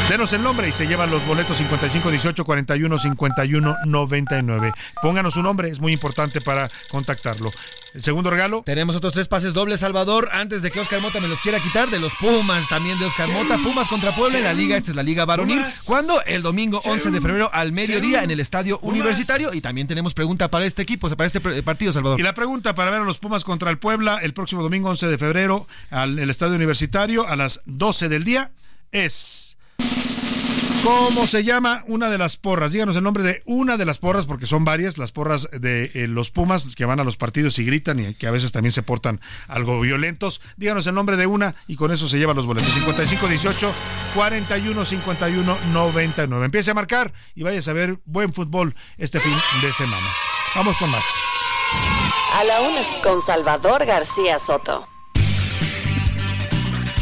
[0.10, 4.72] Denos el nombre y se llevan los boletos 55 18 41 51 99.
[5.02, 7.52] Pónganos su nombre, es muy importante para contactarlo.
[7.94, 8.64] El segundo regalo.
[8.64, 10.30] Tenemos otros tres pases dobles, Salvador.
[10.32, 13.30] Antes de que Oscar Mota me los quiera quitar, de los Pumas también de Oscar
[13.30, 13.58] Mota.
[13.58, 14.78] Pumas contra Puebla en la liga.
[14.78, 15.62] Esta es la liga varonil.
[15.86, 16.22] ¿Cuándo?
[16.26, 19.54] El domingo 11 de febrero al mediodía en el estadio universitario.
[19.54, 22.20] Y también tenemos pregunta para este equipo, para este partido, Salvador.
[22.20, 25.08] Y la pregunta para ver a los Pumas contra el Puebla el próximo domingo 11
[25.08, 28.52] de febrero al el Estadio Universitario a las 12 del día
[28.92, 29.51] es
[30.84, 32.72] ¿Cómo se llama una de las porras?
[32.72, 36.08] Díganos el nombre de una de las porras, porque son varias, las porras de eh,
[36.08, 38.82] los Pumas que van a los partidos y gritan y que a veces también se
[38.82, 40.42] portan algo violentos.
[40.58, 42.74] Díganos el nombre de una y con eso se llevan los boletos.
[42.74, 43.74] 55 18
[44.16, 46.46] 41 51 99.
[46.46, 50.08] Empiece a marcar y vayas a ver buen fútbol este fin de semana.
[50.56, 51.06] Vamos con más.
[52.34, 54.88] A la una, con Salvador García Soto.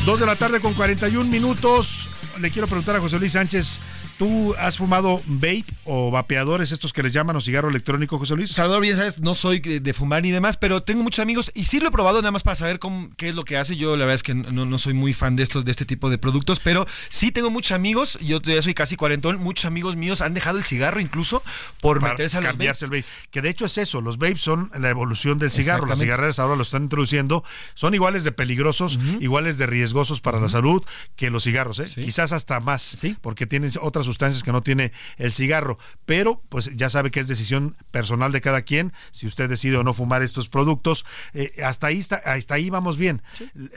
[0.06, 2.10] Dos de la tarde con 41 minutos.
[2.40, 3.82] Le quiero preguntar a José Luis Sánchez,
[4.20, 8.52] ¿tú has fumado vape o vapeadores, estos que les llaman o cigarro electrónico, José Luis?
[8.52, 11.80] Salvador, bien sabes, no soy de fumar ni demás, pero tengo muchos amigos y sí
[11.80, 13.78] lo he probado nada más para saber cómo, qué es lo que hace.
[13.78, 16.10] Yo la verdad es que no, no soy muy fan de estos, de este tipo
[16.10, 20.20] de productos, pero sí tengo muchos amigos, yo ya soy casi cuarentón, muchos amigos míos
[20.20, 21.42] han dejado el cigarro incluso
[21.80, 22.98] por Para meterse a los cambiarse vapes.
[22.98, 23.30] el vape.
[23.32, 25.86] Que de hecho es eso, los vapes son la evolución del cigarro.
[25.86, 27.46] Las cigarreras ahora lo están introduciendo.
[27.74, 30.84] Son iguales de peligrosos, iguales de riesgosos para la salud
[31.16, 31.86] que los cigarros, ¿eh?
[31.96, 35.78] quizás hasta más, porque tienen otras sustancias que no tiene el cigarro.
[36.06, 39.84] Pero pues ya sabe que es decisión personal de cada quien, si usted decide o
[39.84, 41.06] no fumar estos productos.
[41.34, 43.22] Eh, hasta, ahí está, hasta ahí vamos bien.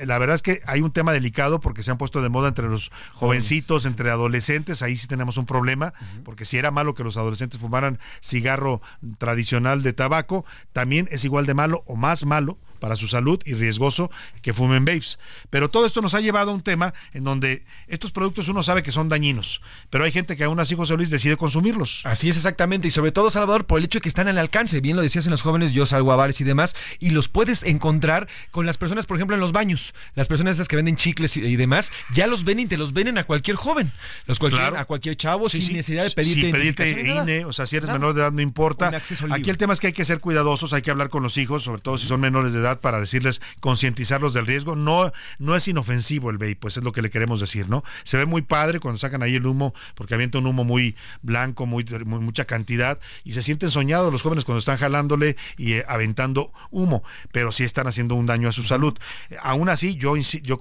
[0.04, 2.68] La verdad es que hay un tema delicado porque se han puesto de moda entre
[2.68, 5.92] los jovencitos, entre adolescentes, ahí sí tenemos un problema,
[6.24, 8.80] porque si era malo que los adolescentes fumaran cigarro
[9.18, 13.54] tradicional de tabaco, también es igual de malo o más malo para su salud y
[13.54, 14.10] riesgoso
[14.42, 15.20] que fumen vapes.
[15.50, 18.82] Pero todo esto nos ha llevado a un tema en donde estos productos uno sabe
[18.82, 22.00] que son dañinos, pero hay gente que aún así, José Luis, decide consumirlos.
[22.02, 24.80] Así es exactamente, y sobre todo, Salvador, por el hecho de que están al alcance,
[24.80, 27.62] bien lo decías en los jóvenes, yo salgo a bares y demás, y los puedes
[27.62, 31.36] encontrar con las personas, por ejemplo, en los baños, las personas estas que venden chicles
[31.36, 33.92] y, y demás, ya los ven y te los venden a cualquier joven,
[34.26, 34.78] los cualquier, Claro.
[34.78, 35.72] a cualquier chavo, Sí, sin sí.
[35.74, 37.00] necesidad de pedirte Sin pedirte.
[37.22, 38.90] INE, o sea, si eres menor de edad no importa.
[39.30, 41.62] Aquí el tema es que hay que ser cuidadosos, hay que hablar con los hijos,
[41.62, 44.76] sobre todo si son menores de edad, para decirles, concientizarlos del riesgo.
[44.76, 47.84] No, no es inofensivo el vape, pues es lo que le queremos decir, ¿no?
[48.04, 51.66] Se ve muy padre cuando sacan ahí el humo, porque avienta un humo muy blanco,
[51.66, 55.84] muy, muy- mucha cantidad, y se sienten soñados los jóvenes cuando están jalándole y eh,
[55.88, 58.96] aventando humo, pero sí están haciendo un daño a su salud.
[59.30, 60.58] Eh, aún así, yo, yo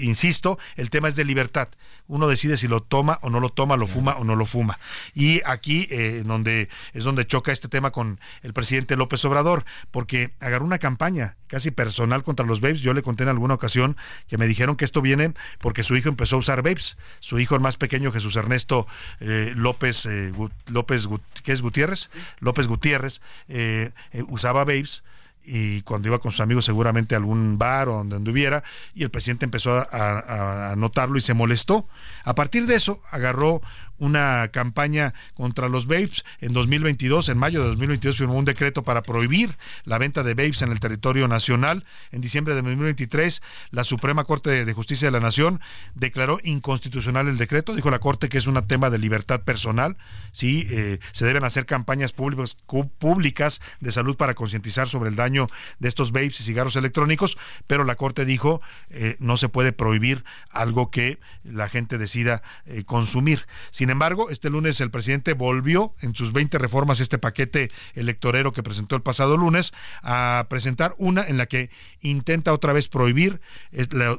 [0.00, 1.68] insisto, el tema es de libertad.
[2.08, 4.78] Uno decide si lo toma o no lo toma, lo fuma o no lo fuma.
[5.14, 10.34] Y aquí eh, donde es donde choca este tema con el presidente López Obrador, porque
[10.40, 11.01] agarró una campaña
[11.48, 12.80] casi personal contra los vapes.
[12.80, 13.96] Yo le conté en alguna ocasión
[14.28, 16.96] que me dijeron que esto viene porque su hijo empezó a usar vapes.
[17.20, 18.86] Su hijo el más pequeño, Jesús Ernesto
[19.20, 20.32] eh, López, eh,
[20.66, 22.08] López, Gut- ¿qué es Gutiérrez?
[22.40, 25.02] López Gutiérrez, eh, eh, usaba vapes
[25.44, 28.62] y cuando iba con sus amigos seguramente a algún bar o donde anduviera
[28.94, 31.88] y el presidente empezó a, a- a notarlo y se molestó.
[32.24, 33.60] A partir de eso agarró
[33.98, 39.02] una campaña contra los vapes en 2022, en mayo de 2022 firmó un decreto para
[39.02, 41.84] prohibir la venta de vapes en el territorio nacional.
[42.10, 45.60] En diciembre de 2023 la Suprema Corte de- Justicia de la Nación
[45.94, 49.96] declaró inconstitucional el decreto, dijo la Corte que es un tema de libertad personal,
[50.32, 52.56] sí, eh, se deben hacer campañas públicas,
[52.98, 55.46] públicas de salud para concientizar sobre el daño
[55.78, 58.60] de estos vapes y cigarros electrónicos, pero la Corte dijo
[58.90, 63.46] eh, no se puede prohibir algo que la gente decida eh, consumir.
[63.70, 68.62] Sin embargo, este lunes el presidente volvió en sus 20 reformas este paquete electorero que
[68.62, 71.70] presentó el pasado lunes a presentar una en la que
[72.00, 73.40] intenta otra vez prohibir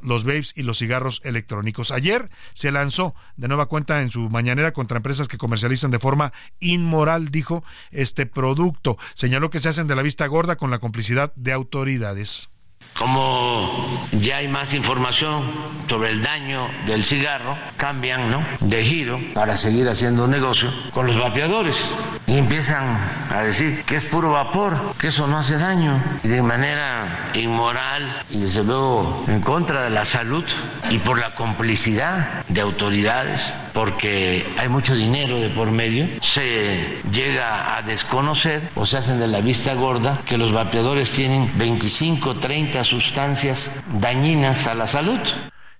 [0.02, 1.90] los vapes y los cigarros electrónicos.
[1.90, 6.32] Ayer se lanzó de nueva cuenta en su mañanera contra empresas que comercializan de forma
[6.60, 8.96] inmoral, dijo, este producto.
[9.14, 12.53] Señaló que se hacen de la vista gorda con la complicidad de autoridades.
[12.98, 15.42] Como ya hay más información
[15.88, 18.44] sobre el daño del cigarro, cambian ¿no?
[18.60, 21.86] de giro para seguir haciendo negocio con los vapeadores.
[22.26, 22.98] Y empiezan
[23.30, 26.02] a decir que es puro vapor, que eso no hace daño.
[26.22, 30.44] Y de manera inmoral y desde luego en contra de la salud
[30.90, 37.76] y por la complicidad de autoridades, porque hay mucho dinero de por medio, se llega
[37.76, 42.73] a desconocer o se hacen de la vista gorda que los vapeadores tienen 25, 30
[42.82, 43.70] sustancias
[44.00, 45.20] dañinas a la salud.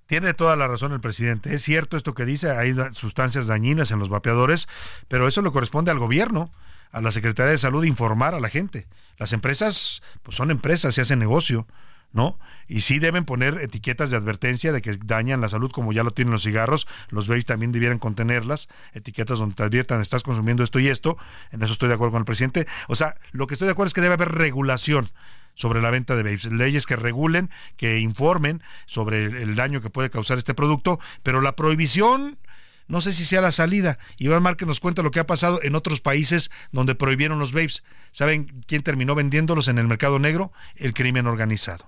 [0.07, 1.55] Tiene toda la razón el presidente.
[1.55, 4.69] Es cierto esto que dice, hay sustancias dañinas en los vapeadores,
[5.09, 6.51] pero eso le corresponde al gobierno,
[6.93, 8.87] a la Secretaría de Salud informar a la gente.
[9.19, 11.67] Las empresas, pues son empresas y hacen negocio,
[12.13, 12.39] ¿no?
[12.69, 16.13] Y sí deben poner etiquetas de advertencia de que dañan la salud, como ya lo
[16.13, 16.87] tienen los cigarros.
[17.09, 21.17] Los vapes también debieran contenerlas, etiquetas donde te adviertan, estás consumiendo esto y esto.
[21.51, 22.67] En eso estoy de acuerdo con el presidente.
[22.89, 25.09] O sea, lo que estoy de acuerdo es que debe haber regulación
[25.55, 30.11] sobre la venta de vapes, leyes que regulen, que informen sobre el daño que puede
[30.11, 32.39] causar este producto, pero la prohibición
[32.87, 33.99] no sé si sea la salida.
[34.19, 37.83] Iván Márquez nos cuenta lo que ha pasado en otros países donde prohibieron los vapes.
[38.13, 40.53] ¿Saben quién terminó vendiéndolos en el mercado negro?
[40.77, 41.87] El crimen organizado.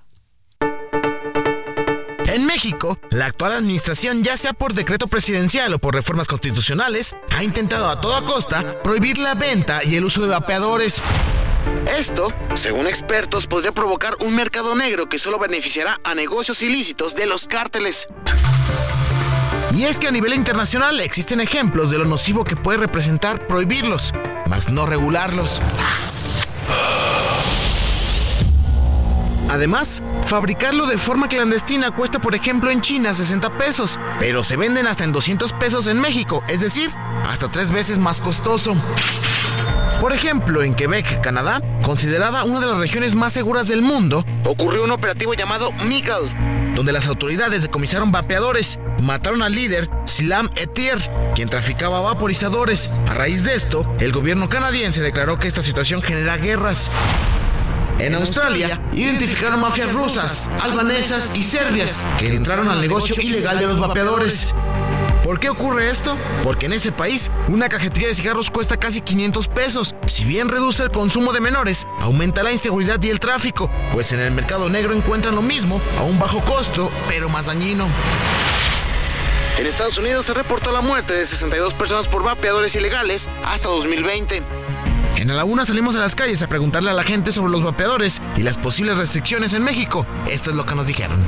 [2.27, 7.45] En México, la actual administración, ya sea por decreto presidencial o por reformas constitucionales, ha
[7.45, 11.03] intentado a toda costa prohibir la venta y el uso de vapeadores.
[11.87, 17.27] Esto, según expertos, podría provocar un mercado negro que solo beneficiará a negocios ilícitos de
[17.27, 18.09] los cárteles.
[19.75, 24.13] Y es que a nivel internacional existen ejemplos de lo nocivo que puede representar prohibirlos,
[24.49, 25.61] mas no regularlos.
[29.49, 34.87] Además, fabricarlo de forma clandestina cuesta, por ejemplo, en China 60 pesos, pero se venden
[34.87, 36.91] hasta en 200 pesos en México, es decir,
[37.25, 38.77] hasta tres veces más costoso.
[40.01, 44.85] Por ejemplo, en Quebec, Canadá, considerada una de las regiones más seguras del mundo, ocurrió
[44.85, 50.99] un operativo llamado Miguel, donde las autoridades decomisaron vapeadores, mataron al líder Silam Etier,
[51.35, 52.91] quien traficaba vaporizadores.
[53.09, 56.91] A raíz de esto, el gobierno canadiense declaró que esta situación genera guerras.
[57.99, 63.81] En Australia, identificaron mafias rusas, albanesas y serbias que entraron al negocio ilegal de los
[63.81, 64.55] vapeadores.
[65.25, 66.17] ¿Por qué ocurre esto?
[66.45, 69.95] Porque en ese país una cajetilla de cigarros cuesta casi 500 pesos.
[70.07, 74.21] Si bien reduce el consumo de menores, aumenta la inseguridad y el tráfico, pues en
[74.21, 77.89] el mercado negro encuentran lo mismo a un bajo costo, pero más dañino.
[79.59, 84.43] En Estados Unidos se reportó la muerte de 62 personas por vapeadores ilegales hasta 2020.
[85.17, 88.21] En la Laguna salimos a las calles a preguntarle a la gente sobre los vapeadores
[88.37, 90.07] y las posibles restricciones en México.
[90.31, 91.25] Esto es lo que nos dijeron.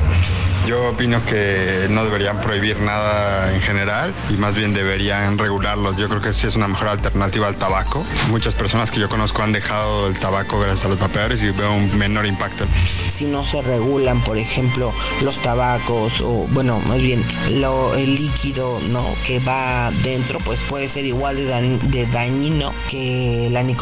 [0.66, 5.96] Yo opino que no deberían prohibir nada en general y más bien deberían regularlos.
[5.96, 8.04] Yo creo que sí es una mejor alternativa al tabaco.
[8.28, 11.72] Muchas personas que yo conozco han dejado el tabaco gracias a los vapeadores y veo
[11.72, 12.66] un menor impacto.
[13.08, 14.92] Si no se regulan, por ejemplo,
[15.22, 19.14] los tabacos o, bueno, más bien lo, el líquido ¿no?
[19.24, 23.77] que va dentro, pues puede ser igual de, de dañino que la nicotina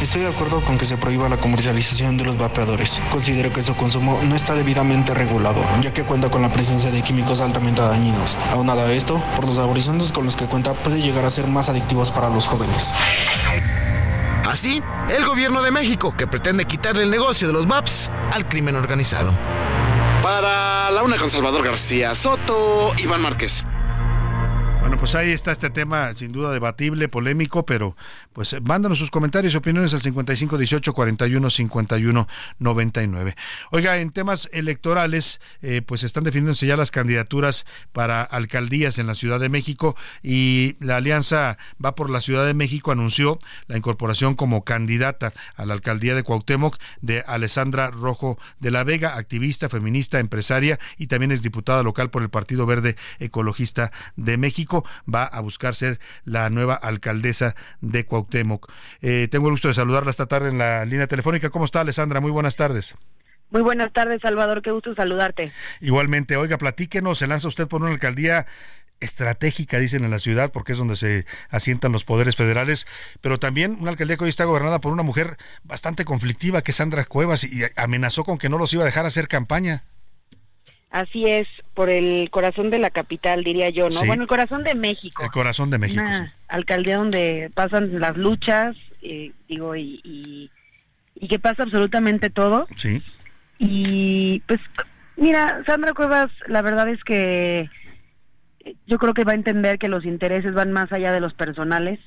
[0.00, 3.00] Estoy de acuerdo con que se prohíba la comercialización de los vapeadores.
[3.10, 7.02] Considero que su consumo no está debidamente regulado, ya que cuenta con la presencia de
[7.02, 8.38] químicos altamente dañinos.
[8.50, 11.68] Aunado a esto, por los saborizantes con los que cuenta, puede llegar a ser más
[11.68, 12.92] adictivos para los jóvenes.
[14.44, 18.76] Así, el gobierno de México, que pretende quitarle el negocio de los VAPs al crimen
[18.76, 19.34] organizado.
[20.22, 23.64] Para la una con Salvador García Soto, Iván Márquez.
[24.84, 27.96] Bueno, pues ahí está este tema, sin duda debatible, polémico, pero
[28.34, 32.28] pues eh, mándanos sus comentarios y opiniones al 55 18 41 51
[32.58, 33.34] 99.
[33.70, 39.14] Oiga, en temas electorales, eh, pues están definiéndose ya las candidaturas para alcaldías en la
[39.14, 43.38] Ciudad de México y la Alianza Va por la Ciudad de México anunció
[43.68, 49.16] la incorporación como candidata a la alcaldía de Cuauhtémoc de Alessandra Rojo de la Vega,
[49.16, 54.73] activista, feminista, empresaria y también es diputada local por el Partido Verde Ecologista de México
[55.12, 58.70] va a buscar ser la nueva alcaldesa de Cuauhtémoc.
[59.00, 61.50] Eh, tengo el gusto de saludarla esta tarde en la línea telefónica.
[61.50, 62.20] ¿Cómo está, Alessandra?
[62.20, 62.94] Muy buenas tardes.
[63.50, 64.62] Muy buenas tardes, Salvador.
[64.62, 65.52] Qué gusto saludarte.
[65.80, 68.46] Igualmente, oiga, platíquenos, se lanza usted por una alcaldía
[69.00, 72.86] estratégica, dicen en la ciudad, porque es donde se asientan los poderes federales,
[73.20, 76.76] pero también una alcaldía que hoy está gobernada por una mujer bastante conflictiva, que es
[76.76, 79.84] Sandra Cuevas, y amenazó con que no los iba a dejar hacer campaña.
[80.94, 84.06] Así es, por el corazón de la capital, diría yo, ¿no?
[84.06, 85.24] Bueno, el corazón de México.
[85.24, 86.00] El corazón de México.
[86.00, 90.52] Una alcaldía donde pasan las luchas, eh, digo, y, y,
[91.16, 92.68] y, que pasa absolutamente todo.
[92.76, 93.02] Sí.
[93.58, 94.60] Y pues,
[95.16, 97.68] mira, Sandra Cuevas, la verdad es que
[98.86, 101.98] yo creo que va a entender que los intereses van más allá de los personales.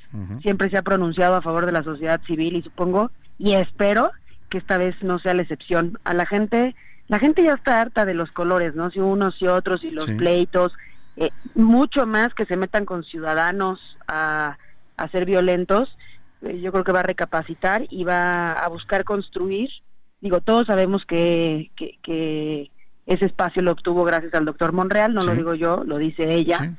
[0.41, 4.14] Siempre se ha pronunciado a favor de la sociedad civil y supongo y espero
[4.47, 5.99] que esta vez no sea la excepción.
[6.05, 6.73] A la gente,
[7.08, 8.92] la gente ya está harta de los colores, ¿no?
[8.92, 10.74] Si unos y otros y los pleitos,
[11.16, 14.58] eh, mucho más que se metan con ciudadanos a,
[14.98, 15.98] a ser violentos.
[16.42, 19.70] Eh, yo creo que va a recapacitar y va a buscar construir.
[20.20, 22.72] Digo, todos sabemos que, que, que
[23.06, 26.74] ese espacio lo obtuvo gracias al doctor Monreal, no lo digo yo, lo dice ella.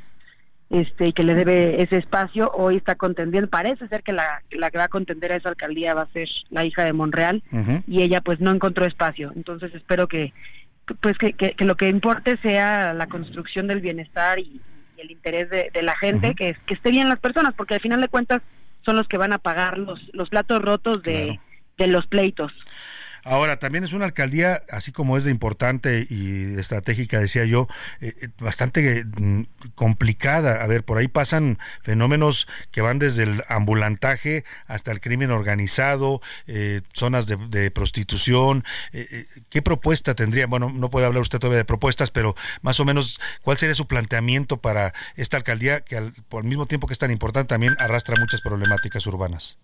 [0.70, 4.70] Este, y que le debe ese espacio, hoy está contendiendo, parece ser que la, la
[4.70, 7.43] que va a contender a esa alcaldía va a ser la hija de Monreal
[7.86, 10.35] y ella pues no encontró espacio, entonces espero que
[11.01, 14.61] pues que, que, lo que importe sea la construcción del bienestar y,
[14.99, 18.09] el interés de, la gente, que, que esté bien las personas, porque al final de
[18.09, 18.43] cuentas
[18.85, 21.39] son los que van a pagar los, los platos rotos de,
[21.78, 22.53] de los pleitos.
[23.24, 27.69] Ahora, también es una alcaldía, así como es de importante y estratégica, decía yo,
[28.01, 29.43] eh, eh, bastante mm,
[29.74, 30.62] complicada.
[30.62, 36.20] A ver, por ahí pasan fenómenos que van desde el ambulantaje hasta el crimen organizado,
[36.47, 38.65] eh, zonas de, prostitución.
[39.51, 40.47] ¿Qué propuesta tendría?
[40.47, 43.86] Bueno, no puede hablar usted todavía de propuestas, pero más o menos, ¿cuál sería su
[43.86, 47.77] planteamiento para esta alcaldía que al, por el mismo tiempo que es tan importante también
[47.78, 49.59] arrastra muchas problemáticas urbanas?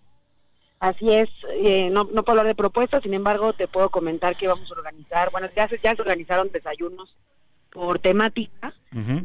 [0.79, 4.47] Así es, eh, no, no puedo hablar de propuestas, sin embargo te puedo comentar que
[4.47, 7.15] vamos a organizar, bueno, ya se, ya se organizaron desayunos
[7.71, 8.73] por temática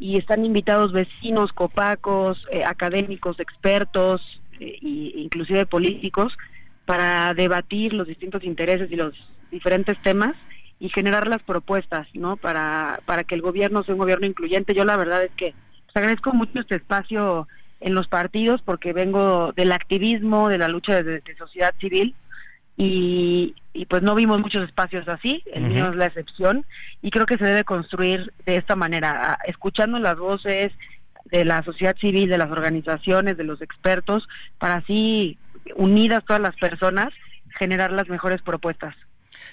[0.01, 4.21] y están invitados vecinos, copacos, eh, académicos, expertos
[4.59, 6.37] e inclusive políticos
[6.85, 9.15] para debatir los distintos intereses y los
[9.53, 10.35] diferentes temas
[10.81, 12.37] y generar las propuestas, ¿no?
[12.37, 14.75] Para, para que el gobierno sea un gobierno incluyente.
[14.75, 15.55] Yo la verdad es que
[15.85, 17.47] pues, agradezco mucho este espacio
[17.81, 22.15] en los partidos porque vengo del activismo, de la lucha de, sociedad civil
[22.77, 23.55] y,
[23.89, 26.65] pues no vimos muchos espacios así, el mío es la excepción
[27.03, 30.73] y creo que se debe construir de esta manera, escuchando las voces
[31.27, 34.29] de la sociedad civil, de las organizaciones, de los expertos,
[34.59, 35.39] para así,
[35.77, 37.11] unidas todas las personas,
[37.59, 38.95] generar las mejores propuestas.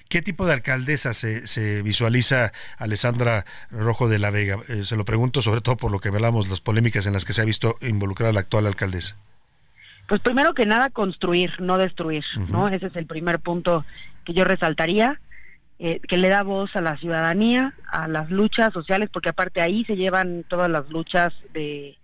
[0.09, 4.57] ¿Qué tipo de alcaldesa se, se visualiza Alessandra Rojo de la Vega?
[4.69, 7.33] Eh, se lo pregunto sobre todo por lo que hablamos, las polémicas en las que
[7.33, 9.17] se ha visto involucrada la actual alcaldesa.
[10.07, 12.69] Pues primero que nada construir, no destruir, ¿no?
[12.69, 13.83] Ese es el primer punto
[14.23, 15.19] que yo resaltaría,
[15.79, 19.83] eh, que le da voz a la ciudadanía, a las luchas sociales, porque aparte ahí
[19.83, 21.97] se llevan todas las luchas de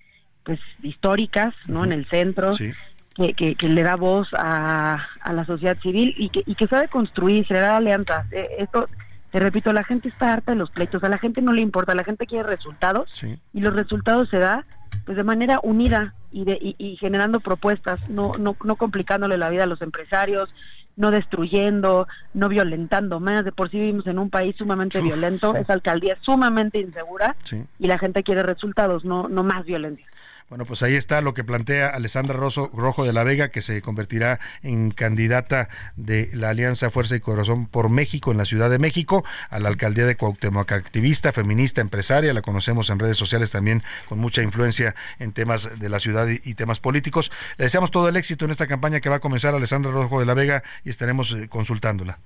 [0.43, 1.85] pues históricas, ¿no?
[1.85, 2.51] En el centro.
[2.51, 2.73] Sí
[3.15, 6.87] que, que, le da voz a, a, la sociedad civil y que, y que sabe
[6.87, 8.25] construir, se le da alianzas.
[8.31, 8.89] Eh, esto,
[9.31, 11.95] te repito, la gente está harta de los pleitos, a la gente no le importa,
[11.95, 13.09] la gente quiere resultados
[13.53, 14.65] y los resultados se da
[15.05, 19.63] pues de manera unida y, de, y, generando propuestas, no, no, no complicándole la vida
[19.63, 20.49] a los empresarios,
[20.95, 23.45] no destruyendo, no violentando más.
[23.45, 27.35] De por sí vivimos en un país sumamente violento, esa alcaldía sumamente insegura
[27.79, 30.05] y la gente quiere resultados, no, no más violencia.
[30.53, 33.81] Bueno, pues ahí está lo que plantea Alessandra Rosso, Rojo de la Vega, que se
[33.81, 38.77] convertirá en candidata de la Alianza Fuerza y Corazón por México en la Ciudad de
[38.77, 43.81] México a la alcaldía de Cuauhtémoc, activista, feminista, empresaria, la conocemos en redes sociales también
[44.07, 47.31] con mucha influencia en temas de la ciudad y, temas políticos.
[47.57, 50.27] Le deseamos todo el éxito en esta campaña que va a comenzar Alessandra Rojo de
[50.27, 52.19] la Vega y estaremos eh, consultándola.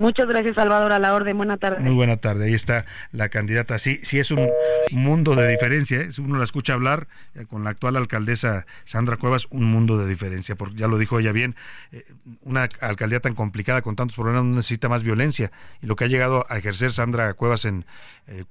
[0.00, 1.36] Muchas gracias, Salvador, a la orden.
[1.36, 1.80] Buena tarde.
[1.80, 2.46] Muy buena tarde.
[2.46, 3.78] Ahí está la candidata.
[3.78, 4.48] Sí, sí es un
[4.90, 6.00] mundo de diferencia.
[6.00, 6.08] ¿eh?
[6.16, 10.56] Uno la escucha hablar eh, con la actual alcaldesa Sandra Cuevas, un mundo de diferencia.
[10.56, 11.54] Porque ya lo dijo ella bien,
[11.92, 12.06] eh,
[12.40, 15.52] una alcaldía tan complicada con tantos problemas no necesita más violencia.
[15.82, 17.84] Y lo que ha llegado a ejercer Sandra Cuevas en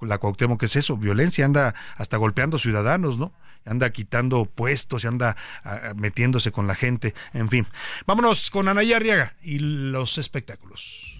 [0.01, 0.97] la Cuauhtémoc, ¿qué es eso?
[0.97, 3.33] Violencia, anda hasta golpeando ciudadanos, ¿no?
[3.65, 7.65] anda quitando puestos anda ah, metiéndose con la gente, en fin.
[8.05, 11.18] Vámonos con Anaya Arriaga y los espectáculos.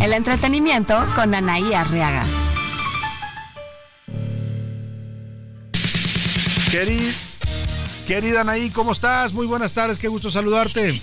[0.00, 2.26] El entretenimiento con Anaí Arriaga.
[8.06, 9.32] querida Anaí, ¿cómo estás?
[9.32, 11.00] Muy buenas tardes, qué gusto saludarte.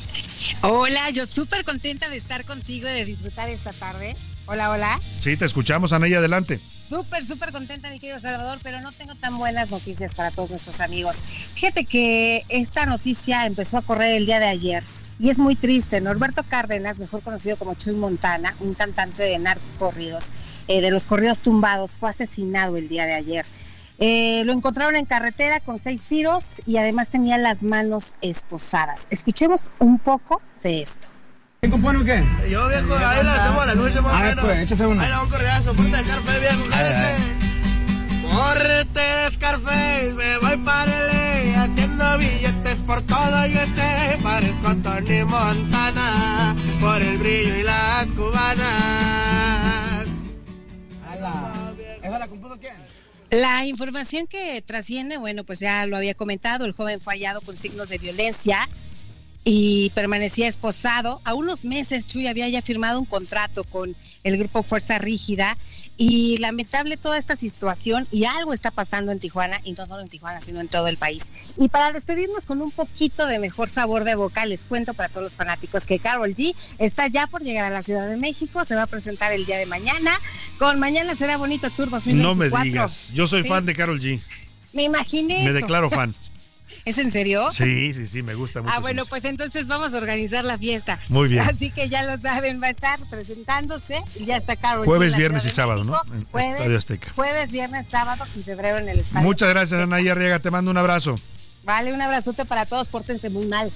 [0.61, 4.15] Hola, yo súper contenta de estar contigo y de disfrutar esta tarde.
[4.47, 4.99] Hola, hola.
[5.19, 6.57] Sí, te escuchamos, Anaí, adelante.
[6.57, 10.81] Súper, súper contenta, mi querido Salvador, pero no tengo tan buenas noticias para todos nuestros
[10.81, 11.23] amigos.
[11.53, 14.83] Fíjate que esta noticia empezó a correr el día de ayer
[15.19, 16.01] y es muy triste.
[16.01, 20.31] Norberto Cárdenas, mejor conocido como Chuy Montana, un cantante de narco corridos,
[20.67, 23.45] eh, de los corridos tumbados, fue asesinado el día de ayer.
[24.01, 29.07] Eh, lo encontraron en carretera con seis tiros y además tenía las manos esposadas.
[29.09, 31.07] Escuchemos un poco de esto.
[31.61, 32.23] ¿Qué compone o qué?
[32.49, 34.45] Yo, viejo, ahí la hacemos a la noche más o menos.
[34.45, 35.03] pues, échate una.
[35.03, 37.48] Ahí la un correazo, ponte de viejo, cállese.
[38.29, 45.23] Correte de Scarface, me voy para LA haciendo billetes por todo y este parezco Tony
[45.23, 50.07] Montana por el brillo y las cubanas.
[52.01, 52.29] ¿Esa la?
[53.31, 57.55] La información que trasciende, bueno, pues ya lo había comentado, el joven fue hallado con
[57.55, 58.67] signos de violencia
[59.51, 61.21] y permanecía esposado.
[61.23, 65.57] A unos meses Chuy había ya firmado un contrato con el grupo Fuerza Rígida
[65.97, 70.09] y lamentable toda esta situación y algo está pasando en Tijuana y no solo en
[70.09, 71.31] Tijuana, sino en todo el país.
[71.57, 75.23] Y para despedirnos con un poquito de mejor sabor de boca, les cuento para todos
[75.23, 78.75] los fanáticos que Carol G está ya por llegar a la Ciudad de México, se
[78.75, 80.11] va a presentar el día de mañana.
[80.59, 82.21] Con Mañana será bonito Tour 2024.
[82.21, 83.11] No me digas.
[83.15, 83.47] Yo soy Sí.
[83.49, 84.19] fan de Carol G.
[84.73, 85.53] Me imaginé Me eso.
[85.53, 86.13] declaro fan.
[86.85, 87.49] ¿Es en serio?
[87.51, 88.73] Sí, sí, sí, me gusta mucho.
[88.75, 90.99] Ah, bueno, pues entonces vamos a organizar la fiesta.
[91.09, 91.41] Muy bien.
[91.41, 94.85] Así que ya lo saben, va a estar presentándose y ya está Carol.
[94.85, 95.99] Jueves, viernes y sábado, ¿no?
[96.13, 97.11] En Jueves, Estadio Azteca.
[97.15, 99.25] Jueves, viernes, sábado y febrero en el estadio.
[99.25, 100.39] Muchas gracias, Anaya Arriaga.
[100.39, 101.15] Te mando un abrazo.
[101.63, 103.71] Vale, un abrazote para todos, pórtense muy mal.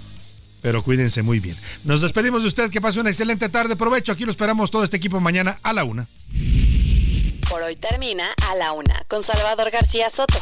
[0.62, 1.58] Pero cuídense muy bien.
[1.84, 2.72] Nos despedimos de usted.
[2.72, 3.76] Que pase una excelente tarde.
[3.76, 4.14] Provecho.
[4.14, 6.08] Aquí lo esperamos todo este equipo mañana a la una.
[7.50, 10.42] Por hoy termina A la Una con Salvador García Soto.